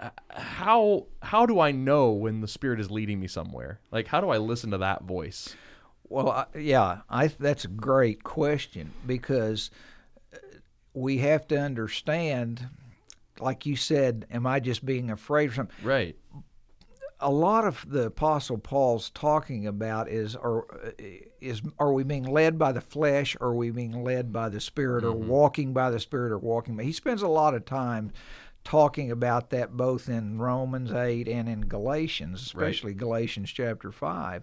uh, 0.00 0.10
how 0.30 1.06
how 1.22 1.44
do 1.44 1.58
I 1.58 1.72
know 1.72 2.10
when 2.10 2.40
the 2.40 2.48
spirit 2.48 2.78
is 2.78 2.90
leading 2.90 3.18
me 3.18 3.26
somewhere? 3.26 3.80
Like 3.90 4.06
how 4.06 4.20
do 4.20 4.30
I 4.30 4.38
listen 4.38 4.70
to 4.70 4.78
that 4.78 5.02
voice? 5.02 5.56
Well, 6.08 6.30
I, 6.30 6.46
yeah, 6.58 7.00
I 7.10 7.28
that's 7.28 7.64
a 7.64 7.68
great 7.68 8.22
question 8.22 8.92
because 9.06 9.70
uh, 10.32 10.38
we 10.94 11.18
have 11.18 11.48
to 11.48 11.58
understand, 11.58 12.68
like 13.40 13.66
you 13.66 13.76
said, 13.76 14.26
am 14.30 14.46
I 14.46 14.60
just 14.60 14.86
being 14.86 15.10
afraid 15.10 15.50
of 15.50 15.56
something? 15.56 15.84
Right. 15.84 16.16
A 17.20 17.30
lot 17.30 17.64
of 17.64 17.84
the 17.88 18.06
Apostle 18.06 18.58
Paul's 18.58 19.10
talking 19.10 19.66
about 19.66 20.08
is 20.08 20.36
are 20.36 20.66
is 21.40 21.62
are 21.78 21.92
we 21.92 22.04
being 22.04 22.24
led 22.24 22.58
by 22.58 22.72
the 22.72 22.80
flesh, 22.80 23.36
or 23.40 23.48
are 23.48 23.54
we 23.54 23.70
being 23.70 24.04
led 24.04 24.32
by 24.32 24.48
the 24.48 24.60
Spirit, 24.60 25.04
or 25.04 25.12
walking 25.12 25.72
by 25.72 25.90
the 25.90 25.98
Spirit, 25.98 26.32
or 26.32 26.38
walking? 26.38 26.76
By, 26.76 26.84
he 26.84 26.92
spends 26.92 27.22
a 27.22 27.28
lot 27.28 27.54
of 27.54 27.64
time 27.64 28.12
talking 28.68 29.10
about 29.10 29.50
that 29.50 29.76
both 29.76 30.08
in 30.08 30.38
Romans 30.38 30.92
8 30.92 31.26
and 31.26 31.48
in 31.48 31.62
Galatians, 31.62 32.42
especially 32.42 32.92
right. 32.92 32.98
Galatians 32.98 33.50
chapter 33.50 33.90
5. 33.90 34.42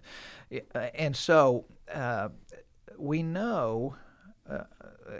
And 0.95 1.15
so 1.15 1.65
uh, 1.93 2.29
we 2.97 3.21
know, 3.21 3.95
uh, 4.49 4.63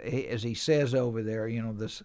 as 0.04 0.42
he 0.42 0.54
says 0.54 0.94
over 0.94 1.22
there, 1.22 1.46
you 1.46 1.62
know, 1.62 1.72
this 1.72 2.02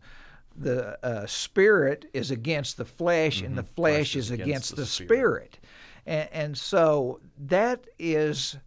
the 0.55 1.03
uh, 1.05 1.25
spirit 1.25 2.09
is 2.13 2.31
against 2.31 2.77
the 2.77 2.85
flesh 2.85 3.37
mm-hmm. 3.37 3.47
and 3.47 3.57
the 3.57 3.63
flesh, 3.63 3.95
flesh 3.95 4.15
is, 4.15 4.25
is, 4.25 4.31
against, 4.31 4.47
against 4.47 4.69
the, 4.71 4.75
the, 4.77 4.85
spirit. 4.85 5.09
spirit. 5.09 5.59
And, 6.05 6.29
and 6.31 6.57
so 6.57 7.19
that 7.37 7.85
is 7.97 8.57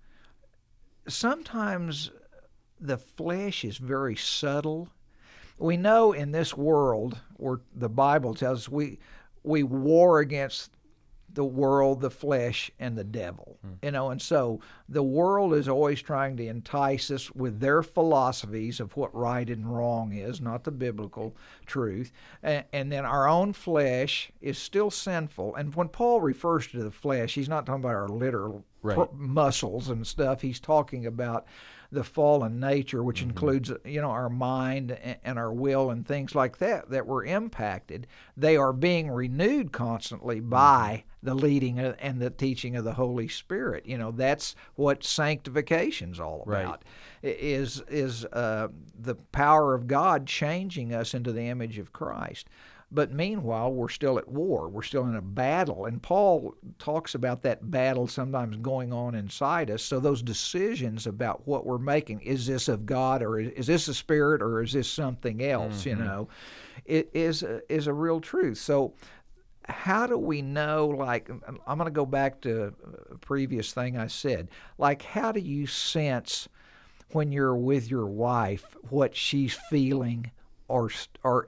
sometimes 1.08 2.10
the 2.80 2.98
flesh 2.98 3.64
is 3.64 3.78
very 3.78 4.16
subtle 4.16 4.88
we 5.58 5.76
know 5.76 6.12
in 6.12 6.32
this 6.32 6.56
world, 6.56 7.18
where 7.36 7.60
the 7.74 7.88
Bible 7.88 8.34
tells 8.34 8.62
us 8.62 8.68
we 8.68 8.98
we 9.42 9.62
war 9.62 10.20
against 10.20 10.70
the 11.34 11.44
world, 11.44 12.00
the 12.00 12.10
flesh, 12.10 12.70
and 12.78 12.96
the 12.96 13.04
devil. 13.04 13.58
Hmm. 13.60 13.72
You 13.82 13.90
know, 13.90 14.10
and 14.10 14.22
so 14.22 14.60
the 14.88 15.02
world 15.02 15.54
is 15.54 15.68
always 15.68 16.00
trying 16.00 16.36
to 16.38 16.46
entice 16.46 17.10
us 17.10 17.30
with 17.32 17.60
their 17.60 17.82
philosophies 17.82 18.80
of 18.80 18.96
what 18.96 19.14
right 19.14 19.48
and 19.48 19.74
wrong 19.74 20.12
is, 20.12 20.40
not 20.40 20.64
the 20.64 20.70
biblical 20.70 21.36
truth. 21.66 22.12
And, 22.42 22.64
and 22.72 22.90
then 22.90 23.04
our 23.04 23.28
own 23.28 23.52
flesh 23.52 24.30
is 24.40 24.58
still 24.58 24.90
sinful. 24.90 25.54
And 25.56 25.74
when 25.74 25.88
Paul 25.88 26.20
refers 26.20 26.66
to 26.68 26.82
the 26.82 26.90
flesh, 26.90 27.34
he's 27.34 27.48
not 27.48 27.66
talking 27.66 27.82
about 27.82 27.94
our 27.94 28.08
literal 28.08 28.64
right. 28.82 29.12
muscles 29.14 29.88
and 29.88 30.06
stuff. 30.06 30.42
He's 30.42 30.60
talking 30.60 31.06
about 31.06 31.46
the 31.94 32.04
fallen 32.04 32.60
nature, 32.60 33.02
which 33.02 33.20
mm-hmm. 33.20 33.30
includes 33.30 33.72
you 33.84 34.02
know 34.02 34.10
our 34.10 34.28
mind 34.28 34.98
and 35.24 35.38
our 35.38 35.52
will 35.52 35.90
and 35.90 36.06
things 36.06 36.34
like 36.34 36.58
that 36.58 36.90
that 36.90 37.06
were 37.06 37.24
impacted. 37.24 38.06
They 38.36 38.56
are 38.56 38.72
being 38.72 39.10
renewed 39.10 39.72
constantly 39.72 40.40
mm-hmm. 40.40 40.50
by. 40.50 41.04
The 41.24 41.34
leading 41.34 41.78
and 41.78 42.20
the 42.20 42.30
teaching 42.30 42.76
of 42.76 42.84
the 42.84 42.92
Holy 42.92 43.28
Spirit. 43.28 43.86
You 43.86 43.98
know 43.98 44.10
that's 44.12 44.54
what 44.76 45.02
sanctification's 45.02 46.20
all 46.20 46.42
about. 46.46 46.84
Right. 47.22 47.36
Is 47.40 47.82
is 47.88 48.24
uh, 48.26 48.68
the 48.98 49.14
power 49.14 49.74
of 49.74 49.86
God 49.86 50.26
changing 50.26 50.94
us 50.94 51.14
into 51.14 51.32
the 51.32 51.48
image 51.48 51.78
of 51.78 51.92
Christ. 51.92 52.48
But 52.94 53.12
meanwhile, 53.12 53.72
we're 53.72 53.88
still 53.88 54.18
at 54.18 54.28
war. 54.28 54.68
We're 54.68 54.82
still 54.82 55.04
in 55.06 55.16
a 55.16 55.22
battle. 55.22 55.86
And 55.86 56.00
Paul 56.00 56.54
talks 56.78 57.16
about 57.16 57.42
that 57.42 57.68
battle 57.68 58.06
sometimes 58.06 58.56
going 58.58 58.92
on 58.92 59.16
inside 59.16 59.68
us. 59.68 59.82
So 59.82 59.98
those 59.98 60.22
decisions 60.22 61.08
about 61.08 61.42
what 61.44 61.66
we're 61.66 61.78
making 61.78 62.20
is 62.20 62.46
this 62.46 62.68
of 62.68 62.86
God 62.86 63.20
or 63.20 63.40
is 63.40 63.66
this 63.66 63.88
a 63.88 63.94
spirit 63.94 64.40
or 64.40 64.62
is 64.62 64.74
this 64.74 64.88
something 64.88 65.42
else, 65.42 65.80
mm-hmm. 65.80 65.88
you 65.88 65.96
know, 65.96 66.28
it 66.84 67.10
is 67.14 67.42
a, 67.42 67.60
is 67.72 67.88
a 67.88 67.92
real 67.92 68.20
truth. 68.20 68.58
So 68.58 68.94
how 69.68 70.06
do 70.06 70.18
we 70.18 70.42
know 70.42 70.88
like 70.88 71.30
I'm 71.66 71.78
going 71.78 71.86
to 71.86 71.90
go 71.90 72.06
back 72.06 72.40
to 72.42 72.74
a 73.10 73.18
previous 73.18 73.72
thing 73.72 73.96
I 73.96 74.08
said. 74.08 74.48
Like 74.78 75.02
how 75.02 75.32
do 75.32 75.40
you 75.40 75.66
sense 75.66 76.48
when 77.10 77.32
you're 77.32 77.56
with 77.56 77.90
your 77.90 78.06
wife 78.06 78.76
what 78.90 79.14
she's 79.16 79.54
feeling 79.54 80.30
or 80.68 80.90
or 81.22 81.46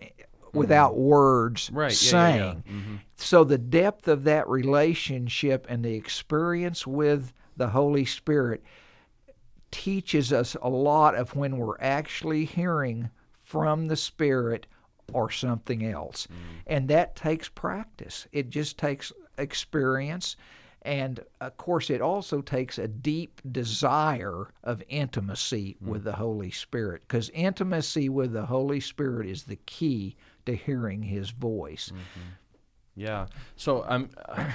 without 0.53 0.93
mm-hmm. 0.93 1.03
words 1.03 1.71
right. 1.73 1.93
saying. 1.93 2.37
Yeah, 2.37 2.45
yeah, 2.45 2.55
yeah. 2.67 2.73
Mm-hmm. 2.73 2.97
So 3.17 3.45
the 3.45 3.59
depth 3.59 4.09
of 4.09 4.25
that 4.25 4.49
relationship 4.49 5.67
and 5.69 5.85
the 5.85 5.95
experience 5.95 6.87
with 6.87 7.33
the 7.57 7.69
Holy 7.69 8.05
Spirit 8.05 8.62
teaches 9.71 10.33
us 10.33 10.57
a 10.62 10.69
lot 10.69 11.14
of 11.14 11.35
when 11.35 11.57
we're 11.59 11.79
actually 11.81 12.45
hearing 12.45 13.11
from 13.43 13.89
the 13.89 13.97
Spirit 13.97 14.67
or 15.13 15.31
something 15.31 15.85
else. 15.85 16.27
Mm. 16.27 16.37
And 16.67 16.89
that 16.89 17.17
takes 17.17 17.49
practice. 17.49 18.27
It 18.33 18.51
just 18.51 18.79
takes 18.79 19.13
experience. 19.39 20.37
And 20.83 21.21
of 21.41 21.57
course, 21.57 21.91
it 21.91 22.01
also 22.01 22.41
takes 22.41 22.79
a 22.79 22.87
deep 22.87 23.41
desire 23.51 24.53
of 24.63 24.83
intimacy 24.89 25.77
mm. 25.83 25.89
with 25.89 26.05
the 26.05 26.13
Holy 26.13 26.51
Spirit 26.51 27.03
because 27.07 27.31
intimacy 27.31 28.09
with 28.09 28.33
the 28.33 28.47
Holy 28.47 28.81
Spirit 28.81 29.29
is 29.29 29.45
the 29.45 29.57
key 29.57 30.17
to 30.47 30.55
hearing 30.55 31.03
his 31.03 31.31
voice. 31.31 31.91
Mm-hmm. 31.93 32.29
Yeah. 32.97 33.27
So 33.57 33.85
I'm, 33.85 34.11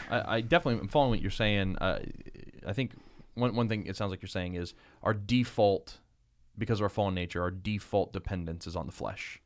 I, 0.10 0.38
I, 0.38 0.42
definitely 0.42 0.82
am 0.82 0.88
following 0.88 1.12
what 1.12 1.22
you're 1.22 1.30
saying. 1.30 1.78
Uh, 1.78 2.00
I 2.66 2.74
think 2.74 2.94
one 3.36 3.56
one 3.56 3.70
thing 3.70 3.86
it 3.86 3.96
sounds 3.96 4.10
like 4.10 4.22
you're 4.22 4.30
saying 4.30 4.56
is 4.56 4.74
our 5.04 5.14
default, 5.14 6.00
because 6.58 6.80
of 6.80 6.84
our 6.84 6.90
fallen 6.90 7.14
nature, 7.14 7.42
our 7.42 7.52
default 7.52 8.14
dependence 8.14 8.66
is 8.66 8.76
on 8.76 8.88
the 8.88 8.92
flesh, 8.92 9.41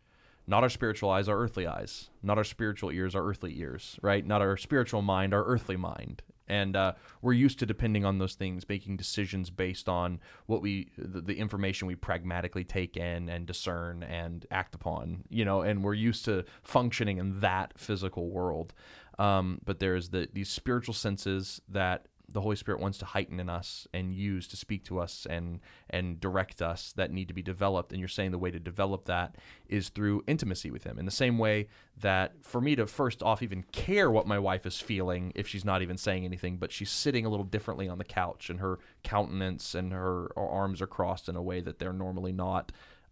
not 0.48 0.64
our 0.64 0.70
spiritual 0.70 1.10
eyes, 1.10 1.28
our 1.28 1.38
earthly 1.38 1.68
eyes, 1.68 2.10
not 2.22 2.38
our 2.38 2.44
spiritual 2.44 2.92
ears, 2.92 3.16
our 3.16 3.26
earthly 3.26 3.60
ears, 3.60 3.98
right? 4.02 4.26
Not 4.26 4.42
our 4.42 4.58
spiritual 4.58 5.02
mind, 5.02 5.34
our 5.34 5.44
earthly 5.44 5.78
mind. 5.78 6.22
And 6.48 6.76
uh, 6.76 6.94
we're 7.22 7.34
used 7.34 7.58
to 7.60 7.66
depending 7.66 8.06
on 8.06 8.20
those 8.20 8.36
things 8.36 8.70
making 8.70 8.98
decisions 8.98 9.50
based 9.50 9.90
on 9.90 10.20
what 10.46 10.62
we 10.62 10.92
the, 10.98 11.22
the, 11.22 11.36
information 11.36 11.88
we 11.88 11.96
pragmatically 11.96 12.64
take 12.64 12.98
in 12.98 13.30
and 13.30 13.48
discern 13.48 14.04
and 14.04 14.46
act 14.52 14.76
upon 14.76 15.24
you 15.30 15.44
know 15.44 15.62
and 15.62 15.84
we're 15.84 15.96
used 15.96 16.24
to 16.26 16.46
functioning 16.62 17.18
in 17.18 17.40
that 17.40 17.78
physical 17.78 18.30
world. 18.30 18.74
Um, 19.18 19.60
but 19.66 19.80
there's 19.80 20.10
the 20.10 20.30
these 20.34 20.50
spiritual 20.50 20.94
senses 20.94 21.62
that 21.70 22.08
the 22.32 22.42
Holy 22.42 22.56
Spirit 22.56 22.82
wants 22.82 22.98
to 23.00 23.06
heighten 23.06 23.40
in 23.40 23.50
us 23.50 23.88
and 23.94 24.14
use 24.14 24.48
to 24.48 24.58
speak 24.58 24.84
to 24.86 25.00
us 25.00 25.28
and 25.30 25.60
and 25.90 26.20
direct 26.20 26.62
us 26.62 26.94
that 26.96 27.12
need 27.12 27.28
to 27.28 27.34
be 27.34 27.42
developed. 27.42 27.92
And 27.92 28.00
you're 28.00 28.08
saying 28.08 28.32
the 28.32 28.38
way 28.38 28.52
to 28.52 28.60
develop 28.60 29.06
that 29.06 29.36
is 29.68 29.90
through 29.90 30.24
intimacy 30.28 30.72
with 30.72 30.84
Him. 30.84 30.98
In 30.98 31.06
the 31.06 31.12
same 31.12 31.38
way 31.38 31.68
that 31.98 32.34
for 32.42 32.60
me 32.60 32.76
to 32.76 32.88
first 32.88 33.24
off 33.24 33.42
even 33.42 33.64
care 33.72 34.10
what 34.10 34.28
my 34.28 34.40
wife 34.40 34.66
is 34.66 34.80
feeling 34.80 35.32
if 35.36 35.48
she's 35.48 35.66
not 35.66 35.82
even 35.82 35.98
saying 35.98 36.26
anything, 36.26 36.58
but 36.58 36.72
she's 36.72 36.90
sitting 36.90 37.26
a 37.26 37.30
little 37.30 37.46
differently 37.46 37.88
on 37.88 37.98
the 37.98 38.04
couch 38.04 38.50
and 38.50 38.60
her 38.60 38.80
countenance 39.04 39.76
and 39.76 39.94
her, 39.94 40.32
her 40.36 40.48
arms 40.48 40.82
are 40.82 40.88
crossed 40.88 41.30
in 41.30 41.36
a 41.36 41.42
way 41.42 41.62
that 41.62 41.80
they're 41.80 41.94
normally 41.94 42.32
not. 42.32 42.72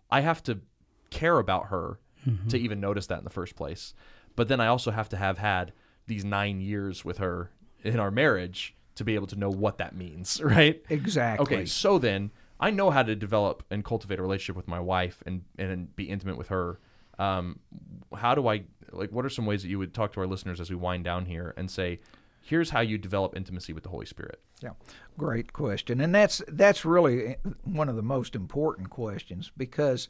I 0.10 0.22
have 0.22 0.44
to 0.44 0.60
care 1.10 1.40
about 1.40 1.68
her 1.68 2.00
mm-hmm. 2.28 2.48
to 2.48 2.58
even 2.58 2.80
notice 2.80 3.08
that 3.08 3.20
in 3.20 3.24
the 3.24 3.30
first 3.30 3.56
place. 3.56 3.94
But 4.36 4.48
then 4.48 4.60
I 4.60 4.68
also 4.68 4.92
have 4.92 5.10
to 5.10 5.18
have 5.18 5.38
had 5.38 5.74
these 6.08 6.26
nine 6.26 6.60
years 6.60 7.06
with 7.06 7.20
her 7.20 7.52
in 7.84 8.00
our 8.00 8.12
marriage 8.12 8.76
to 8.96 9.04
be 9.04 9.16
able 9.16 9.28
to 9.28 9.36
know 9.36 9.50
what 9.50 9.78
that 9.78 9.96
means, 9.96 10.42
right? 10.44 10.84
Exactly. 10.90 11.58
Okay, 11.58 11.66
so 11.66 11.98
then 11.98 12.32
I 12.60 12.72
know 12.72 12.90
how 12.90 13.04
to 13.04 13.16
develop 13.16 13.64
and 13.70 13.84
cultivate 13.84 14.20
a 14.20 14.22
relationship 14.22 14.56
with 14.56 14.68
my 14.68 14.80
wife 14.80 15.24
and 15.26 15.44
and 15.58 15.96
be 15.96 16.06
intimate 16.06 16.38
with 16.38 16.50
her. 16.50 16.80
Um, 17.20 17.60
how 18.16 18.36
do 18.36 18.48
I 18.48 18.64
like? 18.92 19.12
What 19.12 19.26
are 19.26 19.30
some 19.30 19.46
ways 19.46 19.64
that 19.64 19.70
you 19.70 19.80
would 19.80 19.94
talk 19.94 20.14
to 20.14 20.20
our 20.20 20.28
listeners 20.28 20.60
as 20.60 20.70
we 20.70 20.76
wind 20.76 21.04
down 21.04 21.26
here 21.26 21.54
and 21.58 21.70
say, 21.70 22.00
here's 22.42 22.70
how 22.72 22.82
you 22.82 22.98
develop 22.98 23.36
intimacy 23.36 23.74
with 23.74 23.84
the 23.84 23.90
Holy 23.90 24.06
Spirit? 24.06 24.42
Yeah, 24.62 24.72
great 25.18 25.54
question, 25.54 26.00
and 26.00 26.14
that's 26.14 26.42
that's 26.48 26.86
really 26.86 27.38
one 27.64 27.90
of 27.90 27.96
the 27.96 28.02
most 28.02 28.36
important 28.36 28.90
questions 28.90 29.52
because 29.58 30.08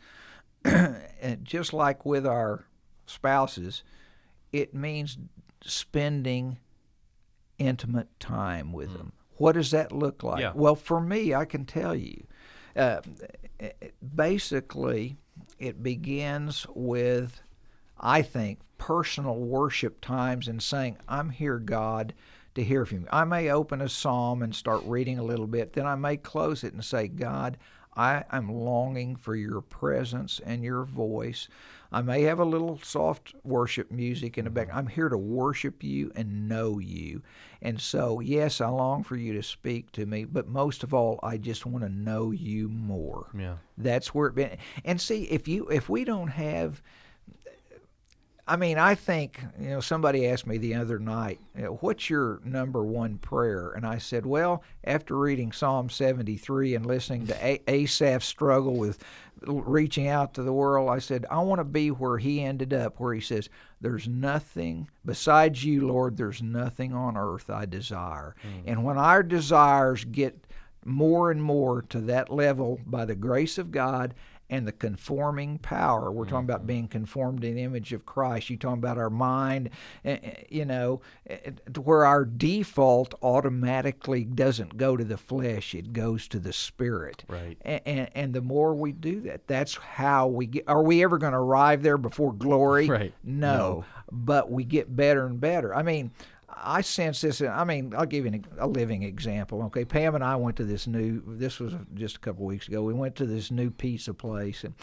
just 1.44 1.74
like 1.74 2.06
with 2.06 2.26
our 2.26 2.66
spouses, 3.06 3.84
it 4.52 4.74
means 4.74 5.18
spending 5.62 6.58
intimate 7.58 8.08
time 8.20 8.72
with 8.72 8.89
mm. 8.89 8.97
them. 8.97 9.14
What 9.38 9.54
does 9.54 9.72
that 9.72 9.91
look 9.91 10.24
like? 10.24 10.41
Yeah. 10.41 10.51
Well, 10.56 10.76
for 10.76 11.01
me, 11.01 11.34
I 11.34 11.45
can 11.45 11.66
tell 11.66 11.95
you, 11.95 12.24
uh, 12.76 13.01
basically, 14.16 15.18
it 15.60 15.82
begins 15.82 16.66
with, 16.74 17.41
I 17.99 18.22
think, 18.22 18.60
personal 18.78 19.36
worship 19.36 20.01
times 20.01 20.47
and 20.47 20.62
saying, 20.62 20.97
I'm 21.08 21.30
here, 21.30 21.58
God, 21.58 22.14
to 22.56 22.64
hear 22.64 22.86
from 22.86 23.01
you. 23.01 23.08
I 23.12 23.24
may 23.24 23.49
open 23.49 23.82
a 23.82 23.89
psalm 23.89 24.41
and 24.43 24.54
start 24.56 24.84
reading 24.86 25.18
a 25.18 25.24
little 25.24 25.47
bit, 25.47 25.74
then 25.74 25.88
I 25.88 25.95
may 25.95 26.18
close 26.18 26.64
it 26.64 26.74
and 26.74 26.84
say, 26.84 27.08
God, 27.08 27.58
I 27.95 28.24
am 28.32 28.51
longing 28.51 29.16
for 29.16 29.36
your 29.36 29.62
presence 29.62 30.41
and 30.45 30.64
your 30.64 30.84
voice. 30.84 31.47
I 31.94 32.02
may 32.02 32.24
have 32.24 32.39
a 32.39 32.46
little 32.46 32.80
soft 32.82 33.36
worship 33.44 33.91
music 33.91 34.38
in 34.38 34.46
the 34.46 34.50
back. 34.50 34.70
I'm 34.74 34.88
here 34.88 35.10
to 35.10 35.18
worship 35.18 35.84
you 35.84 36.12
and 36.16 36.50
know 36.50 36.80
you. 36.80 37.22
And 37.62 37.80
so, 37.80 38.20
yes, 38.20 38.60
I 38.60 38.68
long 38.68 39.04
for 39.04 39.16
you 39.16 39.34
to 39.34 39.44
speak 39.44 39.91
to 39.94 40.06
me, 40.06 40.26
but 40.26 40.48
most 40.48 40.84
of 40.84 40.94
all, 40.94 41.20
I 41.22 41.38
just 41.38 41.66
want 41.66 41.84
to 41.84 41.89
know 41.89 42.32
you 42.32 42.68
more. 42.68 43.28
Yeah. 43.38 43.58
That's 43.78 44.14
where 44.14 44.28
it 44.28 44.36
been. 44.36 44.58
And 44.84 45.00
see, 45.00 45.24
if 45.26 45.48
you 45.48 45.68
if 45.68 45.88
we 45.88 46.04
don't 46.04 46.30
have 46.30 46.82
I 48.46 48.58
mean, 48.58 48.78
I 48.78 48.96
think, 48.96 49.41
you 49.58 49.70
know, 49.70 49.80
somebody 49.80 50.28
asked 50.28 50.46
me 50.46 50.58
the 50.58 50.76
other 50.76 51.00
night, 51.00 51.39
what's 51.80 52.10
your 52.10 52.41
number 52.44 52.84
one 52.84 53.18
prayer? 53.18 53.72
And 53.72 53.86
I 53.86 54.00
said, 54.00 54.26
well, 54.26 54.64
after 54.84 55.18
reading 55.18 55.54
Psalm 55.54 55.89
73 55.89 56.76
and 56.76 56.86
listening 56.86 57.28
to 57.28 57.46
a- 57.46 57.62
Asaph's 57.70 58.26
struggle 58.26 58.76
with 58.76 59.02
reaching 59.46 60.10
out 60.10 60.34
to 60.34 60.44
the 60.44 60.52
world, 60.52 60.89
I 60.89 61.00
said, 61.00 61.26
I 61.32 61.39
want 61.39 61.60
to 61.60 61.66
be 61.66 61.89
where 61.89 62.18
he 62.18 62.41
ended 62.41 62.74
up, 62.74 63.00
where 63.00 63.14
he 63.14 63.22
says, 63.22 63.48
There's 63.80 64.10
nothing 64.10 64.89
besides 65.06 65.64
you, 65.64 65.88
Lord, 65.88 66.18
there's 66.18 66.44
nothing 66.44 66.94
on 66.94 67.16
earth 67.16 67.50
I 67.50 67.66
desire. 67.66 68.36
Mm. 68.46 68.64
And 68.66 68.84
when 68.84 68.98
our 68.98 69.24
desires 69.24 70.04
get 70.04 70.46
more 70.86 71.32
and 71.32 71.41
more 71.41 71.82
to 71.84 72.02
that 72.02 72.30
level 72.30 72.80
by 72.86 73.06
the 73.06 73.16
grace 73.16 73.58
of 73.58 73.72
God 73.72 74.14
and 74.50 74.68
the 74.68 74.72
conforming 74.72 75.58
power. 75.58 76.12
We're 76.12 76.26
talking 76.26 76.46
about 76.46 76.60
mm-hmm. 76.60 76.68
being 76.68 76.88
conformed 76.88 77.44
in 77.44 77.56
the 77.56 77.64
image 77.64 77.94
of 77.94 78.06
Christ. 78.06 78.50
You're 78.50 78.60
talking 78.60 78.80
about 78.80 78.98
our 78.98 79.10
mind, 79.10 79.70
eh, 80.06 80.18
eh, 80.22 80.44
you 80.50 80.66
know, 80.66 81.02
eh, 81.28 81.52
where 81.82 82.06
our 82.06 82.26
default 82.26 83.16
automatically 83.24 84.26
doesn't 84.26 84.78
go 84.78 84.98
to 84.98 85.04
the 85.04 85.18
flesh, 85.18 85.74
it 85.74 85.94
goes 85.94 86.28
to 86.30 86.39
the 86.39 86.54
spirit. 86.54 87.24
Right. 87.28 87.58
And, 87.64 88.10
and 88.14 88.34
the 88.34 88.41
more 88.41 88.76
we 88.76 88.91
do 88.91 89.22
that, 89.22 89.48
that's 89.48 89.76
how 89.76 90.28
we 90.28 90.48
get. 90.48 90.66
Are 90.68 90.84
we 90.84 91.04
ever 91.04 91.18
going 91.18 91.34
to 91.34 91.39
arrive 91.39 91.84
there 91.84 91.98
before 91.98 92.34
glory? 92.34 92.88
Right. 92.94 93.14
No, 93.24 93.58
no. 93.58 93.86
But 94.12 94.52
we 94.52 94.66
get 94.66 94.96
better 94.96 95.26
and 95.26 95.39
better. 95.39 95.74
I 95.74 95.82
mean, 95.82 96.12
I 96.58 96.82
sense 96.82 97.22
this. 97.22 97.41
I 97.41 97.64
mean, 97.64 97.93
I'll 97.95 98.06
give 98.06 98.26
you 98.26 98.41
a 98.58 98.68
living 98.68 99.04
example. 99.04 99.64
Okay, 99.64 99.86
Pam 99.86 100.16
and 100.16 100.24
I 100.24 100.36
went 100.36 100.58
to 100.58 100.64
this 100.64 100.88
new. 100.88 101.22
This 101.26 101.60
was 101.60 101.74
just 101.93 102.18
a 102.18 102.20
couple 102.20 102.43
of 102.43 102.49
weeks 102.49 102.68
ago. 102.68 102.84
We 102.84 102.93
went 102.93 103.16
to 103.18 103.26
this 103.26 103.51
new 103.51 103.70
pizza 103.70 104.14
place, 104.14 104.64
and 104.64 104.74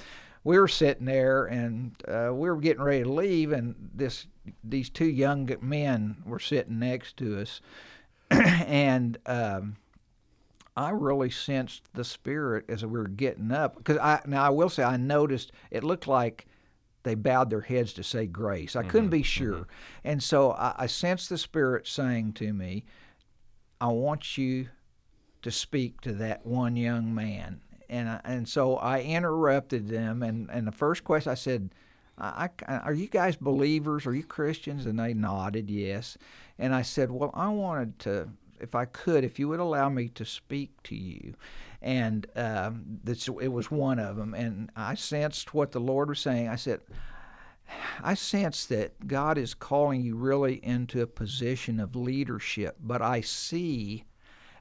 we 0.45 0.59
were 0.59 0.68
sitting 0.68 1.07
there, 1.07 1.47
and 1.47 1.93
uh, 2.09 2.31
we 2.33 2.49
were 2.49 2.57
getting 2.57 2.83
ready 2.83 3.03
to 3.03 3.12
leave, 3.12 3.53
and 3.53 3.75
this 3.95 4.27
these 4.64 4.91
two 4.91 5.07
young 5.07 5.51
men 5.61 6.16
were 6.25 6.39
sitting 6.39 6.79
next 6.79 7.16
to 7.18 7.41
us, 7.41 7.61
and. 8.31 9.18
Um, 9.27 9.77
I 10.77 10.91
really 10.91 11.31
sensed 11.31 11.83
the 11.93 12.05
spirit 12.05 12.64
as 12.68 12.87
we 12.87 12.99
were 12.99 13.09
getting 13.09 13.51
up 13.51 13.77
because 13.77 13.99
I 13.99 14.23
now 14.25 14.45
I 14.45 14.49
will 14.51 14.71
say 14.71 14.83
I 14.83 14.97
noticed 14.97 15.53
it 15.71 15.85
looked 15.85 16.07
like 16.07 16.47
they 17.03 17.15
bowed 17.15 17.51
their 17.51 17.61
heads 17.61 17.93
to 17.95 18.03
say 18.03 18.27
grace. 18.27 18.77
I 18.77 18.81
mm-hmm, 18.81 18.91
couldn't 18.91 19.11
be 19.11 19.23
sure. 19.23 19.53
Mm-hmm. 19.55 19.63
And 20.05 20.23
so 20.23 20.53
I, 20.53 20.75
I 20.79 20.87
sensed 20.87 21.29
the 21.29 21.39
Spirit 21.39 21.87
saying 21.87 22.35
to 22.35 22.53
me, 22.53 22.85
I 23.81 23.89
want 23.89 24.37
you 24.37 24.69
to 25.43 25.51
speak 25.51 26.01
to 26.03 26.13
that 26.15 26.45
one 26.45 26.77
young 26.77 27.15
man. 27.15 27.61
And, 27.89 28.09
I, 28.09 28.21
and 28.25 28.49
so 28.49 28.77
I 28.77 29.01
interrupted 29.01 29.89
them. 29.89 30.23
And, 30.23 30.51
and 30.51 30.67
the 30.67 30.73
first 30.73 31.03
question 31.05 31.33
I 31.33 31.37
said, 31.37 31.71
I, 32.19 32.51
I, 32.69 32.77
Are 32.79 32.93
you 32.93 33.09
guys 33.09 33.37
believers? 33.37 34.07
Are 34.07 34.15
you 34.15 34.23
Christians? 34.23 34.87
And 34.87 34.99
they 34.99 35.15
nodded, 35.15 35.71
yes. 35.71 36.19
And 36.59 36.75
I 36.75 36.83
said, 36.83 37.11
Well, 37.11 37.31
I 37.33 37.49
wanted 37.49 37.99
to, 38.01 38.29
if 38.61 38.75
I 38.75 38.85
could, 38.85 39.25
if 39.25 39.39
you 39.39 39.49
would 39.49 39.61
allow 39.61 39.89
me 39.89 40.09
to 40.09 40.25
speak 40.25 40.83
to 40.85 40.95
you 40.95 41.35
and 41.83 42.26
um, 42.37 43.01
this, 43.03 43.28
it 43.28 43.49
was 43.49 43.70
one 43.70 43.99
of 43.99 44.16
them. 44.16 44.35
And 44.35 44.70
I 44.76 44.95
sensed 44.95 45.55
what 45.55 45.72
the 45.72 45.81
Lord 45.81 46.09
was 46.09 46.20
saying. 46.20 46.49
I 46.49 46.57
said, 46.57 46.81
I 48.03 48.14
sense 48.14 48.66
that 48.66 49.07
God 49.07 49.39
is 49.39 49.55
calling 49.55 50.03
you 50.03 50.16
really 50.16 50.64
into 50.64 51.01
a 51.01 51.07
position 51.07 51.81
of 51.81 51.97
leadership, 51.97 52.76
but 52.81 53.01
I 53.01 53.20
see 53.20 54.05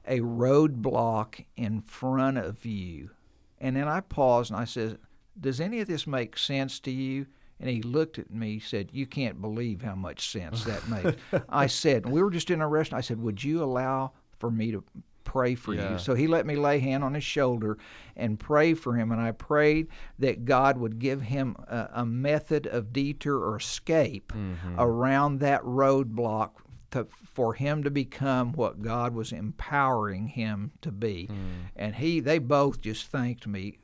a 0.06 0.20
roadblock 0.20 1.44
in 1.56 1.82
front 1.82 2.38
of 2.38 2.64
you. 2.64 3.10
And 3.58 3.76
then 3.76 3.88
I 3.88 4.00
paused 4.00 4.50
and 4.50 4.60
I 4.60 4.64
said, 4.64 4.98
Does 5.38 5.60
any 5.60 5.80
of 5.80 5.88
this 5.88 6.06
make 6.06 6.38
sense 6.38 6.80
to 6.80 6.90
you? 6.90 7.26
And 7.58 7.68
he 7.68 7.82
looked 7.82 8.18
at 8.18 8.30
me, 8.30 8.58
said, 8.58 8.88
You 8.92 9.06
can't 9.06 9.40
believe 9.40 9.82
how 9.82 9.94
much 9.94 10.30
sense 10.30 10.64
that 10.64 10.88
makes. 10.88 11.20
I 11.48 11.66
said, 11.66 12.08
We 12.08 12.22
were 12.22 12.30
just 12.30 12.50
in 12.50 12.62
a 12.62 12.68
restaurant. 12.68 13.04
I 13.04 13.06
said, 13.06 13.20
Would 13.20 13.44
you 13.44 13.62
allow 13.62 14.12
for 14.38 14.50
me 14.50 14.70
to 14.72 14.82
pray 15.24 15.54
for 15.54 15.74
yeah. 15.74 15.92
you. 15.92 15.98
So 15.98 16.14
he 16.14 16.26
let 16.26 16.46
me 16.46 16.56
lay 16.56 16.78
hand 16.78 17.04
on 17.04 17.14
his 17.14 17.24
shoulder 17.24 17.78
and 18.16 18.38
pray 18.38 18.74
for 18.74 18.94
him. 18.94 19.12
And 19.12 19.20
I 19.20 19.32
prayed 19.32 19.88
that 20.18 20.44
God 20.44 20.78
would 20.78 20.98
give 20.98 21.22
him 21.22 21.56
a, 21.68 21.88
a 21.94 22.06
method 22.06 22.66
of 22.66 22.92
detour 22.92 23.38
or 23.38 23.56
escape 23.56 24.32
mm-hmm. 24.32 24.78
around 24.78 25.40
that 25.40 25.62
roadblock 25.62 26.50
to, 26.90 27.06
for 27.24 27.54
him 27.54 27.84
to 27.84 27.90
become 27.90 28.52
what 28.52 28.82
God 28.82 29.14
was 29.14 29.32
empowering 29.32 30.28
him 30.28 30.72
to 30.82 30.90
be. 30.90 31.28
Mm. 31.30 31.36
And 31.76 31.94
he, 31.94 32.20
they 32.20 32.38
both 32.38 32.80
just 32.80 33.06
thanked 33.06 33.46
me 33.46 33.78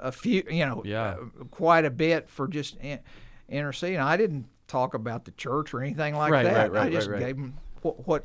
a 0.00 0.12
few, 0.12 0.42
you 0.50 0.64
know, 0.64 0.82
yeah. 0.84 1.16
uh, 1.18 1.44
quite 1.50 1.84
a 1.84 1.90
bit 1.90 2.28
for 2.28 2.48
just 2.48 2.76
in, 2.76 3.00
interceding. 3.48 4.00
I 4.00 4.16
didn't 4.16 4.46
talk 4.66 4.94
about 4.94 5.24
the 5.24 5.30
church 5.32 5.74
or 5.74 5.82
anything 5.82 6.14
like 6.14 6.32
right, 6.32 6.44
that. 6.44 6.72
Right, 6.72 6.80
right, 6.80 6.86
I 6.86 6.90
just 6.90 7.10
gave 7.10 7.36
them 7.36 7.58
what, 7.86 8.06
what 8.06 8.24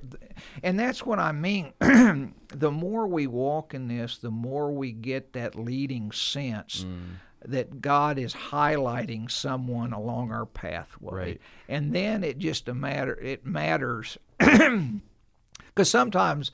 and 0.63 0.79
that's 0.79 1.05
what 1.05 1.19
I 1.19 1.31
mean. 1.31 1.73
the 1.79 2.71
more 2.71 3.07
we 3.07 3.27
walk 3.27 3.73
in 3.73 3.87
this, 3.87 4.17
the 4.17 4.31
more 4.31 4.71
we 4.71 4.91
get 4.91 5.33
that 5.33 5.55
leading 5.55 6.11
sense 6.11 6.85
mm. 6.87 7.15
that 7.45 7.81
God 7.81 8.17
is 8.17 8.33
highlighting 8.33 9.29
someone 9.29 9.93
along 9.93 10.31
our 10.31 10.45
pathway. 10.45 11.13
Right. 11.13 11.41
And 11.69 11.93
then 11.93 12.23
it 12.23 12.37
just 12.37 12.67
a 12.67 12.73
matter 12.73 13.13
it 13.19 13.45
matters 13.45 14.17
because 14.39 15.89
sometimes 15.89 16.51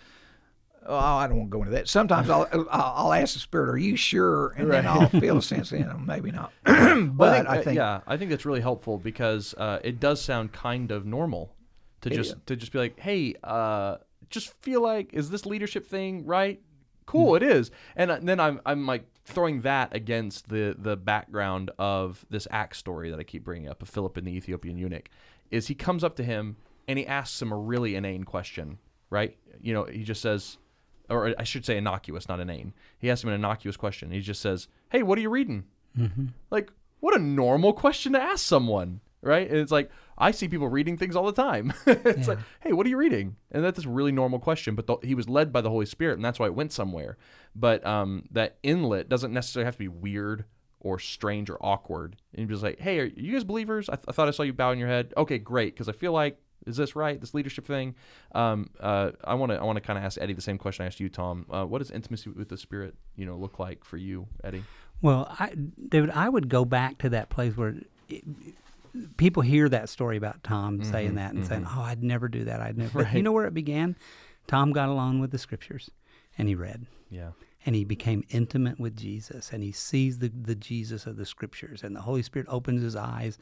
oh, 0.88 0.96
I 0.98 1.28
don't 1.28 1.38
want 1.38 1.52
to 1.52 1.58
go 1.58 1.60
into 1.64 1.72
that. 1.72 1.88
Sometimes 1.88 2.30
I'll 2.32 2.48
I'll 2.72 3.14
ask 3.14 3.34
the 3.34 3.40
spirit, 3.40 3.70
"Are 3.70 3.78
you 3.78 3.96
sure?" 3.96 4.54
And 4.58 4.68
right. 4.68 4.84
then 4.84 4.88
I'll 4.88 5.10
feel 5.10 5.38
a 5.38 5.42
sense 5.54 5.72
in 5.72 5.88
them. 5.88 6.06
Maybe 6.06 6.32
not. 6.32 6.52
but 6.64 6.74
well, 7.18 7.32
I, 7.32 7.38
think, 7.38 7.50
I, 7.50 7.64
think, 7.64 7.78
yeah, 7.78 8.02
I 8.08 8.18
think 8.18 8.32
that's 8.32 8.46
really 8.46 8.62
helpful 8.62 8.98
because 8.98 9.54
uh, 9.56 9.80
it 9.84 10.00
does 10.00 10.22
sound 10.22 10.54
kind 10.54 10.92
of 10.92 11.06
normal 11.06 11.54
to 12.02 12.10
just 12.10 12.36
to 12.48 12.56
just 12.56 12.72
be 12.72 12.80
like, 12.80 13.00
hey, 13.00 13.36
uh, 13.44 13.98
just 14.30 14.54
feel 14.62 14.82
like 14.82 15.14
is 15.14 15.30
this 15.30 15.46
leadership 15.46 15.88
thing 15.88 16.26
right? 16.26 16.62
Cool, 17.06 17.34
mm-hmm. 17.34 17.46
it 17.46 17.52
is. 17.52 17.72
And, 17.96 18.12
uh, 18.12 18.20
then 18.22 18.40
I'm 18.40 18.62
I'm 18.66 18.86
like 18.86 19.06
throwing 19.26 19.62
that 19.62 19.96
against 19.96 20.50
the 20.50 20.76
the 20.78 20.96
background 20.96 21.72
of 21.80 22.26
this 22.30 22.48
act 22.52 22.76
story 22.76 23.10
that 23.10 23.20
I 23.20 23.24
keep 23.24 23.44
bringing 23.44 23.70
up 23.70 23.82
of 23.82 23.90
Philip 23.90 24.18
and 24.18 24.28
the 24.28 24.36
Ethiopian 24.36 24.78
eunuch. 24.78 25.10
Is 25.52 25.68
he 25.68 25.76
comes 25.76 26.04
up 26.04 26.16
to 26.18 26.24
him 26.24 26.58
and 26.88 27.00
he 27.00 27.08
asks 27.08 27.42
him 27.42 27.52
a 27.52 27.58
really 27.58 27.96
inane 27.96 28.24
question, 28.24 28.78
right? 29.10 29.38
You 29.62 29.74
know, 29.74 29.86
he 29.86 30.04
just 30.04 30.22
says, 30.22 30.58
or 31.10 31.34
I 31.38 31.44
should 31.44 31.66
say 31.66 31.78
innocuous, 31.78 32.28
not 32.28 32.40
inane. 32.40 32.74
He 33.00 33.10
asks 33.10 33.24
him 33.24 33.30
an 33.30 33.36
innocuous 33.36 33.78
question. 33.78 34.12
He 34.12 34.20
just 34.20 34.42
says, 34.42 34.68
"Hey, 34.90 35.04
what 35.04 35.18
are 35.18 35.22
you 35.22 35.30
reading?" 35.30 35.66
Mm-hmm. 35.98 36.28
Like, 36.52 36.72
what 37.00 37.16
a 37.16 37.20
normal 37.20 37.74
question 37.74 38.14
to 38.14 38.22
ask 38.22 38.46
someone, 38.46 39.02
right? 39.22 39.50
And 39.50 39.58
it's 39.58 39.72
like, 39.72 39.90
I 40.18 40.32
see 40.32 40.48
people 40.48 40.68
reading 40.68 40.98
things 40.98 41.16
all 41.16 41.26
the 41.26 41.32
time. 41.32 41.74
it's 41.86 42.28
yeah. 42.28 42.34
like, 42.34 42.40
hey, 42.62 42.74
what 42.74 42.86
are 42.86 42.90
you 42.90 42.98
reading? 42.98 43.36
And 43.52 43.64
that's 43.64 43.86
a 43.86 43.90
really 43.90 44.12
normal 44.12 44.40
question, 44.40 44.76
but 44.76 44.88
the, 44.88 44.98
he 45.04 45.16
was 45.16 45.30
led 45.30 45.54
by 45.54 45.62
the 45.62 45.70
Holy 45.70 45.86
Spirit, 45.86 46.16
and 46.16 46.26
that's 46.26 46.40
why 46.40 46.48
it 46.48 46.56
went 46.56 46.74
somewhere. 46.74 47.18
But 47.56 47.86
um, 47.86 48.24
that 48.32 48.58
inlet 48.64 49.10
doesn't 49.10 49.32
necessarily 49.32 49.66
have 49.66 49.76
to 49.76 49.80
be 49.80 49.88
weird 49.88 50.46
or 50.80 51.00
strange 51.00 51.50
or 51.50 51.58
awkward. 51.62 52.16
And 52.34 52.50
was 52.50 52.64
like, 52.64 52.80
hey, 52.80 53.00
are 53.00 53.06
you 53.06 53.34
guys 53.34 53.44
believers? 53.44 53.90
I, 53.90 53.96
th- 53.96 54.06
I 54.08 54.12
thought 54.12 54.28
I 54.28 54.32
saw 54.32 54.44
you 54.44 54.54
bowing 54.54 54.80
your 54.80 54.88
head. 54.88 55.14
Okay, 55.18 55.38
great, 55.38 55.74
because 55.74 55.90
I 55.90 55.94
feel 55.94 56.12
like 56.12 56.40
is 56.66 56.76
this 56.76 56.96
right? 56.96 57.20
This 57.20 57.34
leadership 57.34 57.66
thing. 57.66 57.96
Um, 58.34 58.70
uh, 58.80 59.12
I 59.24 59.36
want 59.36 59.52
to 59.52 59.58
I 59.58 59.64
want 59.64 59.78
to 59.78 59.82
kind 59.82 59.98
of 59.98 60.04
ask 60.04 60.20
Eddy 60.20 60.34
the 60.34 60.42
same 60.42 60.58
question 60.58 60.84
I 60.84 60.88
asked 60.88 61.00
you, 61.00 61.08
Tom. 61.08 61.46
Uh, 61.50 61.66
what 61.66 61.80
does 61.80 61.92
intimacy 61.92 62.30
with 62.30 62.50
the 62.50 62.58
Spirit, 62.58 62.96
you 63.16 63.26
know, 63.26 63.38
look 63.38 63.58
like 63.58 63.86
for 63.86 63.98
you, 63.98 64.28
Eddy? 64.44 64.64
Well, 65.02 65.34
I, 65.40 65.54
David, 65.88 66.10
I 66.10 66.28
would 66.28 66.50
go 66.50 66.66
back 66.66 66.98
to 67.00 67.10
that 67.10 67.30
place 67.30 67.56
where 67.56 67.76
it, 68.10 68.24
people 69.18 69.44
hear 69.44 69.70
that 69.70 69.90
story 69.90 70.18
about 70.18 70.44
Tom 70.44 70.80
mm-hmm, 70.80 70.92
saying 70.92 71.16
that 71.16 71.32
and 71.32 71.40
mm-hmm. 71.40 71.50
saying, 71.50 71.68
"Oh, 71.68 71.82
I'd 71.82 72.04
never 72.04 72.28
do 72.28 72.46
that. 72.46 72.62
I'd 72.62 72.78
never." 72.78 73.00
Right. 73.00 73.14
You 73.16 73.24
know 73.24 73.32
where 73.32 73.46
it 73.46 73.54
began? 73.54 73.96
Tom 74.48 74.72
got 74.72 74.90
alone 74.90 75.20
with 75.20 75.32
the 75.32 75.38
scriptures, 75.38 75.92
and 76.38 76.48
he 76.48 76.56
read. 76.56 76.86
Yeah. 77.10 77.32
And 77.66 77.76
he 77.76 77.84
became 77.84 78.24
intimate 78.30 78.80
with 78.80 78.96
Jesus, 78.96 79.52
and 79.52 79.62
he 79.62 79.72
sees 79.72 80.20
the 80.20 80.30
the 80.30 80.56
Jesus 80.56 81.06
of 81.06 81.18
the 81.18 81.26
scriptures, 81.26 81.84
and 81.84 81.96
the 81.96 82.02
Holy 82.02 82.24
Spirit 82.24 82.48
opens 82.50 82.82
his 82.82 82.96
eyes 82.96 83.38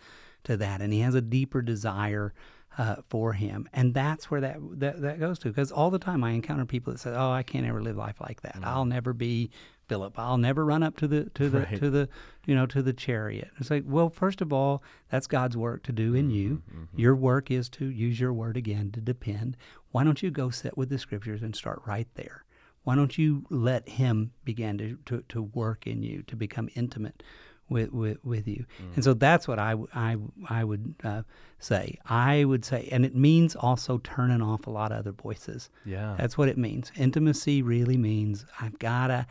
to 0.46 0.58
that, 0.58 0.82
and 0.82 0.92
he 0.94 1.02
has 1.02 1.16
a 1.16 1.22
deeper 1.22 1.62
desire 1.62 2.34
uh, 2.78 2.96
for 3.10 3.34
him, 3.34 3.70
and 3.74 3.94
that's 3.94 4.30
where 4.30 4.42
that 4.42 4.58
that, 4.80 5.02
that 5.02 5.20
goes 5.20 5.40
to. 5.40 5.50
Because 5.50 5.72
all 5.72 5.90
the 5.90 6.00
time 6.00 6.24
I 6.24 6.32
encounter 6.32 6.66
people 6.66 6.92
that 6.94 7.00
say, 7.00 7.12
"Oh, 7.12 7.32
I 7.32 7.44
can't 7.44 7.66
ever 7.66 7.82
live 7.82 7.98
life 7.98 8.20
like 8.20 8.42
that. 8.42 8.56
Mm-hmm. 8.56 8.66
I'll 8.66 8.86
never 8.86 9.14
be 9.14 9.52
Philip, 9.88 10.18
I'll 10.18 10.38
never 10.38 10.66
run 10.66 10.84
up 10.84 10.98
to 10.98 11.08
the 11.08 11.26
to 11.36 11.50
the 11.50 11.60
Right. 11.60 11.78
to 11.80 11.90
the 11.90 12.10
you 12.46 12.56
know 12.56 12.66
to 12.68 12.82
the 12.82 12.94
chariot. 12.94 13.50
It's 13.60 13.70
like, 13.70 13.84
well, 13.86 14.10
first 14.10 14.42
of 14.42 14.52
all, 14.52 14.82
that's 15.10 15.28
God's 15.28 15.56
work 15.58 15.84
to 15.84 15.92
do 15.92 16.14
in 16.16 16.30
you. 16.32 16.64
Mm-hmm, 16.74 17.00
Your 17.00 17.16
work 17.16 17.52
is 17.52 17.70
to 17.70 17.86
use 17.86 18.20
your 18.20 18.34
word 18.34 18.58
again 18.58 18.92
to 18.92 19.02
depend. 19.02 19.58
Why 19.92 20.04
don't 20.04 20.22
you 20.24 20.32
go 20.32 20.50
sit 20.50 20.78
with 20.78 20.90
the 20.90 20.98
scriptures 20.98 21.42
and 21.42 21.56
start 21.56 21.82
right 21.86 22.08
there? 22.16 22.44
Why 22.84 22.96
don't 22.96 23.18
you 23.18 23.46
let 23.50 23.88
Him 23.90 24.32
begin 24.44 24.78
to 24.80 24.98
to, 25.06 25.24
to 25.30 25.42
work 25.42 25.88
in 25.88 26.04
you 26.04 26.24
to 26.24 26.36
become 26.36 26.70
intimate 26.76 27.24
with 27.68 27.92
with, 27.92 28.24
with 28.24 28.48
you? 28.48 28.66
And 28.96 29.04
so 29.04 29.14
that's 29.16 29.48
what 29.48 29.58
I 29.60 29.76
I 29.94 30.18
I 30.50 30.64
would 30.64 30.96
uh, 31.04 31.24
say. 31.58 31.98
I 32.06 32.44
would 32.44 32.64
say, 32.66 32.88
and 32.92 33.04
it 33.06 33.16
means 33.16 33.56
also 33.56 34.00
turning 34.04 34.42
off 34.42 34.68
a 34.68 34.70
lot 34.70 34.92
of 34.92 35.00
other 35.00 35.12
voices. 35.14 35.70
Yeah. 35.84 36.16
That's 36.18 36.38
what 36.38 36.48
it 36.50 36.58
means. 36.58 36.92
Intimacy 36.96 37.64
really 37.64 37.98
means 37.98 38.46
I've 38.62 38.78
gotta, 38.78 39.26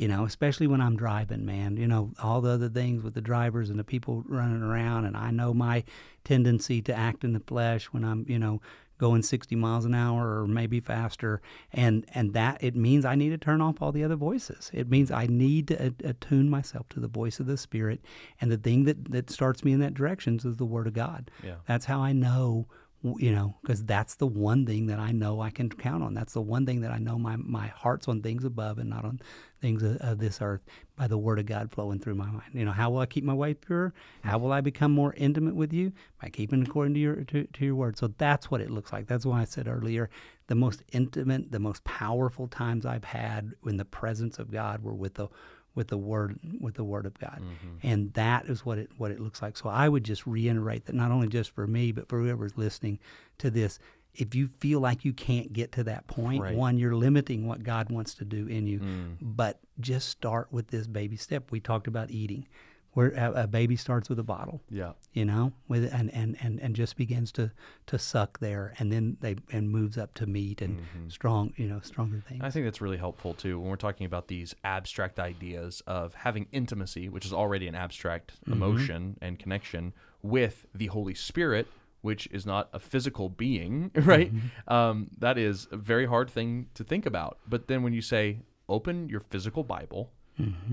you 0.00 0.08
know, 0.08 0.24
especially 0.24 0.66
when 0.66 0.80
I'm 0.80 0.96
driving, 0.96 1.44
man. 1.44 1.76
You 1.76 1.86
know, 1.86 2.12
all 2.22 2.40
the 2.40 2.52
other 2.52 2.70
things 2.70 3.02
with 3.02 3.12
the 3.12 3.20
drivers 3.20 3.68
and 3.68 3.78
the 3.78 3.84
people 3.84 4.24
running 4.26 4.62
around, 4.62 5.04
and 5.04 5.14
I 5.14 5.30
know 5.30 5.52
my 5.52 5.84
tendency 6.24 6.80
to 6.82 6.94
act 6.94 7.22
in 7.22 7.34
the 7.34 7.40
flesh 7.40 7.84
when 7.86 8.02
I'm, 8.02 8.24
you 8.26 8.38
know, 8.38 8.62
going 8.96 9.22
60 9.22 9.54
miles 9.56 9.84
an 9.84 9.94
hour 9.94 10.40
or 10.40 10.46
maybe 10.46 10.80
faster, 10.80 11.42
and 11.70 12.06
and 12.14 12.32
that 12.32 12.64
it 12.64 12.74
means 12.74 13.04
I 13.04 13.14
need 13.14 13.28
to 13.28 13.36
turn 13.36 13.60
off 13.60 13.82
all 13.82 13.92
the 13.92 14.02
other 14.02 14.16
voices. 14.16 14.70
It 14.72 14.88
means 14.88 15.10
I 15.10 15.26
need 15.26 15.68
to 15.68 15.88
a- 15.88 16.08
attune 16.08 16.48
myself 16.48 16.88
to 16.90 17.00
the 17.00 17.06
voice 17.06 17.38
of 17.38 17.44
the 17.44 17.58
Spirit, 17.58 18.00
and 18.40 18.50
the 18.50 18.56
thing 18.56 18.84
that 18.84 19.10
that 19.10 19.28
starts 19.28 19.62
me 19.64 19.72
in 19.74 19.80
that 19.80 19.92
direction 19.92 20.40
is 20.42 20.56
the 20.56 20.64
Word 20.64 20.86
of 20.86 20.94
God. 20.94 21.30
Yeah. 21.44 21.56
That's 21.68 21.84
how 21.84 22.00
I 22.00 22.14
know, 22.14 22.68
you 23.02 23.32
know, 23.32 23.56
because 23.60 23.84
that's 23.84 24.14
the 24.14 24.26
one 24.26 24.64
thing 24.64 24.86
that 24.86 24.98
I 24.98 25.12
know 25.12 25.42
I 25.42 25.50
can 25.50 25.68
count 25.68 26.02
on. 26.02 26.14
That's 26.14 26.32
the 26.32 26.40
one 26.40 26.64
thing 26.64 26.80
that 26.80 26.90
I 26.90 26.98
know 26.98 27.18
my, 27.18 27.36
my 27.36 27.66
heart's 27.66 28.08
on 28.08 28.22
things 28.22 28.46
above 28.46 28.78
and 28.78 28.88
not 28.88 29.04
on 29.04 29.20
things 29.60 29.82
of, 29.82 29.96
of 29.98 30.18
this 30.18 30.40
earth 30.40 30.62
by 30.96 31.06
the 31.06 31.18
word 31.18 31.38
of 31.38 31.46
God 31.46 31.70
flowing 31.70 31.98
through 31.98 32.14
my 32.14 32.26
mind. 32.26 32.50
You 32.52 32.64
know, 32.64 32.72
how 32.72 32.90
will 32.90 32.98
I 32.98 33.06
keep 33.06 33.24
my 33.24 33.34
way 33.34 33.54
pure? 33.54 33.92
How 34.22 34.38
will 34.38 34.52
I 34.52 34.60
become 34.60 34.92
more 34.92 35.14
intimate 35.16 35.54
with 35.54 35.72
you? 35.72 35.92
By 36.20 36.28
keeping 36.28 36.62
according 36.62 36.94
to 36.94 37.00
your 37.00 37.16
to, 37.24 37.44
to 37.44 37.64
your 37.64 37.74
word. 37.74 37.98
So 37.98 38.08
that's 38.18 38.50
what 38.50 38.60
it 38.60 38.70
looks 38.70 38.92
like. 38.92 39.06
That's 39.06 39.26
why 39.26 39.40
I 39.40 39.44
said 39.44 39.68
earlier, 39.68 40.10
the 40.46 40.54
most 40.54 40.82
intimate, 40.92 41.52
the 41.52 41.60
most 41.60 41.84
powerful 41.84 42.48
times 42.48 42.86
I've 42.86 43.04
had 43.04 43.52
in 43.66 43.76
the 43.76 43.84
presence 43.84 44.38
of 44.38 44.50
God 44.50 44.82
were 44.82 44.94
with 44.94 45.14
the 45.14 45.28
with 45.74 45.88
the 45.88 45.98
word 45.98 46.38
with 46.60 46.74
the 46.74 46.84
word 46.84 47.06
of 47.06 47.18
God. 47.18 47.40
Mm-hmm. 47.40 47.86
And 47.86 48.12
that 48.14 48.46
is 48.46 48.64
what 48.64 48.78
it 48.78 48.90
what 48.96 49.10
it 49.10 49.20
looks 49.20 49.40
like. 49.42 49.56
So 49.56 49.68
I 49.68 49.88
would 49.88 50.04
just 50.04 50.26
reiterate 50.26 50.86
that 50.86 50.94
not 50.94 51.10
only 51.10 51.28
just 51.28 51.50
for 51.50 51.66
me, 51.66 51.92
but 51.92 52.08
for 52.08 52.18
whoever's 52.18 52.56
listening 52.56 52.98
to 53.38 53.50
this, 53.50 53.78
if 54.14 54.34
you 54.34 54.48
feel 54.58 54.80
like 54.80 55.04
you 55.04 55.12
can't 55.12 55.52
get 55.52 55.72
to 55.72 55.84
that 55.84 56.06
point, 56.06 56.42
Right. 56.42 56.56
one, 56.56 56.78
you're 56.78 56.96
limiting 56.96 57.46
what 57.46 57.62
God 57.62 57.90
wants 57.90 58.14
to 58.14 58.24
do 58.24 58.46
in 58.46 58.66
you. 58.66 58.80
Mm. 58.80 59.16
But 59.20 59.60
just 59.78 60.08
start 60.08 60.52
with 60.52 60.68
this 60.68 60.86
baby 60.86 61.16
step. 61.16 61.50
We 61.50 61.60
talked 61.60 61.86
about 61.86 62.10
eating, 62.10 62.46
where 62.92 63.10
a, 63.10 63.44
a 63.44 63.46
baby 63.46 63.76
starts 63.76 64.08
with 64.08 64.18
a 64.18 64.24
bottle 64.24 64.60
Yeah. 64.68 64.92
you 65.12 65.24
know, 65.24 65.52
with 65.68 65.92
and, 65.94 66.12
and, 66.12 66.36
and, 66.40 66.58
and 66.60 66.74
just 66.74 66.96
begins 66.96 67.30
to, 67.32 67.52
to 67.86 67.98
suck 68.00 68.40
there, 68.40 68.74
and 68.78 68.92
then 68.92 69.16
they 69.20 69.36
and 69.52 69.70
moves 69.70 69.96
up 69.96 70.12
to 70.14 70.26
meat 70.26 70.60
and 70.60 70.80
mm-hmm. 70.80 71.08
strong, 71.08 71.52
you 71.56 71.68
know, 71.68 71.80
stronger 71.84 72.20
things. 72.28 72.40
I 72.42 72.50
think 72.50 72.66
that's 72.66 72.80
really 72.80 72.96
helpful 72.96 73.32
too 73.32 73.60
when 73.60 73.70
we're 73.70 73.76
talking 73.76 74.06
about 74.06 74.26
these 74.26 74.56
abstract 74.64 75.20
ideas 75.20 75.82
of 75.86 76.14
having 76.14 76.48
intimacy, 76.50 77.08
which 77.08 77.24
is 77.24 77.32
already 77.32 77.68
an 77.68 77.76
abstract 77.76 78.32
mm-hmm. 78.40 78.54
emotion 78.54 79.16
and 79.22 79.38
connection, 79.38 79.92
with 80.22 80.66
the 80.74 80.86
Holy 80.86 81.14
Spirit, 81.14 81.66
which 82.02 82.26
is 82.28 82.46
not 82.46 82.68
a 82.72 82.78
physical 82.78 83.28
being, 83.28 83.90
right? 83.94 84.32
Um, 84.68 85.10
that 85.18 85.38
is 85.38 85.68
a 85.70 85.76
very 85.76 86.06
hard 86.06 86.30
thing 86.30 86.66
to 86.74 86.84
think 86.84 87.06
about. 87.06 87.38
But 87.48 87.68
then 87.68 87.82
when 87.82 87.92
you 87.92 88.02
say, 88.02 88.38
open 88.68 89.08
your 89.08 89.20
physical 89.20 89.64
Bible 89.64 90.12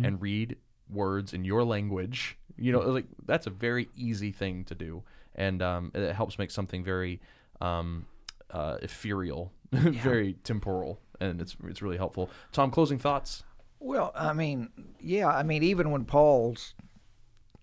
and 0.01 0.21
read 0.21 0.55
words 0.89 1.34
in 1.34 1.43
your 1.43 1.65
language, 1.65 2.38
you 2.55 2.71
know, 2.71 2.80
like 2.80 3.05
that's 3.25 3.47
a 3.47 3.49
very 3.49 3.89
easy 3.97 4.32
thing 4.32 4.63
to 4.65 4.75
do. 4.75 5.03
And 5.36 5.61
um, 5.61 5.91
it 5.93 6.13
helps 6.13 6.39
make 6.39 6.49
something 6.51 6.86
very 6.86 7.19
um, 7.59 8.05
uh, 8.51 8.78
ethereal, 8.82 9.51
very 9.71 10.34
temporal, 10.43 10.99
and 11.19 11.41
it's 11.41 11.55
it's 11.65 11.82
really 11.82 11.97
helpful. 11.97 12.30
Tom, 12.51 12.71
closing 12.71 12.97
thoughts. 12.97 13.43
Well, 13.80 14.11
I 14.15 14.34
mean, 14.34 14.69
yeah, 14.99 15.28
I 15.28 15.43
mean, 15.43 15.63
even 15.63 15.91
when 15.91 16.05
Paul's 16.05 16.73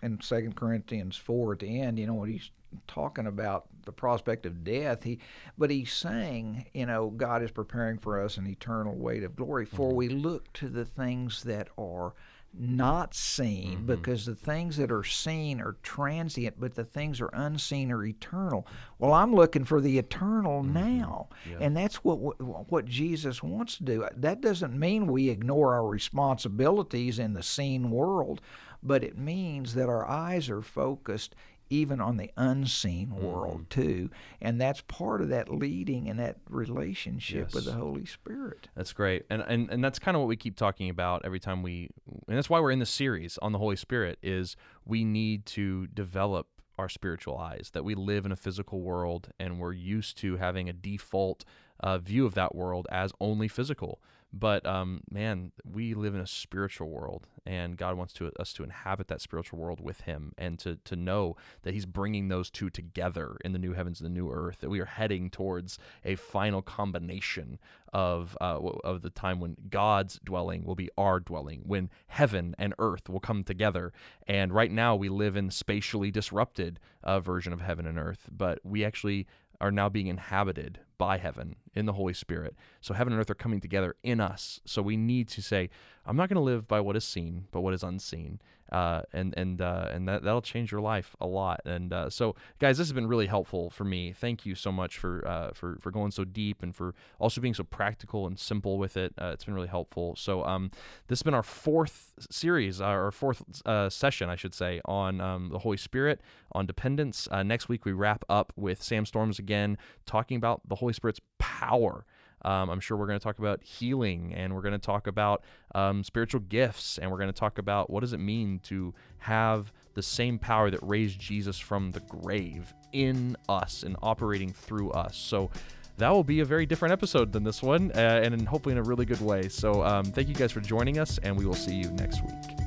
in 0.05 0.21
Second 0.21 0.55
Corinthians 0.55 1.17
four 1.17 1.55
at 1.55 1.59
the 1.59 1.81
end, 1.81 1.99
you 1.99 2.07
know, 2.07 2.15
when 2.15 2.31
he's 2.31 2.51
talking 2.87 3.27
about 3.27 3.67
the 3.85 3.93
prospect 3.93 4.47
of 4.47 4.65
death, 4.65 5.05
he, 5.05 5.19
but 5.57 5.71
he's 5.71 5.93
saying, 5.93 6.67
you 6.75 6.87
know, 6.87 7.11
God 7.11 7.43
is 7.43 7.51
preparing 7.51 7.99
for 7.99 8.21
us 8.21 8.37
an 8.37 8.47
eternal 8.47 8.95
weight 8.97 9.23
of 9.23 9.37
glory. 9.37 9.65
For 9.65 9.89
mm-hmm. 9.89 9.97
we 9.97 10.09
look 10.09 10.53
to 10.55 10.69
the 10.69 10.85
things 10.85 11.43
that 11.45 11.69
are 11.79 12.15
not 12.57 13.15
seen, 13.15 13.79
mm-hmm. 13.79 13.87
because 13.87 14.25
the 14.27 14.35
things 14.35 14.77
that 14.77 14.93
are 14.93 15.03
seen 15.03 15.61
are 15.61 15.77
transient, 15.83 16.59
but 16.59 16.75
the 16.75 16.85
things 16.85 17.21
are 17.21 17.31
unseen 17.33 17.91
are 17.91 18.05
eternal. 18.05 18.67
Well, 18.99 19.13
I'm 19.13 19.35
looking 19.35 19.65
for 19.65 19.81
the 19.81 19.99
eternal 19.99 20.63
mm-hmm. 20.63 20.73
now, 20.73 21.29
and 21.61 21.77
that's 21.77 21.97
what 22.05 22.41
what 22.71 22.87
Jesus 22.87 23.43
wants 23.43 23.79
to 23.79 23.85
do. 23.85 24.09
That 24.17 24.41
doesn't 24.41 24.79
mean 24.79 25.07
we 25.07 25.31
ignore 25.31 25.75
our 25.75 25.87
responsibilities 25.87 27.19
in 27.19 27.35
the 27.35 27.43
seen 27.43 27.91
world, 27.91 28.41
but 28.85 29.03
it 29.03 29.19
means 29.19 29.75
that 29.75 29.89
our 29.89 30.07
eyes 30.07 30.51
are 30.51 30.63
focused 30.63 31.35
even 31.71 32.01
on 32.01 32.19
the 32.19 32.31
unseen 32.37 33.17
world 33.17 33.65
too, 33.71 34.11
and 34.41 34.61
that's 34.61 34.83
part 34.83 35.23
of 35.23 35.31
that 35.31 35.49
leading 35.49 36.09
and 36.09 36.21
that 36.21 36.37
relationship 36.49 37.55
with 37.55 37.65
the 37.65 37.73
Holy 37.73 38.05
Spirit. 38.05 38.69
That's 38.77 38.93
great, 38.93 39.25
and 39.31 39.43
and 39.43 39.71
and 39.71 39.83
that's 39.83 39.99
kind 39.99 40.15
of 40.17 40.21
what 40.21 40.29
we 40.29 40.37
keep 40.37 40.57
talking 40.57 40.91
about 40.91 41.25
every 41.25 41.41
time 41.41 41.63
we, 41.63 41.89
and 42.29 42.37
that's 42.37 42.51
why 42.51 42.61
we're 42.61 42.71
in 42.71 42.81
the 42.81 42.87
series 42.87 43.39
on 43.39 43.53
the 43.53 43.59
Holy 43.59 43.77
Spirit. 43.77 44.19
Is 44.23 44.57
we 44.85 45.05
need 45.05 45.47
to 45.47 45.87
develop 45.89 46.49
our 46.79 46.89
spiritual 46.89 47.39
eyes 47.39 47.71
that 47.73 47.85
we 47.85 47.95
live 47.95 48.27
in 48.27 48.33
a 48.33 48.37
physical 48.37 48.81
world 48.81 49.29
and 49.39 49.61
we're 49.61 49.73
used 49.73 50.19
to 50.19 50.37
having 50.37 50.69
a 50.69 50.73
default 50.73 51.45
uh, 51.81 51.99
view 51.99 52.27
of 52.27 52.35
that 52.35 52.55
world 52.55 52.87
as 52.91 53.13
only 53.21 53.49
physical. 53.49 54.01
But 54.37 54.67
um, 54.67 55.03
man, 55.09 55.53
we 55.65 55.95
live 55.95 56.17
in 56.17 56.21
a 56.21 56.27
spiritual 56.27 56.91
world, 56.91 57.29
and 57.47 57.77
God 57.77 57.97
wants 57.97 58.13
to 58.15 58.33
us 58.41 58.53
to 58.55 58.65
inhabit 58.65 59.07
that 59.07 59.21
spiritual 59.21 59.61
world 59.61 59.81
with 59.81 60.01
Him, 60.03 60.33
and 60.37 60.59
to 60.59 60.75
to 60.85 60.97
know 60.97 61.37
that 61.63 61.73
He's 61.73 61.87
bringing 61.87 62.27
those 62.27 62.51
two 62.51 62.69
together 62.69 63.37
in 63.45 63.53
the 63.53 63.61
new 63.61 63.75
heavens 63.75 64.01
and 64.01 64.07
the 64.07 64.13
new 64.13 64.33
earth. 64.33 64.59
That 64.59 64.71
we 64.71 64.81
are 64.81 64.87
heading 64.87 65.31
towards 65.31 65.79
a 66.05 66.17
final 66.17 66.63
combination 66.63 67.61
of 67.93 68.37
uh, 68.41 68.59
of 68.83 69.03
the 69.03 69.11
time 69.11 69.39
when 69.39 69.57
God's 69.71 70.19
dwelling 70.25 70.65
will 70.65 70.75
be 70.75 70.91
our 70.99 71.21
dwelling, 71.21 71.63
when 71.65 71.89
heaven 72.09 72.57
and 72.59 72.75
earth 72.81 73.09
will 73.09 73.21
come 73.21 73.45
together. 73.45 73.93
And 74.27 74.53
right 74.53 74.73
now, 74.73 74.97
we 74.97 75.09
live 75.09 75.37
in 75.37 75.53
spatially 75.53 76.11
disrupted 76.11 76.81
uh, 77.05 77.21
version 77.21 77.53
of 77.53 77.61
heaven 77.61 77.87
and 77.87 78.01
earth, 78.01 78.29
but 78.33 78.59
we 78.65 78.85
actually 78.85 79.29
are 79.61 79.71
now 79.71 79.89
being 79.89 80.09
inhabited 80.09 80.81
by 80.99 81.19
heaven 81.19 81.55
in 81.75 81.87
the 81.87 81.93
Holy 81.93 82.15
Spirit. 82.15 82.55
So 82.81 82.95
heaven 82.95 83.13
and 83.13 83.21
earth 83.21 83.31
are 83.31 83.35
coming 83.35 83.61
together 83.61 83.97
in 84.03 84.21
us. 84.21 84.61
So 84.65 84.83
we 84.83 84.97
need 84.97 85.29
to 85.29 85.43
say, 85.43 85.71
I'm 86.07 86.17
not 86.17 86.29
going 86.29 86.37
to 86.37 86.43
live 86.43 86.69
by 86.69 86.81
what 86.81 86.97
is 86.97 87.05
seen, 87.05 87.47
but 87.51 87.61
what 87.61 87.75
is 87.75 87.83
unseen. 87.83 88.41
Uh, 88.73 89.03
and 89.13 89.35
and 89.37 89.61
uh, 89.61 89.89
and 89.93 90.09
that 90.09 90.25
that'll 90.25 90.43
change 90.43 90.73
your 90.73 90.81
life 90.81 91.15
a 91.21 91.27
lot. 91.27 91.61
And 91.65 91.93
uh, 91.93 92.11
so, 92.11 92.35
guys, 92.59 92.79
this 92.79 92.89
has 92.89 92.93
been 92.93 93.07
really 93.07 93.27
helpful 93.27 93.71
for 93.71 93.85
me. 93.85 94.13
Thank 94.13 94.47
you 94.47 94.55
so 94.55 94.73
much 94.73 94.99
for 94.99 95.27
uh, 95.29 95.53
for 95.53 95.77
for 95.81 95.91
going 95.91 96.11
so 96.11 96.25
deep 96.25 96.63
and 96.63 96.75
for 96.75 96.95
also 97.19 97.41
being 97.41 97.55
so 97.55 97.63
practical 97.63 98.27
and 98.27 98.39
simple 98.39 98.79
with 98.79 98.97
it. 98.97 99.13
Uh, 99.21 99.31
it's 99.35 99.45
been 99.45 99.55
really 99.55 99.69
helpful. 99.69 100.17
So, 100.17 100.45
um, 100.45 100.71
this 101.09 101.19
has 101.19 101.23
been 101.23 101.35
our 101.35 101.43
fourth 101.43 102.15
series, 102.31 102.81
uh, 102.81 102.87
our 102.87 103.13
fourth 103.13 103.45
session, 103.93 104.31
I 104.31 104.35
should 104.35 104.55
say, 104.55 104.81
on 104.87 105.21
um, 105.21 105.51
the 105.51 105.59
Holy 105.59 105.77
Spirit, 105.77 106.21
on 106.53 106.67
dependence. 106.67 107.29
Next 107.45 107.69
week 107.69 107.85
we 107.85 107.93
wrap 107.93 108.25
up 108.29 108.53
with 108.57 108.83
Sam 108.83 109.05
Storms 109.07 109.39
again, 109.39 109.79
talking 110.07 110.37
about 110.37 110.63
the 110.69 110.77
Holy 110.77 110.95
Spirit's 110.95 111.21
power. 111.45 112.07
Um, 112.43 112.71
I'm 112.71 112.81
sure 112.81 112.97
we're 112.97 113.07
going 113.07 113.19
to 113.19 113.23
talk 113.23 113.39
about 113.39 113.63
healing 113.63 114.35
and 114.35 114.55
we're 114.55 114.63
going 114.63 114.73
to 114.73 114.79
talk 114.79 115.07
about 115.07 115.43
um, 115.75 116.03
spiritual 116.05 116.41
gifts 116.41 116.99
and 116.99 117.11
we're 117.11 117.19
going 117.19 117.33
to 117.33 117.39
talk 117.39 117.59
about 117.59 117.91
what 117.91 118.01
does 118.01 118.13
it 118.13 118.21
mean 118.21 118.61
to 118.65 118.95
have 119.19 119.73
the 119.95 120.03
same 120.03 120.39
power 120.39 120.71
that 120.71 120.81
raised 120.83 121.19
Jesus 121.19 121.59
from 121.59 121.91
the 121.93 122.01
grave 122.01 122.73
in 122.93 123.37
us 123.49 123.83
and 123.83 123.97
operating 124.03 124.53
through 124.53 124.91
us. 124.91 125.17
So 125.17 125.51
that 125.99 126.11
will 126.11 126.25
be 126.25 126.41
a 126.41 126.45
very 126.45 126.67
different 126.67 126.93
episode 126.93 127.33
than 127.33 127.45
this 127.45 127.63
one 127.63 127.93
uh, 127.95 128.21
and 128.23 128.47
hopefully 128.47 128.73
in 128.73 128.79
a 128.79 128.83
really 128.83 129.07
good 129.07 129.21
way. 129.21 129.49
So 129.49 129.83
um, 129.83 130.05
thank 130.05 130.29
you 130.29 130.35
guys 130.35 130.53
for 130.53 130.61
joining 130.61 130.99
us 130.99 131.19
and 131.19 131.37
we 131.37 131.47
will 131.47 131.55
see 131.55 131.75
you 131.75 131.91
next 131.93 132.23
week. 132.23 132.64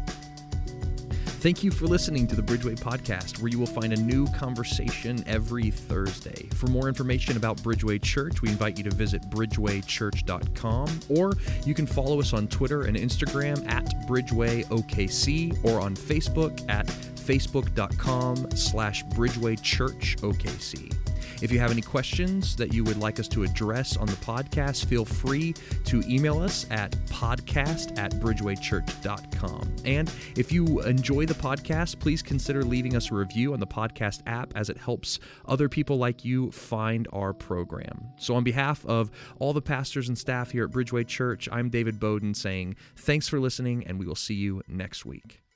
Thank 1.39 1.63
you 1.63 1.69
for 1.69 1.85
listening 1.85 2.25
to 2.27 2.35
the 2.35 2.41
Bridgeway 2.41 2.79
Podcast, 2.79 3.39
where 3.39 3.49
you 3.49 3.59
will 3.59 3.67
find 3.67 3.93
a 3.93 3.95
new 3.95 4.25
conversation 4.33 5.23
every 5.27 5.69
Thursday. 5.69 6.49
For 6.55 6.65
more 6.65 6.87
information 6.87 7.37
about 7.37 7.57
Bridgeway 7.57 8.01
Church, 8.01 8.41
we 8.41 8.49
invite 8.49 8.77
you 8.77 8.83
to 8.85 8.89
visit 8.89 9.21
bridgewaychurch.com, 9.29 10.99
or 11.09 11.33
you 11.63 11.75
can 11.75 11.85
follow 11.85 12.19
us 12.19 12.33
on 12.33 12.47
Twitter 12.47 12.81
and 12.81 12.97
Instagram 12.97 13.65
at 13.69 13.85
BridgewayOKC, 14.07 15.63
or 15.63 15.79
on 15.79 15.95
Facebook 15.95 16.67
at 16.69 16.87
facebook.com 17.27 18.51
slash 18.51 19.03
Bridgeway 19.05 19.61
Church 19.61 20.15
OKC. 20.21 20.93
If 21.41 21.51
you 21.51 21.59
have 21.59 21.69
any 21.69 21.81
questions 21.81 22.55
that 22.55 22.73
you 22.73 22.83
would 22.83 22.97
like 22.97 23.19
us 23.19 23.27
to 23.29 23.43
address 23.43 23.95
on 23.95 24.07
the 24.07 24.13
podcast, 24.13 24.85
feel 24.85 25.05
free 25.05 25.53
to 25.85 26.01
email 26.07 26.39
us 26.39 26.65
at 26.71 26.91
podcast 27.07 27.97
at 27.99 28.13
bridgewaychurch.com. 28.13 29.75
And 29.85 30.11
if 30.35 30.51
you 30.51 30.81
enjoy 30.81 31.25
the 31.25 31.35
podcast, 31.35 31.99
please 31.99 32.23
consider 32.23 32.63
leaving 32.63 32.95
us 32.95 33.11
a 33.11 33.15
review 33.15 33.53
on 33.53 33.59
the 33.59 33.67
podcast 33.67 34.21
app 34.25 34.53
as 34.55 34.69
it 34.69 34.77
helps 34.77 35.19
other 35.45 35.69
people 35.69 35.97
like 35.97 36.25
you 36.25 36.51
find 36.51 37.07
our 37.13 37.33
program. 37.33 38.07
So, 38.17 38.35
on 38.35 38.43
behalf 38.43 38.83
of 38.85 39.11
all 39.39 39.53
the 39.53 39.61
pastors 39.61 40.07
and 40.07 40.17
staff 40.17 40.51
here 40.51 40.65
at 40.65 40.71
Bridgeway 40.71 41.05
Church, 41.05 41.47
I'm 41.51 41.69
David 41.69 41.99
Bowden 41.99 42.33
saying 42.33 42.75
thanks 42.95 43.27
for 43.27 43.39
listening, 43.39 43.85
and 43.85 43.99
we 43.99 44.05
will 44.05 44.15
see 44.15 44.33
you 44.33 44.63
next 44.67 45.05
week. 45.05 45.46